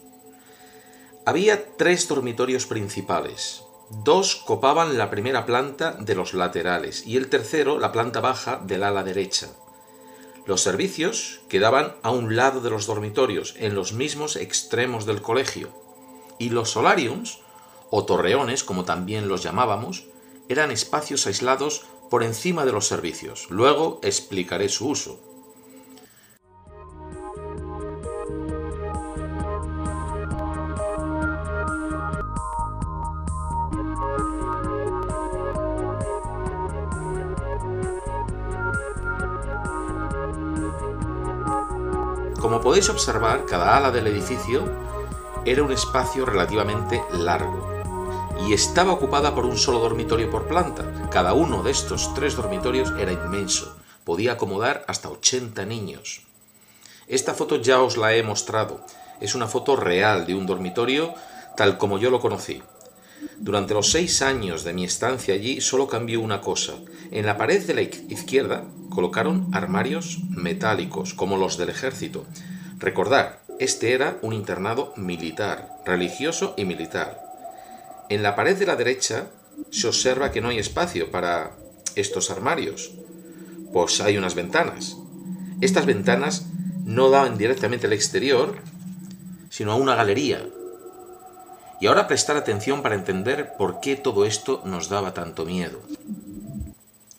Había 1.25 1.77
tres 1.77 2.09
dormitorios 2.09 2.67
principales. 2.67 3.63
Dos 3.91 4.35
copaban 4.35 4.99
la 4.99 5.09
primera 5.09 5.47
planta 5.47 5.93
de 5.93 6.17
los 6.17 6.35
laterales 6.35 7.07
y 7.07 7.17
el 7.17 7.29
tercero 7.29 7.79
la 7.79 7.93
planta 7.93 8.21
baja 8.21 8.61
del 8.65 8.83
ala 8.83 9.05
derecha. 9.05 9.51
Los 10.47 10.63
servicios 10.63 11.43
quedaban 11.49 11.95
a 12.03 12.11
un 12.11 12.35
lado 12.35 12.61
de 12.61 12.71
los 12.71 12.87
dormitorios, 12.87 13.55
en 13.59 13.77
los 13.77 13.93
mismos 13.93 14.35
extremos 14.35 15.07
del 15.07 15.23
colegio. 15.23 15.69
Y 16.41 16.49
los 16.49 16.71
solariums 16.71 17.39
o 17.91 18.05
torreones, 18.05 18.65
como 18.65 18.85
también 18.85 19.29
los 19.29 19.43
llamábamos, 19.43 20.07
eran 20.49 20.71
espacios 20.71 21.27
aislados 21.27 21.87
por 22.11 22.23
encima 22.23 22.65
de 22.65 22.73
los 22.73 22.87
servicios. 22.87 23.47
Luego 23.51 24.01
explicaré 24.03 24.69
su 24.69 24.89
uso. 24.89 25.21
Como 42.41 42.63
podéis 42.63 42.89
observar, 42.89 43.45
cada 43.45 43.77
ala 43.77 43.91
del 43.93 44.09
edificio 44.09 44.65
era 45.45 45.63
un 45.63 45.71
espacio 45.71 46.27
relativamente 46.27 47.03
largo, 47.13 47.70
y 48.47 48.53
estaba 48.53 48.93
ocupada 48.93 49.35
por 49.35 49.47
un 49.47 49.57
solo 49.57 49.79
dormitorio 49.79 50.31
por 50.31 50.47
planta. 50.47 51.09
Cada 51.11 51.35
uno 51.35 51.63
de 51.63 51.71
estos 51.71 52.15
tres 52.15 52.37
dormitorios 52.37 52.93
era 52.99 53.13
inmenso, 53.13 53.77
podía 54.05 54.33
acomodar 54.33 54.85
hasta 54.89 55.09
80 55.09 55.65
niños. 55.67 56.23
Esta 57.07 57.35
foto 57.35 57.57
ya 57.57 57.81
os 57.81 57.97
la 57.97 58.15
he 58.15 58.23
mostrado, 58.23 58.85
es 59.21 59.35
una 59.35 59.47
foto 59.47 59.77
real 59.77 60.27
de 60.27 60.35
un 60.35 60.47
dormitorio 60.47 61.15
tal 61.57 61.79
como 61.79 61.99
yo 61.99 62.11
lo 62.11 62.21
conocí. 62.21 62.63
Durante 63.39 63.75
los 63.75 63.91
seis 63.91 64.23
años 64.23 64.65
de 64.65 64.73
mi 64.73 64.85
estancia 64.85 65.35
allí 65.35 65.61
solo 65.61 65.89
cambió 65.89 66.21
una 66.21 66.41
cosa. 66.41 66.75
En 67.11 67.27
la 67.27 67.37
pared 67.37 67.67
de 67.67 67.75
la 67.75 67.83
izquierda 67.83 68.65
colocaron 68.89 69.49
armarios 69.53 70.19
metálicos, 70.31 71.13
como 71.13 71.37
los 71.37 71.59
del 71.59 71.69
ejército. 71.69 72.25
Recordad, 72.79 73.35
este 73.59 73.93
era 73.93 74.19
un 74.23 74.33
internado 74.33 74.95
militar, 74.97 75.69
religioso 75.85 76.55
y 76.57 76.65
militar. 76.65 77.30
En 78.11 78.25
la 78.25 78.35
pared 78.35 78.57
de 78.59 78.67
la 78.67 78.75
derecha 78.75 79.31
se 79.71 79.87
observa 79.87 80.33
que 80.33 80.41
no 80.41 80.49
hay 80.49 80.59
espacio 80.59 81.13
para 81.13 81.53
estos 81.95 82.29
armarios, 82.33 82.91
pues 83.73 84.01
hay 84.01 84.19
unas 84.19 84.35
ventanas. 84.35 84.97
Estas 85.61 85.87
ventanas 85.87 86.47
no 86.85 87.11
daban 87.11 87.39
directamente 87.39 87.87
al 87.87 87.93
exterior, 87.93 88.57
sino 89.49 89.71
a 89.71 89.77
una 89.77 89.95
galería. 89.95 90.45
Y 91.81 91.87
ahora 91.87 92.09
prestar 92.09 92.37
atención 92.37 92.83
para 92.83 92.97
entender 92.97 93.53
por 93.57 93.79
qué 93.79 93.95
todo 93.95 94.27
esto 94.27 94.61
nos 94.65 94.89
daba 94.89 95.15
tanto 95.15 95.45
miedo. 95.45 95.81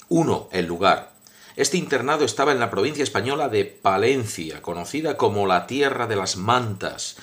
1. 0.09 0.49
El 0.51 0.65
lugar. 0.65 1.13
Este 1.55 1.77
internado 1.77 2.25
estaba 2.25 2.51
en 2.51 2.59
la 2.59 2.69
provincia 2.69 3.03
española 3.03 3.47
de 3.47 3.63
Palencia, 3.63 4.61
conocida 4.61 5.15
como 5.15 5.47
la 5.47 5.67
Tierra 5.67 6.05
de 6.07 6.17
las 6.17 6.35
Mantas, 6.35 7.15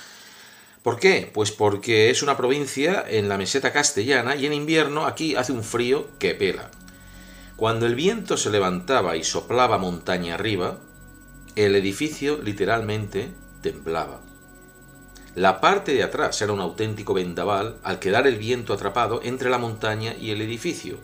¿Por 0.89 0.99
qué? 0.99 1.30
Pues 1.34 1.53
porque 1.53 2.09
es 2.09 2.22
una 2.22 2.39
provincia 2.39 3.05
en 3.07 3.28
la 3.28 3.36
meseta 3.36 3.74
castellana 3.74 4.36
y 4.36 4.47
en 4.47 4.55
invierno 4.55 5.05
aquí 5.05 5.36
hace 5.36 5.53
un 5.53 5.62
frío 5.62 6.09
que 6.18 6.34
pela. 6.34 6.70
Cuando 7.57 7.84
el 7.84 7.95
viento 7.95 8.39
se 8.39 8.49
levantaba 8.49 9.14
y 9.14 9.22
soplaba 9.22 9.76
montaña 9.76 10.32
arriba, 10.32 10.78
el 11.57 11.76
edificio 11.76 12.41
literalmente 12.43 13.34
temblaba. 13.61 14.22
La 15.34 15.61
parte 15.61 15.93
de 15.93 16.05
atrás 16.05 16.41
era 16.41 16.55
un 16.55 16.61
auténtico 16.61 17.12
vendaval 17.12 17.76
al 17.82 17.99
quedar 17.99 18.26
el 18.26 18.39
viento 18.39 18.72
atrapado 18.72 19.20
entre 19.22 19.51
la 19.51 19.59
montaña 19.59 20.14
y 20.18 20.30
el 20.30 20.41
edificio, 20.41 21.01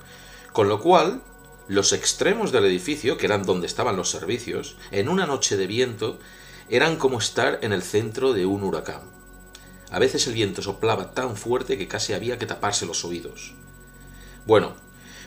con 0.55 0.66
lo 0.66 0.80
cual 0.80 1.20
los 1.68 1.93
extremos 1.93 2.53
del 2.53 2.64
edificio, 2.64 3.18
que 3.18 3.26
eran 3.26 3.43
donde 3.43 3.66
estaban 3.66 3.97
los 3.97 4.09
servicios, 4.09 4.78
en 4.93 5.11
una 5.11 5.26
noche 5.26 5.59
de 5.59 5.66
viento, 5.66 6.18
eran 6.70 6.97
como 6.97 7.18
estar 7.18 7.59
en 7.61 7.74
el 7.74 7.82
centro 7.82 8.32
de 8.32 8.47
un 8.47 8.62
huracán. 8.62 9.14
A 9.95 10.01
veces 10.01 10.26
el 10.26 10.34
viento 10.34 10.61
soplaba 10.61 11.12
tan 11.12 11.36
fuerte 11.36 11.78
que 11.78 11.86
casi 11.86 12.14
había 12.14 12.36
que 12.36 12.47
taparse 12.47 12.84
los 12.84 13.05
oídos. 13.05 13.55
Bueno, 14.45 14.74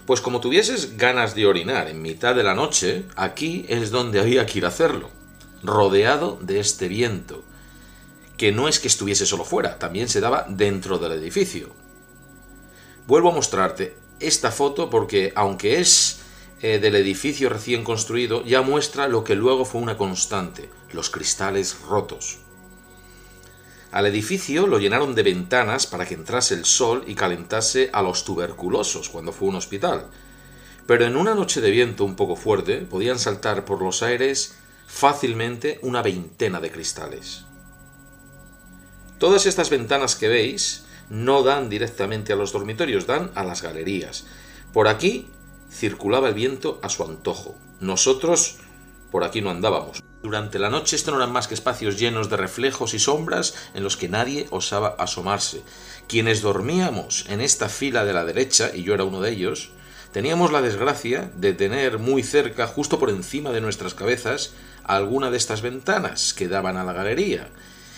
Pues 0.06 0.22
como 0.22 0.40
tuvieses 0.40 0.98
ganas 0.98 1.36
de 1.36 1.46
orinar 1.46 1.88
en 1.90 2.02
mitad 2.02 2.34
de 2.36 2.44
la 2.44 2.54
noche, 2.54 3.06
aquí 3.18 3.66
es 3.68 3.92
donde 3.92 4.22
había 4.22 4.46
que 4.46 4.60
ir 4.60 4.66
a 4.66 4.70
hacerlo, 4.70 5.10
rodeado 5.64 6.38
de 6.42 6.62
este 6.62 6.88
viento, 6.88 7.44
que 8.38 8.54
no 8.54 8.70
es 8.70 8.80
que 8.80 8.88
estuviese 8.88 9.26
solo 9.26 9.44
fuera, 9.44 9.80
también 9.80 10.08
se 10.08 10.22
daba 10.22 10.46
dentro 10.48 10.98
del 10.98 11.12
edificio. 11.12 11.72
Vuelvo 13.06 13.32
a 13.32 13.36
mostrarte 13.36 13.98
esta 14.22 14.52
foto 14.52 14.90
porque, 14.90 15.34
aunque 15.36 15.80
es 15.80 16.20
eh, 16.62 16.80
del 16.80 16.96
edificio 16.96 17.50
recién 17.50 17.84
construido, 17.84 18.46
ya 18.46 18.62
muestra 18.62 19.10
lo 19.10 19.26
que 19.26 19.36
luego 19.36 19.66
fue 19.66 19.82
una 19.82 19.98
constante, 19.98 20.70
los 20.94 21.10
cristales 21.10 21.82
rotos. 21.82 22.47
Al 23.98 24.06
edificio 24.06 24.68
lo 24.68 24.78
llenaron 24.78 25.16
de 25.16 25.24
ventanas 25.24 25.88
para 25.88 26.06
que 26.06 26.14
entrase 26.14 26.54
el 26.54 26.66
sol 26.66 27.04
y 27.08 27.16
calentase 27.16 27.90
a 27.92 28.04
los 28.04 28.26
tuberculosos 28.26 29.10
cuando 29.10 29.32
fue 29.32 29.48
un 29.48 29.56
hospital. 29.56 30.06
Pero 30.86 31.06
en 31.06 31.16
una 31.16 31.34
noche 31.34 31.62
de 31.62 31.72
viento 31.72 32.06
un 32.06 32.16
poco 32.16 32.36
fuerte 32.36 32.78
podían 32.82 33.18
saltar 33.18 33.66
por 33.66 33.82
los 33.82 34.04
aires 34.04 34.56
fácilmente 34.86 35.80
una 35.82 36.04
veintena 36.04 36.60
de 36.60 36.70
cristales. 36.70 37.46
Todas 39.18 39.48
estas 39.48 39.72
ventanas 39.72 40.16
que 40.16 40.28
veis 40.28 40.86
no 41.10 41.42
dan 41.42 41.68
directamente 41.68 42.34
a 42.34 42.36
los 42.36 42.52
dormitorios, 42.52 43.08
dan 43.08 43.32
a 43.34 43.44
las 43.44 43.64
galerías. 43.64 44.28
Por 44.74 44.88
aquí 44.88 45.28
circulaba 45.72 46.28
el 46.28 46.36
viento 46.36 46.80
a 46.84 46.90
su 46.90 47.04
antojo. 47.04 47.56
Nosotros 47.80 48.58
por 49.12 49.24
aquí 49.24 49.42
no 49.42 49.50
andábamos. 49.50 50.04
Durante 50.24 50.60
la 50.60 50.70
noche 50.70 50.96
esto 50.96 51.12
no 51.12 51.18
eran 51.18 51.32
más 51.32 51.48
que 51.48 51.54
espacios 51.54 51.98
llenos 51.98 52.30
de 52.30 52.38
reflejos 52.38 52.94
y 52.94 53.00
sombras 53.00 53.54
en 53.74 53.84
los 53.84 53.98
que 53.98 54.10
nadie 54.10 54.48
osaba 54.50 54.96
asomarse. 54.98 55.64
Quienes 56.08 56.42
dormíamos 56.42 57.26
en 57.30 57.42
esta 57.42 57.70
fila 57.70 58.04
de 58.04 58.14
la 58.14 58.26
derecha, 58.26 58.72
y 58.74 58.84
yo 58.84 58.94
era 58.94 59.04
uno 59.04 59.22
de 59.22 59.32
ellos, 59.32 59.72
teníamos 60.12 60.52
la 60.52 60.62
desgracia 60.62 61.32
de 61.36 61.54
tener 61.54 62.00
muy 62.00 62.24
cerca, 62.24 62.68
justo 62.68 63.00
por 63.00 63.10
encima 63.10 63.52
de 63.52 63.62
nuestras 63.62 63.94
cabezas, 63.94 64.54
alguna 64.84 65.32
de 65.32 65.38
estas 65.38 65.62
ventanas 65.62 66.34
que 66.34 66.48
daban 66.48 66.78
a 66.78 66.84
la 66.84 66.94
galería. 66.94 67.50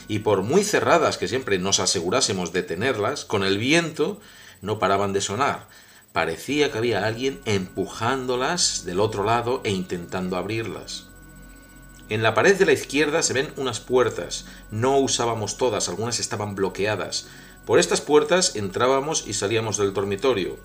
Y 0.07 0.19
por 0.19 0.41
muy 0.41 0.63
cerradas 0.63 1.17
que 1.17 1.27
siempre 1.27 1.59
nos 1.59 1.79
asegurásemos 1.79 2.51
de 2.51 2.63
tenerlas, 2.63 3.25
con 3.25 3.43
el 3.43 3.57
viento 3.57 4.19
no 4.61 4.79
paraban 4.79 5.13
de 5.13 5.21
sonar. 5.21 5.67
Parecía 6.13 6.71
que 6.71 6.77
había 6.77 7.05
alguien 7.05 7.39
empujándolas 7.45 8.83
del 8.85 8.99
otro 8.99 9.23
lado 9.23 9.61
e 9.63 9.71
intentando 9.71 10.37
abrirlas. 10.37 11.05
En 12.09 12.23
la 12.23 12.33
pared 12.33 12.57
de 12.57 12.65
la 12.65 12.73
izquierda 12.73 13.21
se 13.21 13.33
ven 13.33 13.53
unas 13.55 13.79
puertas. 13.79 14.45
No 14.71 14.97
usábamos 14.97 15.57
todas, 15.57 15.87
algunas 15.87 16.19
estaban 16.19 16.55
bloqueadas. 16.55 17.27
Por 17.65 17.77
estas 17.77 18.01
puertas 18.01 18.55
entrábamos 18.55 19.27
y 19.27 19.33
salíamos 19.33 19.77
del 19.77 19.93
dormitorio. 19.93 20.57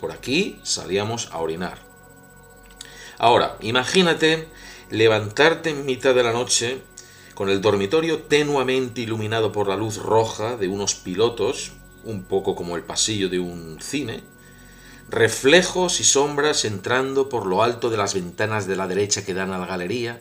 Por 0.00 0.12
aquí 0.12 0.58
salíamos 0.62 1.28
a 1.32 1.38
orinar. 1.38 1.78
Ahora, 3.18 3.58
imagínate 3.60 4.48
levantarte 4.88 5.70
en 5.70 5.84
mitad 5.84 6.14
de 6.14 6.22
la 6.22 6.32
noche 6.32 6.80
con 7.34 7.50
el 7.50 7.60
dormitorio 7.60 8.22
tenuamente 8.22 9.02
iluminado 9.02 9.52
por 9.52 9.68
la 9.68 9.76
luz 9.76 9.98
roja 9.98 10.56
de 10.56 10.68
unos 10.68 10.94
pilotos, 10.94 11.72
un 12.04 12.24
poco 12.24 12.54
como 12.56 12.76
el 12.76 12.82
pasillo 12.82 13.28
de 13.28 13.38
un 13.38 13.78
cine, 13.82 14.22
reflejos 15.10 16.00
y 16.00 16.04
sombras 16.04 16.64
entrando 16.64 17.28
por 17.28 17.46
lo 17.46 17.62
alto 17.62 17.90
de 17.90 17.96
las 17.96 18.14
ventanas 18.14 18.66
de 18.66 18.76
la 18.76 18.86
derecha 18.86 19.24
que 19.24 19.34
dan 19.34 19.52
a 19.52 19.58
la 19.58 19.66
galería, 19.66 20.20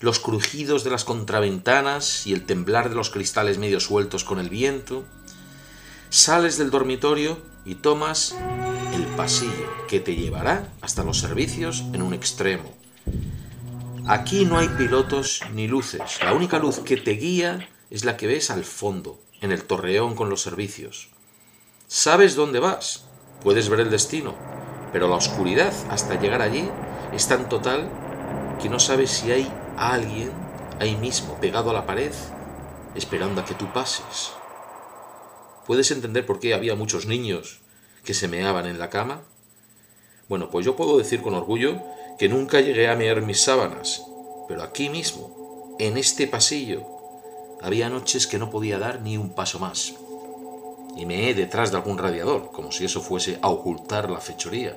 los 0.00 0.18
crujidos 0.18 0.84
de 0.84 0.90
las 0.90 1.04
contraventanas 1.04 2.26
y 2.26 2.32
el 2.32 2.44
temblar 2.44 2.88
de 2.88 2.94
los 2.94 3.10
cristales 3.10 3.58
medio 3.58 3.80
sueltos 3.80 4.24
con 4.24 4.38
el 4.38 4.48
viento. 4.48 5.04
Sales 6.10 6.58
del 6.58 6.70
dormitorio 6.70 7.38
y 7.64 7.76
tomas 7.76 8.36
el 8.94 9.04
pasillo 9.16 9.68
que 9.88 10.00
te 10.00 10.14
llevará 10.14 10.72
hasta 10.80 11.02
los 11.02 11.18
servicios 11.18 11.82
en 11.92 12.02
un 12.02 12.14
extremo. 12.14 12.72
Aquí 14.06 14.44
no 14.44 14.58
hay 14.58 14.68
pilotos 14.68 15.40
ni 15.52 15.66
luces. 15.66 16.20
La 16.22 16.32
única 16.32 16.58
luz 16.58 16.78
que 16.78 16.96
te 16.96 17.12
guía 17.12 17.68
es 17.90 18.04
la 18.04 18.16
que 18.16 18.28
ves 18.28 18.50
al 18.50 18.64
fondo, 18.64 19.20
en 19.40 19.50
el 19.50 19.64
torreón 19.64 20.14
con 20.14 20.30
los 20.30 20.42
servicios. 20.42 21.08
Sabes 21.88 22.36
dónde 22.36 22.60
vas, 22.60 23.05
puedes 23.42 23.68
ver 23.68 23.80
el 23.80 23.90
destino, 23.90 24.34
pero 24.92 25.08
la 25.08 25.16
oscuridad 25.16 25.72
hasta 25.90 26.20
llegar 26.20 26.42
allí 26.42 26.68
es 27.12 27.28
tan 27.28 27.48
total 27.48 27.88
que 28.60 28.68
no 28.68 28.78
sabes 28.78 29.10
si 29.10 29.32
hay 29.32 29.50
alguien 29.76 30.30
ahí 30.80 30.96
mismo, 30.96 31.34
pegado 31.40 31.70
a 31.70 31.74
la 31.74 31.86
pared, 31.86 32.12
esperando 32.94 33.40
a 33.40 33.44
que 33.44 33.54
tú 33.54 33.72
pases. 33.72 34.32
¿Puedes 35.66 35.90
entender 35.90 36.24
por 36.24 36.40
qué 36.40 36.54
había 36.54 36.74
muchos 36.74 37.06
niños 37.06 37.60
que 38.04 38.14
se 38.14 38.28
meaban 38.28 38.66
en 38.66 38.78
la 38.78 38.90
cama? 38.90 39.22
Bueno, 40.28 40.50
pues 40.50 40.64
yo 40.64 40.76
puedo 40.76 40.96
decir 40.98 41.22
con 41.22 41.34
orgullo 41.34 41.82
que 42.18 42.28
nunca 42.28 42.60
llegué 42.60 42.88
a 42.88 42.96
mear 42.96 43.22
mis 43.22 43.42
sábanas, 43.42 44.02
pero 44.48 44.62
aquí 44.62 44.88
mismo, 44.88 45.76
en 45.78 45.96
este 45.96 46.26
pasillo, 46.26 46.86
había 47.60 47.88
noches 47.88 48.26
que 48.26 48.38
no 48.38 48.50
podía 48.50 48.78
dar 48.78 49.02
ni 49.02 49.16
un 49.16 49.34
paso 49.34 49.58
más 49.58 49.94
y 50.96 51.04
me 51.04 51.28
he 51.28 51.34
detrás 51.34 51.70
de 51.70 51.76
algún 51.76 51.98
radiador, 51.98 52.50
como 52.50 52.72
si 52.72 52.86
eso 52.86 53.02
fuese 53.02 53.38
a 53.42 53.48
ocultar 53.48 54.10
la 54.10 54.20
fechoría. 54.20 54.74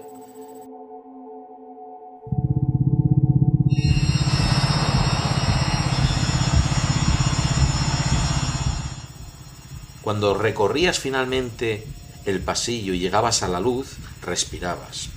Cuando 10.02 10.34
recorrías 10.34 11.00
finalmente 11.00 11.86
el 12.26 12.42
pasillo 12.42 12.94
y 12.94 13.00
llegabas 13.00 13.44
a 13.44 13.48
la 13.48 13.60
luz, 13.60 13.98
respirabas. 14.22 15.10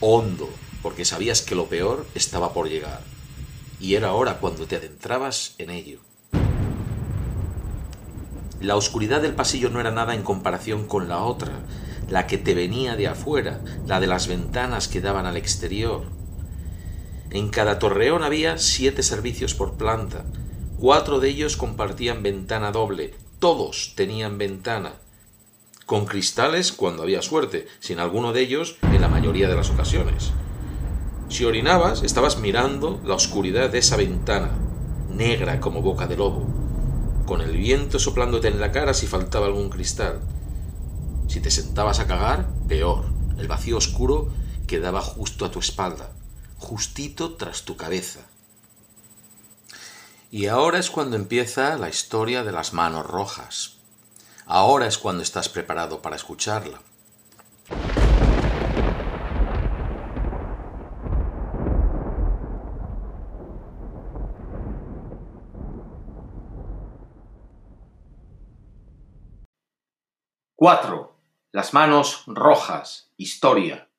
Hondo, 0.00 0.48
porque 0.82 1.04
sabías 1.04 1.42
que 1.42 1.54
lo 1.54 1.66
peor 1.66 2.06
estaba 2.14 2.52
por 2.52 2.68
llegar. 2.68 3.02
Y 3.78 3.94
era 3.94 4.08
ahora 4.08 4.38
cuando 4.38 4.66
te 4.66 4.76
adentrabas 4.76 5.54
en 5.58 5.70
ello. 5.70 6.00
La 8.66 8.74
oscuridad 8.74 9.22
del 9.22 9.36
pasillo 9.36 9.70
no 9.70 9.78
era 9.78 9.92
nada 9.92 10.12
en 10.16 10.24
comparación 10.24 10.88
con 10.88 11.08
la 11.08 11.22
otra, 11.22 11.52
la 12.10 12.26
que 12.26 12.36
te 12.36 12.52
venía 12.52 12.96
de 12.96 13.06
afuera, 13.06 13.60
la 13.86 14.00
de 14.00 14.08
las 14.08 14.26
ventanas 14.26 14.88
que 14.88 15.00
daban 15.00 15.24
al 15.24 15.36
exterior. 15.36 16.02
En 17.30 17.50
cada 17.50 17.78
torreón 17.78 18.24
había 18.24 18.58
siete 18.58 19.04
servicios 19.04 19.54
por 19.54 19.74
planta. 19.74 20.24
Cuatro 20.80 21.20
de 21.20 21.28
ellos 21.28 21.56
compartían 21.56 22.24
ventana 22.24 22.72
doble. 22.72 23.14
Todos 23.38 23.92
tenían 23.94 24.36
ventana. 24.36 24.94
Con 25.84 26.04
cristales 26.04 26.72
cuando 26.72 27.04
había 27.04 27.22
suerte, 27.22 27.68
sin 27.78 28.00
alguno 28.00 28.32
de 28.32 28.40
ellos 28.40 28.78
en 28.82 29.00
la 29.00 29.06
mayoría 29.06 29.48
de 29.48 29.54
las 29.54 29.70
ocasiones. 29.70 30.32
Si 31.28 31.44
orinabas, 31.44 32.02
estabas 32.02 32.40
mirando 32.40 33.00
la 33.04 33.14
oscuridad 33.14 33.70
de 33.70 33.78
esa 33.78 33.96
ventana, 33.96 34.50
negra 35.08 35.60
como 35.60 35.82
boca 35.82 36.08
de 36.08 36.16
lobo 36.16 36.55
con 37.26 37.40
el 37.40 37.56
viento 37.56 37.98
soplándote 37.98 38.48
en 38.48 38.60
la 38.60 38.72
cara 38.72 38.94
si 38.94 39.06
faltaba 39.06 39.46
algún 39.46 39.68
cristal. 39.68 40.20
Si 41.28 41.40
te 41.40 41.50
sentabas 41.50 41.98
a 42.00 42.06
cagar, 42.06 42.46
peor. 42.68 43.04
El 43.38 43.48
vacío 43.48 43.76
oscuro 43.76 44.28
quedaba 44.66 45.02
justo 45.02 45.44
a 45.44 45.50
tu 45.50 45.58
espalda, 45.58 46.10
justito 46.58 47.34
tras 47.34 47.64
tu 47.64 47.76
cabeza. 47.76 48.20
Y 50.30 50.46
ahora 50.46 50.78
es 50.78 50.90
cuando 50.90 51.16
empieza 51.16 51.76
la 51.76 51.88
historia 51.88 52.44
de 52.44 52.52
las 52.52 52.72
manos 52.72 53.06
rojas. 53.06 53.74
Ahora 54.46 54.86
es 54.86 54.96
cuando 54.96 55.22
estás 55.22 55.48
preparado 55.48 56.02
para 56.02 56.16
escucharla. 56.16 56.80
Cuatro. 70.58 71.14
Las 71.52 71.74
manos 71.74 72.22
rojas. 72.26 73.10
Historia. 73.18 73.90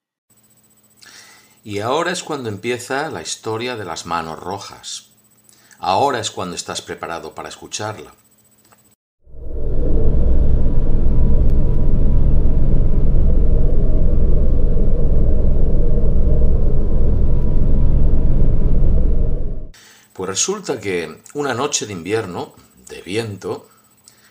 Y 1.63 1.81
ahora 1.81 2.11
es 2.11 2.23
cuando 2.23 2.49
empieza 2.49 3.11
la 3.11 3.21
historia 3.21 3.75
de 3.75 3.85
las 3.85 4.07
manos 4.07 4.39
rojas. 4.39 5.11
Ahora 5.77 6.19
es 6.19 6.31
cuando 6.31 6.55
estás 6.55 6.81
preparado 6.81 7.35
para 7.35 7.49
escucharla. 7.49 8.11
Pues 20.13 20.27
resulta 20.27 20.79
que 20.79 21.21
una 21.35 21.53
noche 21.53 21.85
de 21.85 21.93
invierno, 21.93 22.55
de 22.89 23.03
viento, 23.03 23.69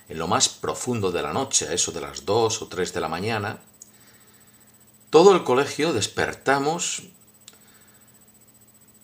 en 0.09 0.19
lo 0.19 0.29
más 0.29 0.49
profundo 0.49 1.13
de 1.13 1.23
la 1.23 1.33
noche, 1.33 1.69
a 1.69 1.73
eso 1.73 1.93
de 1.93 2.01
las 2.01 2.25
dos 2.25 2.63
o 2.63 2.69
tres 2.69 2.93
de 2.93 3.01
la 3.01 3.09
mañana, 3.09 3.59
todo 5.11 5.33
el 5.35 5.45
colegio 5.45 5.93
despertamos 5.93 7.05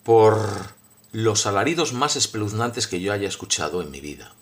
por 0.03 0.75
los 1.13 1.47
alaridos 1.47 1.93
más 1.93 2.17
espeluznantes 2.17 2.87
que 2.87 3.01
yo 3.01 3.13
haya 3.13 3.29
escuchado 3.29 3.83
en 3.83 3.91
mi 3.91 4.01
vida. 4.01 4.33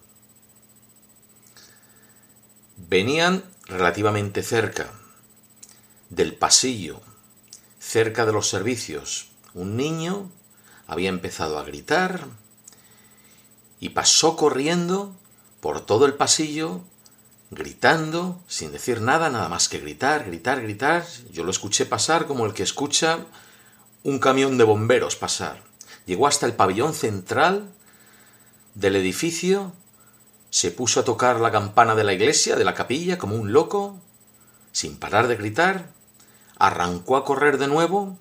Venían 2.77 3.45
relativamente 3.67 4.43
cerca 4.43 4.91
del 6.09 6.35
pasillo 6.35 7.01
cerca 7.81 8.27
de 8.27 8.33
los 8.33 8.49
servicios, 8.49 9.31
un 9.55 9.77
niño 9.77 10.31
había 10.87 11.09
empezado 11.09 11.59
a 11.59 11.65
gritar 11.65 12.27
y 13.81 13.89
pasó 13.89 14.37
corriendo 14.37 15.17
por 15.61 15.81
todo 15.81 16.07
el 16.07 16.15
pasillo, 16.15 16.81
gritando, 17.51 18.41
sin 18.47 18.73
decir 18.73 19.01
nada, 19.01 19.29
nada 19.29 19.49
más 19.49 19.69
que 19.69 19.79
gritar, 19.79 20.25
gritar, 20.25 20.63
gritar. 20.63 21.05
Yo 21.33 21.45
lo 21.45 21.51
escuché 21.51 21.87
pasar 21.87 22.27
como 22.27 22.47
el 22.47 22.55
que 22.55 22.63
escucha 22.63 23.27
un 24.03 24.19
camión 24.19 24.57
de 24.57 24.65
bomberos 24.65 25.17
pasar. 25.17 25.63
Llegó 26.07 26.27
hasta 26.27 26.47
el 26.47 26.55
pabellón 26.55 26.95
central 26.95 27.69
del 28.75 28.97
edificio, 28.97 29.73
se 30.51 30.71
puso 30.71 31.01
a 31.01 31.05
tocar 31.05 31.41
la 31.41 31.53
campana 31.53 31.95
de 31.95 32.05
la 32.05 32.13
iglesia, 32.13 32.57
de 32.57 32.65
la 32.65 32.75
capilla, 32.75 33.19
como 33.19 33.37
un 33.37 33.53
loco, 33.53 34.01
sin 34.73 34.97
parar 34.97 35.29
de 35.29 35.37
gritar, 35.37 35.91
arrancó 36.59 37.17
a 37.17 37.25
correr 37.25 37.59
de 37.59 37.69
nuevo, 37.69 38.17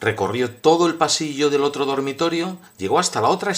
recorrió 0.00 0.50
todo 0.50 0.86
el 0.86 0.94
pasillo 0.94 1.50
del 1.50 1.62
otro 1.62 1.84
dormitorio, 1.86 2.58
llegó 2.78 2.98
hasta 2.98 3.20
la 3.20 3.28
otra 3.28 3.52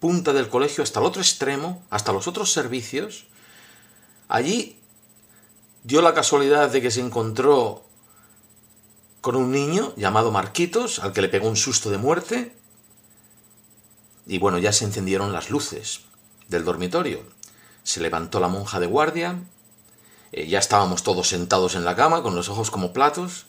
punta 0.00 0.32
del 0.32 0.48
colegio, 0.48 0.82
hasta 0.82 0.98
el 1.00 1.06
otro 1.06 1.22
extremo, 1.22 1.84
hasta 1.90 2.12
los 2.12 2.26
otros 2.26 2.52
servicios. 2.52 3.26
Allí 4.28 4.80
dio 5.84 6.02
la 6.02 6.14
casualidad 6.14 6.70
de 6.70 6.80
que 6.80 6.90
se 6.90 7.00
encontró 7.00 7.84
con 9.20 9.36
un 9.36 9.52
niño 9.52 9.92
llamado 9.96 10.30
Marquitos, 10.30 10.98
al 10.98 11.12
que 11.12 11.22
le 11.22 11.28
pegó 11.28 11.48
un 11.48 11.56
susto 11.56 11.90
de 11.90 11.98
muerte. 11.98 12.56
Y 14.26 14.38
bueno, 14.38 14.58
ya 14.58 14.72
se 14.72 14.84
encendieron 14.84 15.32
las 15.32 15.50
luces 15.50 16.02
del 16.48 16.64
dormitorio. 16.64 17.22
Se 17.82 18.00
levantó 18.00 18.40
la 18.40 18.48
monja 18.48 18.80
de 18.80 18.86
guardia. 18.86 19.42
Eh, 20.32 20.46
ya 20.46 20.58
estábamos 20.58 21.02
todos 21.02 21.28
sentados 21.28 21.74
en 21.74 21.84
la 21.84 21.96
cama, 21.96 22.22
con 22.22 22.34
los 22.34 22.48
ojos 22.48 22.70
como 22.70 22.92
platos, 22.92 23.46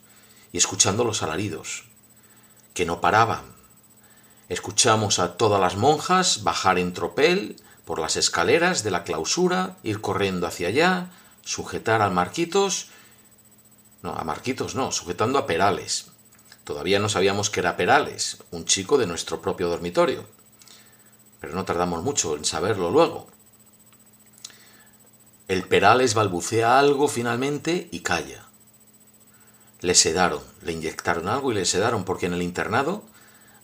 y 0.52 0.58
escuchando 0.58 1.04
los 1.04 1.24
alaridos 1.24 1.86
que 2.74 2.86
no 2.86 3.00
paraban. 3.00 3.51
Escuchamos 4.52 5.20
a 5.20 5.38
todas 5.38 5.62
las 5.62 5.78
monjas 5.78 6.44
bajar 6.44 6.78
en 6.78 6.92
tropel 6.92 7.56
por 7.86 8.00
las 8.00 8.18
escaleras 8.18 8.84
de 8.84 8.92
la 8.92 9.06
clausura, 9.06 9.78
ir 9.82 10.02
corriendo 10.02 10.46
hacia 10.46 10.68
allá, 10.68 11.10
sujetar 11.42 12.02
al 12.02 12.12
Marquitos. 12.12 12.90
No, 14.04 14.12
a 14.14 14.26
Marquitos 14.26 14.76
no, 14.76 14.92
sujetando 14.92 15.40
a 15.40 15.46
Perales. 15.48 16.08
Todavía 16.66 17.00
no 17.00 17.08
sabíamos 17.08 17.50
que 17.50 17.62
era 17.62 17.78
Perales, 17.78 18.44
un 18.52 18.66
chico 18.66 18.98
de 18.98 19.08
nuestro 19.08 19.42
propio 19.42 19.70
dormitorio. 19.70 20.28
Pero 21.40 21.56
no 21.56 21.64
tardamos 21.64 22.04
mucho 22.04 22.36
en 22.36 22.44
saberlo 22.44 22.92
luego. 22.92 23.28
El 25.48 25.64
Perales 25.64 26.14
balbucea 26.14 26.78
algo 26.78 27.08
finalmente 27.08 27.88
y 27.90 28.02
calla 28.02 28.52
le 29.82 29.96
sedaron, 29.96 30.42
le 30.62 30.74
inyectaron 30.74 31.28
algo 31.28 31.52
y 31.52 31.56
le 31.56 31.66
sedaron, 31.66 32.06
porque 32.06 32.28
en 32.28 32.34
el 32.34 32.44
internado 32.44 33.04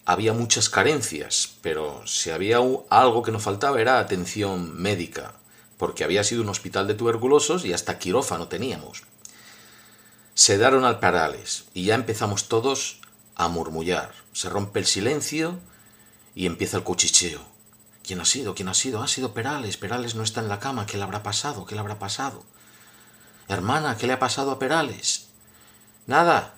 había 0.07 0.31
muchas 0.31 0.69
carencias, 0.69 1.49
pero 1.61 2.01
si 2.07 2.29
había 2.29 2.59
algo 2.89 3.23
que 3.23 3.31
nos 3.33 3.43
faltaba 3.43 3.81
era 3.81 3.99
atención 3.99 4.73
médica, 4.81 5.33
porque 5.77 6.05
había 6.05 6.23
sido 6.23 6.43
un 6.43 6.47
hospital 6.47 6.87
de 6.87 6.93
tuberculosos 6.93 7.65
y 7.65 7.73
hasta 7.73 7.99
quirófano 7.99 8.47
teníamos. 8.47 9.03
Sedaron 10.33 10.85
al 10.85 10.99
Perales 10.99 11.65
y 11.73 11.83
ya 11.83 11.95
empezamos 11.95 12.47
todos 12.47 13.01
a 13.35 13.49
murmullar. 13.49 14.13
Se 14.31 14.47
rompe 14.47 14.79
el 14.79 14.85
silencio 14.85 15.59
y 16.33 16.45
empieza 16.45 16.77
el 16.77 16.83
cuchicheo. 16.83 17.41
¿Quién 18.01 18.21
ha 18.21 18.25
sido? 18.25 18.55
¿Quién 18.55 18.69
ha 18.69 18.73
sido? 18.73 19.03
Ha 19.03 19.09
sido 19.09 19.33
Perales. 19.33 19.75
Perales 19.75 20.15
no 20.15 20.23
está 20.23 20.39
en 20.39 20.47
la 20.47 20.61
cama. 20.61 20.85
¿Qué 20.85 20.95
le 20.95 21.03
habrá 21.03 21.21
pasado? 21.21 21.65
¿Qué 21.65 21.75
le 21.75 21.81
habrá 21.81 21.99
pasado? 21.99 22.45
Hermana, 23.49 23.97
¿qué 23.97 24.07
le 24.07 24.13
ha 24.13 24.19
pasado 24.19 24.51
a 24.51 24.59
Perales? 24.59 25.27
Nada, 26.05 26.56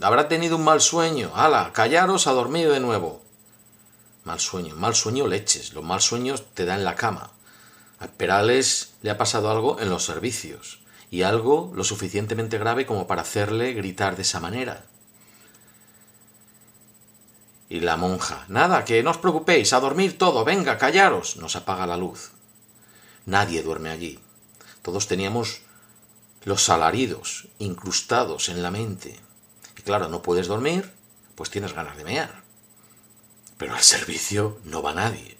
habrá 0.00 0.28
tenido 0.28 0.56
un 0.56 0.64
mal 0.64 0.80
sueño. 0.80 1.32
¡Hala! 1.34 1.72
Callaros 1.72 2.26
a 2.26 2.32
dormir 2.32 2.70
de 2.70 2.80
nuevo. 2.80 3.22
Mal 4.24 4.40
sueño, 4.40 4.74
mal 4.76 4.94
sueño 4.94 5.26
leches. 5.26 5.72
Los 5.72 5.84
mal 5.84 6.00
sueños 6.00 6.44
te 6.54 6.64
dan 6.64 6.80
en 6.80 6.84
la 6.84 6.96
cama. 6.96 7.30
A 8.00 8.06
Perales 8.06 8.94
le 9.02 9.10
ha 9.10 9.18
pasado 9.18 9.50
algo 9.50 9.80
en 9.80 9.90
los 9.90 10.04
servicios, 10.04 10.80
y 11.10 11.22
algo 11.22 11.72
lo 11.74 11.82
suficientemente 11.82 12.58
grave 12.58 12.86
como 12.86 13.06
para 13.06 13.22
hacerle 13.22 13.72
gritar 13.72 14.16
de 14.16 14.22
esa 14.22 14.38
manera. 14.38 14.84
Y 17.68 17.80
la 17.80 17.96
monja, 17.96 18.44
nada, 18.48 18.84
que 18.84 19.02
no 19.02 19.10
os 19.10 19.18
preocupéis, 19.18 19.72
a 19.72 19.80
dormir 19.80 20.16
todo, 20.16 20.44
venga, 20.44 20.78
callaros. 20.78 21.36
Nos 21.36 21.56
apaga 21.56 21.86
la 21.86 21.96
luz. 21.96 22.30
Nadie 23.26 23.62
duerme 23.62 23.90
allí. 23.90 24.18
Todos 24.82 25.06
teníamos 25.06 25.62
los 26.44 26.68
alaridos 26.70 27.48
incrustados 27.58 28.48
en 28.48 28.62
la 28.62 28.70
mente. 28.70 29.20
Claro, 29.88 30.10
no 30.10 30.20
puedes 30.20 30.48
dormir, 30.48 30.92
pues 31.34 31.48
tienes 31.48 31.72
ganas 31.72 31.96
de 31.96 32.04
mear. 32.04 32.42
Pero 33.56 33.72
al 33.72 33.80
servicio 33.80 34.58
no 34.64 34.82
va 34.82 34.92
nadie. 34.92 35.37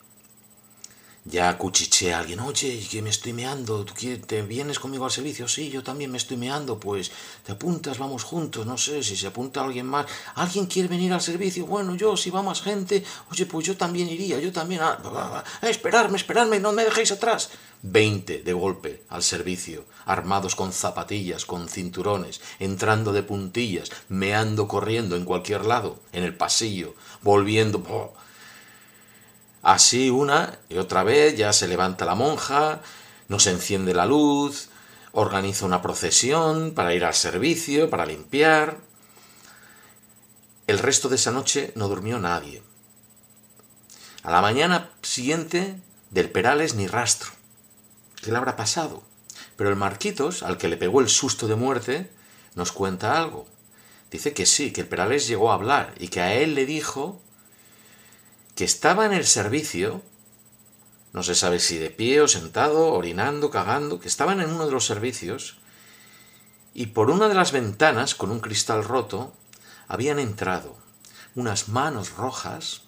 Ya 1.31 1.59
cuchiché 1.59 2.15
a 2.15 2.21
alguien, 2.21 2.41
oye, 2.41 2.81
que 2.91 3.03
me 3.03 3.11
estoy 3.11 3.35
meando, 3.35 3.85
¿tú 3.85 3.93
te 4.27 4.41
vienes 4.41 4.79
conmigo 4.79 5.05
al 5.05 5.11
servicio? 5.11 5.47
Sí, 5.47 5.69
yo 5.69 5.83
también 5.83 6.11
me 6.11 6.17
estoy 6.17 6.39
meando, 6.39 6.81
pues 6.81 7.11
te 7.45 7.53
apuntas, 7.53 7.99
vamos 7.99 8.25
juntos, 8.25 8.65
no 8.65 8.79
sé 8.79 9.03
si 9.03 9.15
se 9.15 9.27
apunta 9.27 9.63
alguien 9.63 9.85
más. 9.85 10.07
¿Alguien 10.37 10.65
quiere 10.65 10.89
venir 10.89 11.13
al 11.13 11.21
servicio? 11.21 11.67
Bueno, 11.67 11.95
yo, 11.97 12.17
si 12.17 12.31
va 12.31 12.41
más 12.41 12.63
gente, 12.63 13.05
oye, 13.31 13.45
pues 13.45 13.67
yo 13.67 13.77
también 13.77 14.09
iría, 14.09 14.41
yo 14.41 14.53
también. 14.53 14.81
Ah, 14.83 15.45
esperarme, 15.61 16.17
esperarme, 16.17 16.61
no 16.61 16.73
me 16.73 16.85
dejéis 16.85 17.13
atrás. 17.13 17.51
Veinte 17.83 18.43
de 18.43 18.53
golpe 18.55 19.03
al 19.11 19.23
servicio, 19.23 19.85
armados 20.07 20.55
con 20.55 20.73
zapatillas, 20.73 21.45
con 21.45 21.69
cinturones, 21.69 22.41
entrando 22.59 23.13
de 23.13 23.23
puntillas, 23.23 23.91
meando, 24.09 24.67
corriendo 24.67 25.15
en 25.15 25.27
cualquier 25.27 25.67
lado, 25.67 26.01
en 26.13 26.25
el 26.25 26.35
pasillo, 26.35 26.95
volviendo. 27.21 28.15
Así 29.69 30.09
una 30.09 30.59
y 30.71 30.79
otra 30.79 31.03
vez 31.03 31.37
ya 31.37 31.53
se 31.53 31.69
levanta 31.69 32.07
la 32.07 32.15
monja, 32.15 32.81
nos 33.29 33.47
enciende 33.47 33.93
la 33.93 34.07
luz, 34.07 34.71
organiza 35.13 35.67
una 35.67 35.83
procesión 35.83 36.73
para 36.75 36.95
ir 36.95 37.05
al 37.05 37.13
servicio, 37.13 37.91
para 37.91 38.07
limpiar. 38.07 38.79
El 40.67 40.79
resto 40.79 41.11
de 41.11 41.17
esa 41.17 41.33
noche 41.33 41.75
no 41.75 41.87
durmió 41.87 42.19
nadie. 42.19 42.63
A 44.23 44.31
la 44.31 44.41
mañana 44.41 44.89
siguiente 45.03 45.79
del 46.09 46.31
Perales 46.31 46.73
ni 46.73 46.87
rastro. 46.87 47.33
¿Qué 48.23 48.31
le 48.31 48.39
habrá 48.39 48.57
pasado? 48.57 49.03
Pero 49.57 49.69
el 49.69 49.77
Marquitos, 49.77 50.43
al 50.43 50.57
que 50.57 50.69
le 50.69 50.79
pegó 50.79 51.03
el 51.03 51.11
susto 51.11 51.47
de 51.47 51.57
muerte, 51.57 52.11
nos 52.55 52.73
cuenta 52.73 53.21
algo. 53.21 53.47
Dice 54.11 54.33
que 54.33 54.47
sí, 54.47 54.73
que 54.73 54.81
el 54.81 54.89
Perales 54.89 55.29
llegó 55.29 55.51
a 55.51 55.57
hablar 55.57 55.93
y 55.99 56.09
que 56.09 56.23
a 56.23 56.33
él 56.33 56.55
le 56.55 56.65
dijo 56.65 57.21
que 58.59 58.65
estaba 58.65 59.07
en 59.07 59.13
el 59.13 59.25
servicio, 59.25 60.03
no 61.13 61.23
se 61.23 61.37
sabe 61.37 61.61
si 61.61 61.79
de 61.79 61.91
pie 61.91 62.21
o 62.23 62.27
sentado, 62.27 62.93
orinando, 62.93 63.53
cagando, 63.53 64.01
que 64.01 64.09
estaban 64.09 64.41
en 64.41 64.51
uno 64.51 64.67
de 64.67 64.73
los 64.73 64.85
servicios, 64.85 65.59
y 66.75 66.87
por 66.87 67.09
una 67.09 67.29
de 67.29 67.37
las 67.37 67.53
ventanas, 67.53 68.17
con 68.17 68.33
un 68.33 68.41
cristal 68.41 68.83
roto, 68.83 69.33
habían 69.87 70.19
entrado 70.19 70.77
unas 71.37 71.69
manos 71.69 72.15
rojas 72.15 72.83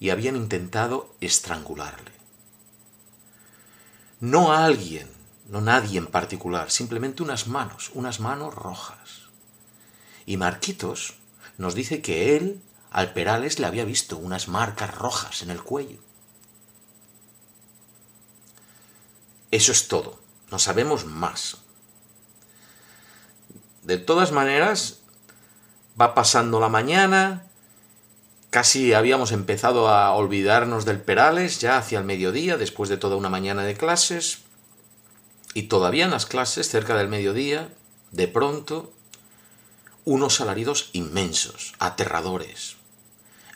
y 0.00 0.08
habían 0.08 0.34
intentado 0.34 1.14
estrangularle. 1.20 2.12
No 4.20 4.50
a 4.50 4.64
alguien, 4.64 5.10
no 5.50 5.60
nadie 5.60 5.98
en 5.98 6.06
particular, 6.06 6.70
simplemente 6.70 7.22
unas 7.22 7.48
manos, 7.48 7.90
unas 7.92 8.20
manos 8.20 8.54
rojas. 8.54 9.28
Y 10.24 10.38
Marquitos 10.38 11.18
nos 11.58 11.74
dice 11.74 12.00
que 12.00 12.34
él 12.34 12.62
al 12.96 13.12
Perales 13.12 13.58
le 13.58 13.66
había 13.66 13.84
visto 13.84 14.16
unas 14.16 14.48
marcas 14.48 14.94
rojas 14.94 15.42
en 15.42 15.50
el 15.50 15.62
cuello. 15.62 15.98
Eso 19.50 19.70
es 19.70 19.86
todo, 19.86 20.18
no 20.50 20.58
sabemos 20.58 21.04
más. 21.04 21.58
De 23.82 23.98
todas 23.98 24.32
maneras, 24.32 25.00
va 26.00 26.14
pasando 26.14 26.58
la 26.58 26.70
mañana, 26.70 27.44
casi 28.48 28.94
habíamos 28.94 29.30
empezado 29.30 29.90
a 29.90 30.14
olvidarnos 30.14 30.86
del 30.86 31.02
Perales 31.02 31.60
ya 31.60 31.76
hacia 31.76 31.98
el 31.98 32.06
mediodía, 32.06 32.56
después 32.56 32.88
de 32.88 32.96
toda 32.96 33.16
una 33.16 33.28
mañana 33.28 33.62
de 33.64 33.76
clases, 33.76 34.44
y 35.52 35.64
todavía 35.64 36.06
en 36.06 36.12
las 36.12 36.24
clases, 36.24 36.70
cerca 36.70 36.96
del 36.96 37.08
mediodía, 37.08 37.68
de 38.10 38.26
pronto, 38.26 38.90
unos 40.06 40.40
alaridos 40.40 40.88
inmensos, 40.94 41.74
aterradores, 41.78 42.75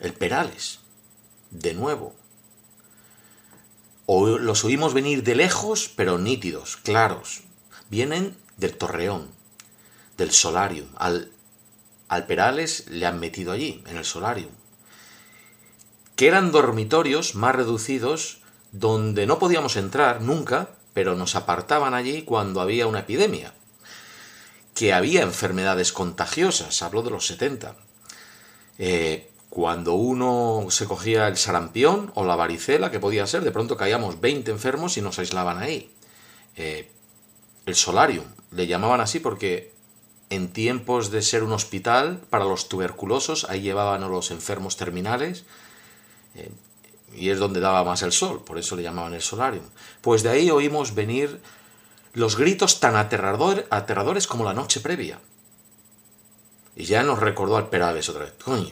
el 0.01 0.13
Perales, 0.13 0.79
de 1.51 1.73
nuevo. 1.73 2.15
O 4.07 4.27
los 4.37 4.65
oímos 4.65 4.93
venir 4.93 5.23
de 5.23 5.35
lejos, 5.35 5.89
pero 5.95 6.17
nítidos, 6.17 6.77
claros. 6.77 7.43
Vienen 7.89 8.35
del 8.57 8.75
Torreón, 8.77 9.29
del 10.17 10.31
Solarium. 10.31 10.87
Al, 10.95 11.31
al 12.09 12.25
Perales 12.25 12.85
le 12.89 13.05
han 13.05 13.19
metido 13.19 13.51
allí, 13.51 13.83
en 13.87 13.97
el 13.97 14.05
Solarium. 14.05 14.51
Que 16.15 16.27
eran 16.27 16.51
dormitorios 16.51 17.35
más 17.35 17.55
reducidos 17.55 18.41
donde 18.71 19.27
no 19.27 19.39
podíamos 19.39 19.75
entrar 19.75 20.21
nunca, 20.21 20.69
pero 20.93 21.15
nos 21.15 21.35
apartaban 21.35 21.93
allí 21.93 22.23
cuando 22.23 22.59
había 22.61 22.87
una 22.87 22.99
epidemia. 22.99 23.53
que 24.73 24.93
había 24.93 25.21
enfermedades 25.21 25.91
contagiosas, 25.91 26.81
hablo 26.81 27.03
de 27.03 27.11
los 27.11 27.27
70. 27.27 27.75
Eh, 28.79 29.30
cuando 29.51 29.95
uno 29.95 30.67
se 30.69 30.85
cogía 30.85 31.27
el 31.27 31.35
sarampión 31.35 32.09
o 32.15 32.23
la 32.23 32.37
varicela, 32.37 32.89
que 32.89 33.01
podía 33.01 33.27
ser, 33.27 33.43
de 33.43 33.51
pronto 33.51 33.75
caíamos 33.75 34.21
20 34.21 34.49
enfermos 34.49 34.95
y 34.95 35.01
nos 35.01 35.19
aislaban 35.19 35.57
ahí. 35.57 35.91
Eh, 36.55 36.89
el 37.65 37.75
solarium, 37.75 38.23
le 38.51 38.65
llamaban 38.67 39.01
así 39.01 39.19
porque 39.19 39.73
en 40.29 40.53
tiempos 40.53 41.11
de 41.11 41.21
ser 41.21 41.43
un 41.43 41.51
hospital 41.51 42.21
para 42.29 42.45
los 42.45 42.69
tuberculosos, 42.69 43.45
ahí 43.49 43.59
llevaban 43.59 44.03
a 44.03 44.07
los 44.07 44.31
enfermos 44.31 44.77
terminales, 44.77 45.43
eh, 46.35 46.49
y 47.13 47.29
es 47.29 47.37
donde 47.37 47.59
daba 47.59 47.83
más 47.83 48.03
el 48.03 48.13
sol, 48.13 48.45
por 48.45 48.57
eso 48.57 48.77
le 48.77 48.83
llamaban 48.83 49.13
el 49.13 49.21
solarium. 49.21 49.65
Pues 49.99 50.23
de 50.23 50.29
ahí 50.29 50.49
oímos 50.49 50.95
venir 50.95 51.41
los 52.13 52.37
gritos 52.37 52.79
tan 52.79 52.95
aterradores 52.95 54.27
como 54.27 54.45
la 54.45 54.53
noche 54.53 54.79
previa. 54.79 55.19
Y 56.73 56.85
ya 56.85 57.03
nos 57.03 57.19
recordó 57.19 57.57
al 57.57 57.67
Perales 57.67 58.07
otra 58.07 58.23
vez. 58.23 58.33
Coño, 58.41 58.71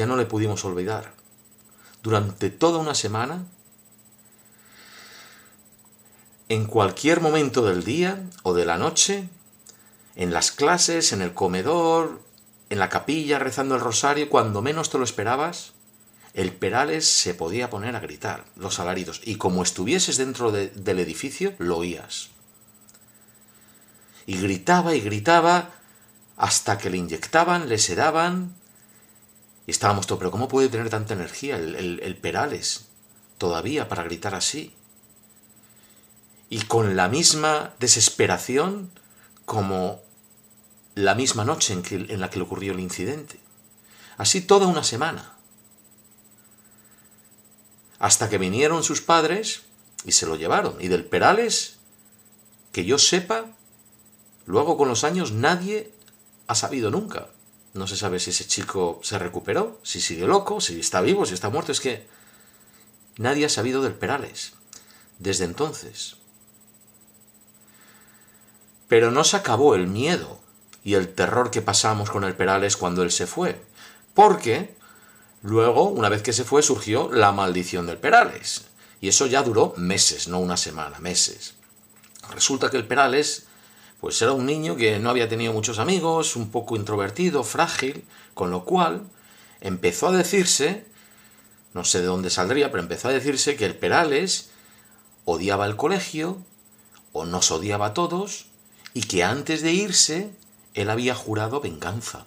ya 0.00 0.06
no 0.06 0.16
le 0.16 0.24
pudimos 0.24 0.64
olvidar. 0.64 1.12
Durante 2.02 2.48
toda 2.48 2.78
una 2.78 2.94
semana, 2.94 3.44
en 6.48 6.64
cualquier 6.64 7.20
momento 7.20 7.66
del 7.66 7.84
día 7.84 8.18
o 8.42 8.54
de 8.54 8.64
la 8.64 8.78
noche, 8.78 9.28
en 10.16 10.32
las 10.32 10.52
clases, 10.52 11.12
en 11.12 11.20
el 11.20 11.34
comedor, 11.34 12.22
en 12.70 12.78
la 12.78 12.88
capilla, 12.88 13.38
rezando 13.38 13.74
el 13.74 13.82
rosario, 13.82 14.30
cuando 14.30 14.62
menos 14.62 14.88
te 14.88 14.96
lo 14.96 15.04
esperabas, 15.04 15.74
el 16.32 16.54
Perales 16.54 17.06
se 17.06 17.34
podía 17.34 17.68
poner 17.68 17.94
a 17.94 18.00
gritar 18.00 18.46
los 18.56 18.80
alaridos 18.80 19.20
y 19.22 19.34
como 19.36 19.62
estuvieses 19.62 20.16
dentro 20.16 20.50
del 20.50 20.98
edificio, 20.98 21.52
lo 21.58 21.76
oías. 21.76 22.30
Y 24.24 24.40
gritaba 24.40 24.94
y 24.94 25.02
gritaba 25.02 25.72
hasta 26.38 26.78
que 26.78 26.88
le 26.88 26.96
inyectaban, 26.96 27.68
le 27.68 27.76
sedaban. 27.76 28.59
Y 29.66 29.70
estábamos 29.70 30.06
todos, 30.06 30.18
pero 30.18 30.30
¿cómo 30.30 30.48
puede 30.48 30.68
tener 30.68 30.90
tanta 30.90 31.14
energía 31.14 31.56
el, 31.56 32.00
el 32.02 32.16
Perales 32.16 32.88
todavía 33.38 33.88
para 33.88 34.02
gritar 34.02 34.34
así? 34.34 34.74
Y 36.48 36.62
con 36.62 36.96
la 36.96 37.08
misma 37.08 37.74
desesperación 37.78 38.90
como 39.44 40.00
la 40.94 41.14
misma 41.14 41.44
noche 41.44 41.72
en, 41.72 41.82
que, 41.82 41.94
en 41.96 42.20
la 42.20 42.30
que 42.30 42.38
le 42.38 42.44
ocurrió 42.44 42.72
el 42.72 42.80
incidente. 42.80 43.40
Así 44.16 44.40
toda 44.40 44.66
una 44.66 44.82
semana 44.82 45.34
hasta 47.98 48.30
que 48.30 48.38
vinieron 48.38 48.82
sus 48.82 49.02
padres 49.02 49.62
y 50.04 50.12
se 50.12 50.26
lo 50.26 50.36
llevaron. 50.36 50.76
Y 50.80 50.88
del 50.88 51.04
Perales, 51.04 51.76
que 52.72 52.84
yo 52.84 52.98
sepa, 52.98 53.44
luego 54.46 54.76
con 54.76 54.88
los 54.88 55.04
años 55.04 55.32
nadie 55.32 55.92
ha 56.46 56.54
sabido 56.54 56.90
nunca. 56.90 57.28
No 57.74 57.86
se 57.86 57.96
sabe 57.96 58.18
si 58.18 58.30
ese 58.30 58.46
chico 58.46 59.00
se 59.02 59.18
recuperó, 59.18 59.80
si 59.82 60.00
sigue 60.00 60.26
loco, 60.26 60.60
si 60.60 60.80
está 60.80 61.00
vivo, 61.00 61.26
si 61.26 61.34
está 61.34 61.50
muerto. 61.50 61.72
Es 61.72 61.80
que 61.80 62.08
nadie 63.16 63.44
ha 63.44 63.48
sabido 63.48 63.82
del 63.82 63.94
Perales 63.94 64.54
desde 65.18 65.44
entonces. 65.44 66.16
Pero 68.88 69.10
no 69.10 69.22
se 69.24 69.36
acabó 69.36 69.74
el 69.74 69.86
miedo 69.86 70.40
y 70.82 70.94
el 70.94 71.14
terror 71.14 71.50
que 71.50 71.62
pasamos 71.62 72.10
con 72.10 72.24
el 72.24 72.34
Perales 72.34 72.76
cuando 72.76 73.02
él 73.02 73.12
se 73.12 73.26
fue. 73.26 73.62
Porque 74.14 74.74
Luego, 75.42 75.88
una 75.88 76.10
vez 76.10 76.22
que 76.22 76.32
se 76.32 76.44
fue, 76.44 76.62
surgió 76.62 77.10
la 77.12 77.32
maldición 77.32 77.86
del 77.86 77.98
Perales. 77.98 78.66
Y 79.00 79.08
eso 79.08 79.26
ya 79.26 79.42
duró 79.42 79.72
meses, 79.76 80.28
no 80.28 80.38
una 80.38 80.58
semana, 80.58 80.98
meses. 80.98 81.54
Resulta 82.30 82.70
que 82.70 82.76
el 82.76 82.86
Perales, 82.86 83.46
pues 84.00 84.20
era 84.22 84.32
un 84.32 84.46
niño 84.46 84.76
que 84.76 84.98
no 84.98 85.10
había 85.10 85.28
tenido 85.28 85.52
muchos 85.52 85.78
amigos, 85.78 86.34
un 86.34 86.50
poco 86.50 86.74
introvertido, 86.76 87.44
frágil, 87.44 88.04
con 88.32 88.50
lo 88.50 88.64
cual 88.64 89.02
empezó 89.60 90.08
a 90.08 90.12
decirse, 90.12 90.86
no 91.74 91.84
sé 91.84 92.00
de 92.00 92.06
dónde 92.06 92.30
saldría, 92.30 92.70
pero 92.70 92.82
empezó 92.82 93.08
a 93.08 93.12
decirse 93.12 93.56
que 93.56 93.66
el 93.66 93.76
Perales 93.76 94.48
odiaba 95.26 95.66
el 95.66 95.76
colegio, 95.76 96.38
o 97.12 97.26
nos 97.26 97.50
odiaba 97.50 97.86
a 97.86 97.94
todos, 97.94 98.46
y 98.94 99.02
que 99.02 99.22
antes 99.22 99.60
de 99.60 99.72
irse, 99.72 100.30
él 100.72 100.88
había 100.88 101.14
jurado 101.14 101.60
venganza, 101.60 102.24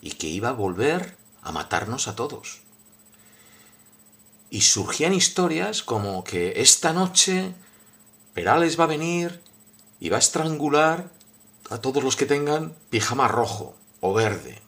y 0.00 0.12
que 0.12 0.28
iba 0.28 0.50
a 0.50 0.52
volver 0.52 1.16
a 1.42 1.50
matarnos 1.50 2.06
a 2.06 2.14
todos. 2.14 2.60
Y 4.48 4.60
surgían 4.60 5.12
historias 5.12 5.82
como 5.82 6.22
que 6.22 6.60
esta 6.60 6.92
noche 6.92 7.52
Perales 8.32 8.78
va 8.78 8.84
a 8.84 8.88
venir 8.88 9.40
y 9.98 10.08
va 10.08 10.16
a 10.16 10.20
estrangular 10.20 11.15
a 11.70 11.78
todos 11.78 12.02
los 12.02 12.16
que 12.16 12.26
tengan 12.26 12.74
pijama 12.90 13.28
rojo 13.28 13.74
o 14.00 14.14
verde. 14.14 14.60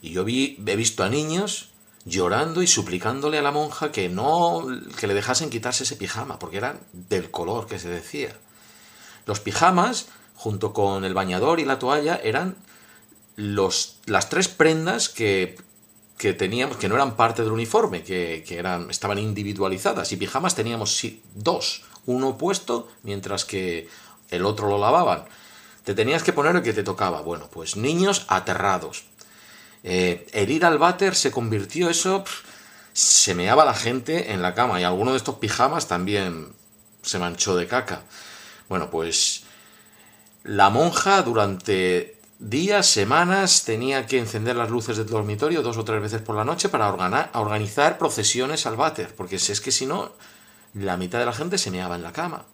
Y 0.00 0.10
yo 0.10 0.24
vi, 0.24 0.62
he 0.66 0.76
visto 0.76 1.04
a 1.04 1.08
niños 1.08 1.70
llorando 2.04 2.62
y 2.62 2.66
suplicándole 2.66 3.38
a 3.38 3.42
la 3.42 3.52
monja 3.52 3.92
que 3.92 4.08
no 4.08 4.66
que 4.98 5.06
le 5.06 5.14
dejasen 5.14 5.50
quitarse 5.50 5.84
ese 5.84 5.96
pijama 5.96 6.38
porque 6.38 6.56
era 6.56 6.80
del 6.92 7.30
color 7.30 7.66
que 7.66 7.78
se 7.78 7.88
decía. 7.88 8.36
Los 9.26 9.40
pijamas 9.40 10.06
junto 10.34 10.72
con 10.72 11.04
el 11.04 11.14
bañador 11.14 11.60
y 11.60 11.64
la 11.64 11.78
toalla 11.78 12.20
eran 12.22 12.56
los, 13.36 13.98
las 14.06 14.28
tres 14.28 14.48
prendas 14.48 15.08
que 15.08 15.56
que 16.22 16.34
teníamos, 16.34 16.76
que 16.76 16.88
no 16.88 16.94
eran 16.94 17.16
parte 17.16 17.42
del 17.42 17.50
uniforme, 17.50 18.04
que, 18.04 18.44
eran, 18.48 18.88
estaban 18.90 19.18
individualizadas. 19.18 20.12
Y 20.12 20.16
pijamas 20.16 20.54
teníamos 20.54 21.04
dos, 21.34 21.82
uno 22.06 22.38
puesto, 22.38 22.86
mientras 23.02 23.44
que 23.44 23.88
el 24.30 24.46
otro 24.46 24.68
lo 24.68 24.78
lavaban. 24.78 25.24
Te 25.84 25.94
tenías 25.94 26.22
que 26.22 26.32
poner 26.32 26.56
el 26.56 26.62
que 26.62 26.72
te 26.72 26.82
tocaba. 26.82 27.22
Bueno, 27.22 27.48
pues 27.50 27.76
niños 27.76 28.24
aterrados. 28.28 29.04
Eh, 29.82 30.26
el 30.32 30.50
ir 30.50 30.64
al 30.64 30.78
váter 30.78 31.14
se 31.14 31.32
convirtió 31.32 31.90
eso, 31.90 32.24
se 32.92 33.34
meaba 33.34 33.64
la 33.64 33.74
gente 33.74 34.32
en 34.32 34.42
la 34.42 34.54
cama 34.54 34.80
y 34.80 34.84
alguno 34.84 35.10
de 35.10 35.16
estos 35.16 35.36
pijamas 35.36 35.88
también 35.88 36.52
se 37.02 37.18
manchó 37.18 37.56
de 37.56 37.66
caca. 37.66 38.02
Bueno, 38.68 38.90
pues 38.90 39.42
la 40.44 40.70
monja 40.70 41.22
durante 41.22 42.16
días, 42.38 42.86
semanas, 42.86 43.64
tenía 43.64 44.06
que 44.06 44.18
encender 44.18 44.56
las 44.56 44.70
luces 44.70 44.96
del 44.96 45.06
dormitorio 45.06 45.62
dos 45.62 45.76
o 45.76 45.84
tres 45.84 46.00
veces 46.00 46.22
por 46.22 46.36
la 46.36 46.44
noche 46.44 46.68
para 46.68 46.90
organizar 47.34 47.98
procesiones 47.98 48.66
al 48.66 48.76
váter, 48.76 49.14
porque 49.14 49.36
es 49.36 49.60
que 49.60 49.72
si 49.72 49.86
no, 49.86 50.12
la 50.74 50.96
mitad 50.96 51.18
de 51.18 51.26
la 51.26 51.32
gente 51.32 51.58
se 51.58 51.70
meaba 51.70 51.96
en 51.96 52.02
la 52.02 52.12
cama. 52.12 52.44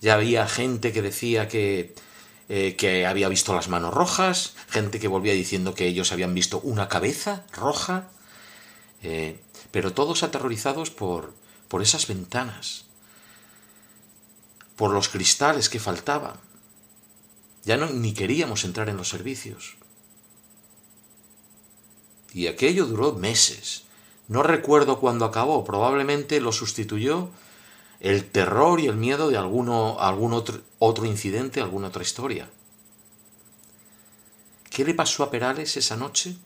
Ya 0.00 0.14
había 0.14 0.46
gente 0.46 0.92
que 0.92 1.02
decía 1.02 1.48
que, 1.48 1.94
eh, 2.48 2.76
que 2.76 3.06
había 3.06 3.28
visto 3.28 3.54
las 3.54 3.68
manos 3.68 3.94
rojas, 3.94 4.54
gente 4.68 5.00
que 5.00 5.08
volvía 5.08 5.32
diciendo 5.32 5.74
que 5.74 5.86
ellos 5.86 6.12
habían 6.12 6.34
visto 6.34 6.60
una 6.60 6.88
cabeza 6.88 7.44
roja, 7.52 8.08
eh, 9.02 9.40
pero 9.70 9.92
todos 9.92 10.22
aterrorizados 10.22 10.90
por, 10.90 11.34
por 11.68 11.82
esas 11.82 12.06
ventanas, 12.06 12.86
por 14.76 14.92
los 14.92 15.08
cristales 15.08 15.68
que 15.68 15.80
faltaban 15.80 16.48
ya 17.68 17.76
no, 17.76 17.90
ni 17.90 18.14
queríamos 18.14 18.64
entrar 18.64 18.88
en 18.88 18.96
los 18.96 19.10
servicios. 19.10 19.76
Y 22.32 22.46
aquello 22.46 22.86
duró 22.86 23.12
meses. 23.12 23.82
No 24.26 24.42
recuerdo 24.42 25.00
cuándo 25.00 25.26
acabó, 25.26 25.64
probablemente 25.64 26.40
lo 26.40 26.52
sustituyó 26.52 27.28
el 28.00 28.30
terror 28.30 28.80
y 28.80 28.86
el 28.86 28.96
miedo 28.96 29.28
de 29.28 29.36
alguno, 29.36 29.98
algún 30.00 30.32
otro, 30.32 30.60
otro 30.78 31.04
incidente, 31.04 31.60
alguna 31.60 31.88
otra 31.88 32.02
historia. 32.02 32.48
¿Qué 34.70 34.84
le 34.84 34.94
pasó 34.94 35.24
a 35.24 35.30
Perales 35.30 35.76
esa 35.76 35.96
noche? 35.96 36.36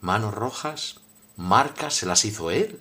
Manos 0.00 0.34
rojas, 0.34 1.00
marcas, 1.36 1.94
se 1.94 2.06
las 2.06 2.24
hizo 2.24 2.50
él. 2.50 2.80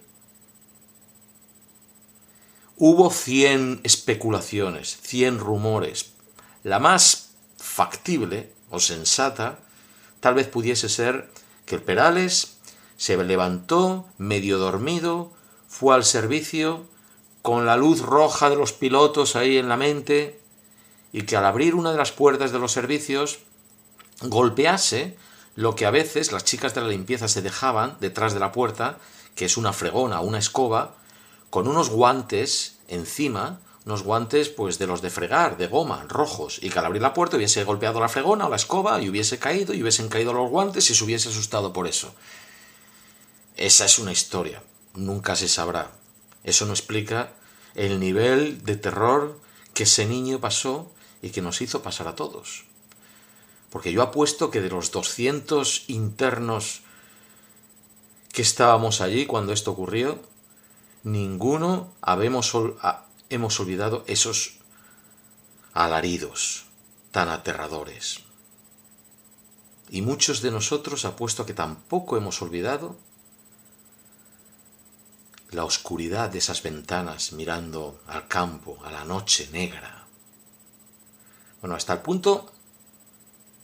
Hubo 2.77 3.09
cien 3.11 3.79
especulaciones, 3.83 4.99
cien 5.01 5.39
rumores, 5.39 6.13
la 6.63 6.79
más 6.79 7.31
factible 7.57 8.51
o 8.69 8.79
sensata 8.79 9.59
tal 10.19 10.35
vez 10.35 10.47
pudiese 10.47 10.87
ser 10.87 11.29
que 11.65 11.75
el 11.75 11.81
Perales 11.81 12.57
se 12.97 13.21
levantó 13.21 14.07
medio 14.17 14.57
dormido, 14.57 15.33
fue 15.73 15.95
al 15.95 16.05
servicio, 16.05 16.85
con 17.41 17.65
la 17.65 17.75
luz 17.77 18.01
roja 18.01 18.51
de 18.51 18.55
los 18.55 18.73
pilotos 18.73 19.35
ahí 19.35 19.57
en 19.57 19.69
la 19.69 19.75
mente, 19.75 20.39
y 21.11 21.23
que 21.23 21.35
al 21.35 21.45
abrir 21.45 21.73
una 21.73 21.91
de 21.91 21.97
las 21.97 22.11
puertas 22.11 22.51
de 22.51 22.59
los 22.59 22.71
servicios 22.71 23.39
golpease 24.21 25.17
lo 25.55 25.73
que 25.73 25.87
a 25.87 25.91
veces 25.91 26.31
las 26.31 26.43
chicas 26.43 26.75
de 26.75 26.81
la 26.81 26.89
limpieza 26.89 27.27
se 27.27 27.41
dejaban 27.41 27.97
detrás 27.99 28.35
de 28.35 28.39
la 28.39 28.51
puerta, 28.51 28.99
que 29.33 29.45
es 29.45 29.57
una 29.57 29.73
fregona, 29.73 30.21
una 30.21 30.37
escoba, 30.37 30.93
con 31.49 31.67
unos 31.67 31.89
guantes 31.89 32.77
encima, 32.87 33.59
unos 33.87 34.03
guantes 34.03 34.49
pues 34.49 34.77
de 34.77 34.85
los 34.85 35.01
de 35.01 35.09
fregar, 35.09 35.57
de 35.57 35.65
goma, 35.65 36.05
rojos, 36.07 36.59
y 36.61 36.69
que 36.69 36.77
al 36.77 36.85
abrir 36.85 37.01
la 37.01 37.15
puerta 37.15 37.37
hubiese 37.37 37.63
golpeado 37.63 37.99
la 37.99 38.09
fregona 38.09 38.45
o 38.45 38.49
la 38.51 38.57
escoba 38.57 39.01
y 39.01 39.09
hubiese 39.09 39.39
caído 39.39 39.73
y 39.73 39.81
hubiesen 39.81 40.07
caído 40.07 40.33
los 40.33 40.51
guantes 40.51 40.87
y 40.91 40.93
se 40.93 41.03
hubiese 41.03 41.29
asustado 41.29 41.73
por 41.73 41.87
eso. 41.87 42.13
Esa 43.57 43.85
es 43.85 43.97
una 43.97 44.11
historia, 44.11 44.61
nunca 44.93 45.35
se 45.35 45.47
sabrá. 45.47 45.91
Eso 46.43 46.65
no 46.65 46.73
explica 46.73 47.33
el 47.75 47.99
nivel 47.99 48.63
de 48.63 48.75
terror 48.75 49.39
que 49.73 49.83
ese 49.83 50.05
niño 50.05 50.39
pasó 50.39 50.91
y 51.21 51.29
que 51.29 51.41
nos 51.41 51.61
hizo 51.61 51.81
pasar 51.81 52.07
a 52.07 52.15
todos. 52.15 52.65
Porque 53.69 53.91
yo 53.91 54.03
apuesto 54.03 54.51
que 54.51 54.61
de 54.61 54.69
los 54.69 54.91
200 54.91 55.85
internos 55.87 56.81
que 58.31 58.41
estábamos 58.41 59.01
allí 59.01 59.25
cuando 59.25 59.53
esto 59.53 59.71
ocurrió, 59.71 60.21
ninguno 61.03 61.93
hemos 63.29 63.59
olvidado 63.59 64.03
esos 64.07 64.57
alaridos 65.73 66.65
tan 67.11 67.29
aterradores. 67.29 68.21
Y 69.89 70.01
muchos 70.01 70.41
de 70.41 70.51
nosotros 70.51 71.05
apuesto 71.05 71.45
que 71.45 71.53
tampoco 71.53 72.17
hemos 72.17 72.41
olvidado 72.41 72.95
la 75.53 75.65
oscuridad 75.65 76.29
de 76.29 76.39
esas 76.39 76.63
ventanas 76.63 77.33
mirando 77.33 78.01
al 78.07 78.27
campo, 78.27 78.79
a 78.83 78.91
la 78.91 79.05
noche 79.05 79.49
negra. 79.51 80.05
Bueno, 81.61 81.75
hasta 81.75 81.93
el 81.93 81.99
punto 81.99 82.51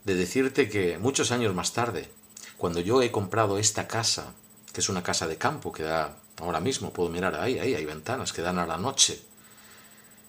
de 0.05 0.15
decirte 0.15 0.69
que 0.69 0.97
muchos 0.97 1.31
años 1.31 1.53
más 1.53 1.73
tarde, 1.73 2.11
cuando 2.57 2.79
yo 2.79 3.01
he 3.01 3.11
comprado 3.11 3.57
esta 3.57 3.87
casa, 3.87 4.33
que 4.71 4.81
es 4.81 4.89
una 4.89 5.03
casa 5.03 5.27
de 5.27 5.37
campo 5.37 5.71
que 5.71 5.83
da, 5.83 6.17
ahora 6.37 6.59
mismo 6.59 6.93
puedo 6.93 7.09
mirar 7.09 7.35
ahí, 7.35 7.59
ahí 7.59 7.75
hay 7.75 7.85
ventanas 7.85 8.33
que 8.33 8.41
dan 8.41 8.59
a 8.59 8.67
la 8.67 8.77
noche, 8.77 9.21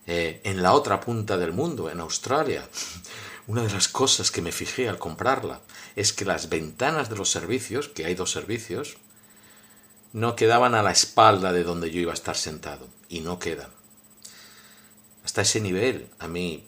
eh, 0.07 0.41
en 0.45 0.62
la 0.62 0.73
otra 0.73 1.01
punta 1.01 1.37
del 1.37 1.53
mundo, 1.53 1.91
en 1.91 2.01
Australia, 2.01 2.69
una 3.47 3.62
de 3.62 3.73
las 3.73 3.89
cosas 3.89 4.31
que 4.31 4.43
me 4.43 4.53
fijé 4.53 4.89
al 4.89 4.99
comprarla 4.99 5.61
es 5.95 6.12
que 6.12 6.24
las 6.24 6.49
ventanas 6.49 7.09
de 7.09 7.16
los 7.16 7.31
servicios, 7.31 7.89
que 7.89 8.05
hay 8.07 8.15
dos 8.15 8.31
servicios, 8.31 8.97
no 10.12 10.37
quedaban 10.37 10.74
a 10.74 10.82
la 10.82 10.91
espalda 10.91 11.53
de 11.53 11.65
donde 11.65 11.91
yo 11.91 12.01
iba 12.01 12.12
a 12.12 12.15
estar 12.15 12.37
sentado, 12.37 12.89
y 13.09 13.20
no 13.20 13.39
quedan. 13.39 13.70
Hasta 15.24 15.43
ese 15.43 15.61
nivel 15.61 16.11
a 16.19 16.28
mí 16.28 16.66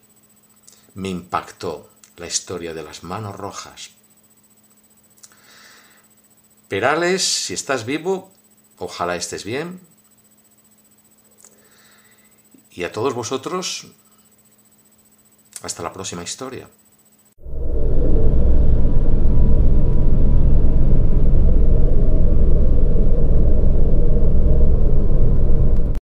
me 0.94 1.08
impactó 1.08 1.90
la 2.16 2.26
historia 2.26 2.74
de 2.74 2.82
las 2.82 3.02
manos 3.02 3.36
rojas. 3.36 3.90
Perales, 6.68 7.22
si 7.22 7.54
estás 7.54 7.84
vivo, 7.84 8.32
ojalá 8.78 9.16
estés 9.16 9.44
bien. 9.44 9.80
Y 12.70 12.84
a 12.84 12.92
todos 12.92 13.12
vosotros, 13.14 13.88
hasta 15.62 15.82
la 15.82 15.92
próxima 15.92 16.22
historia. 16.22 16.70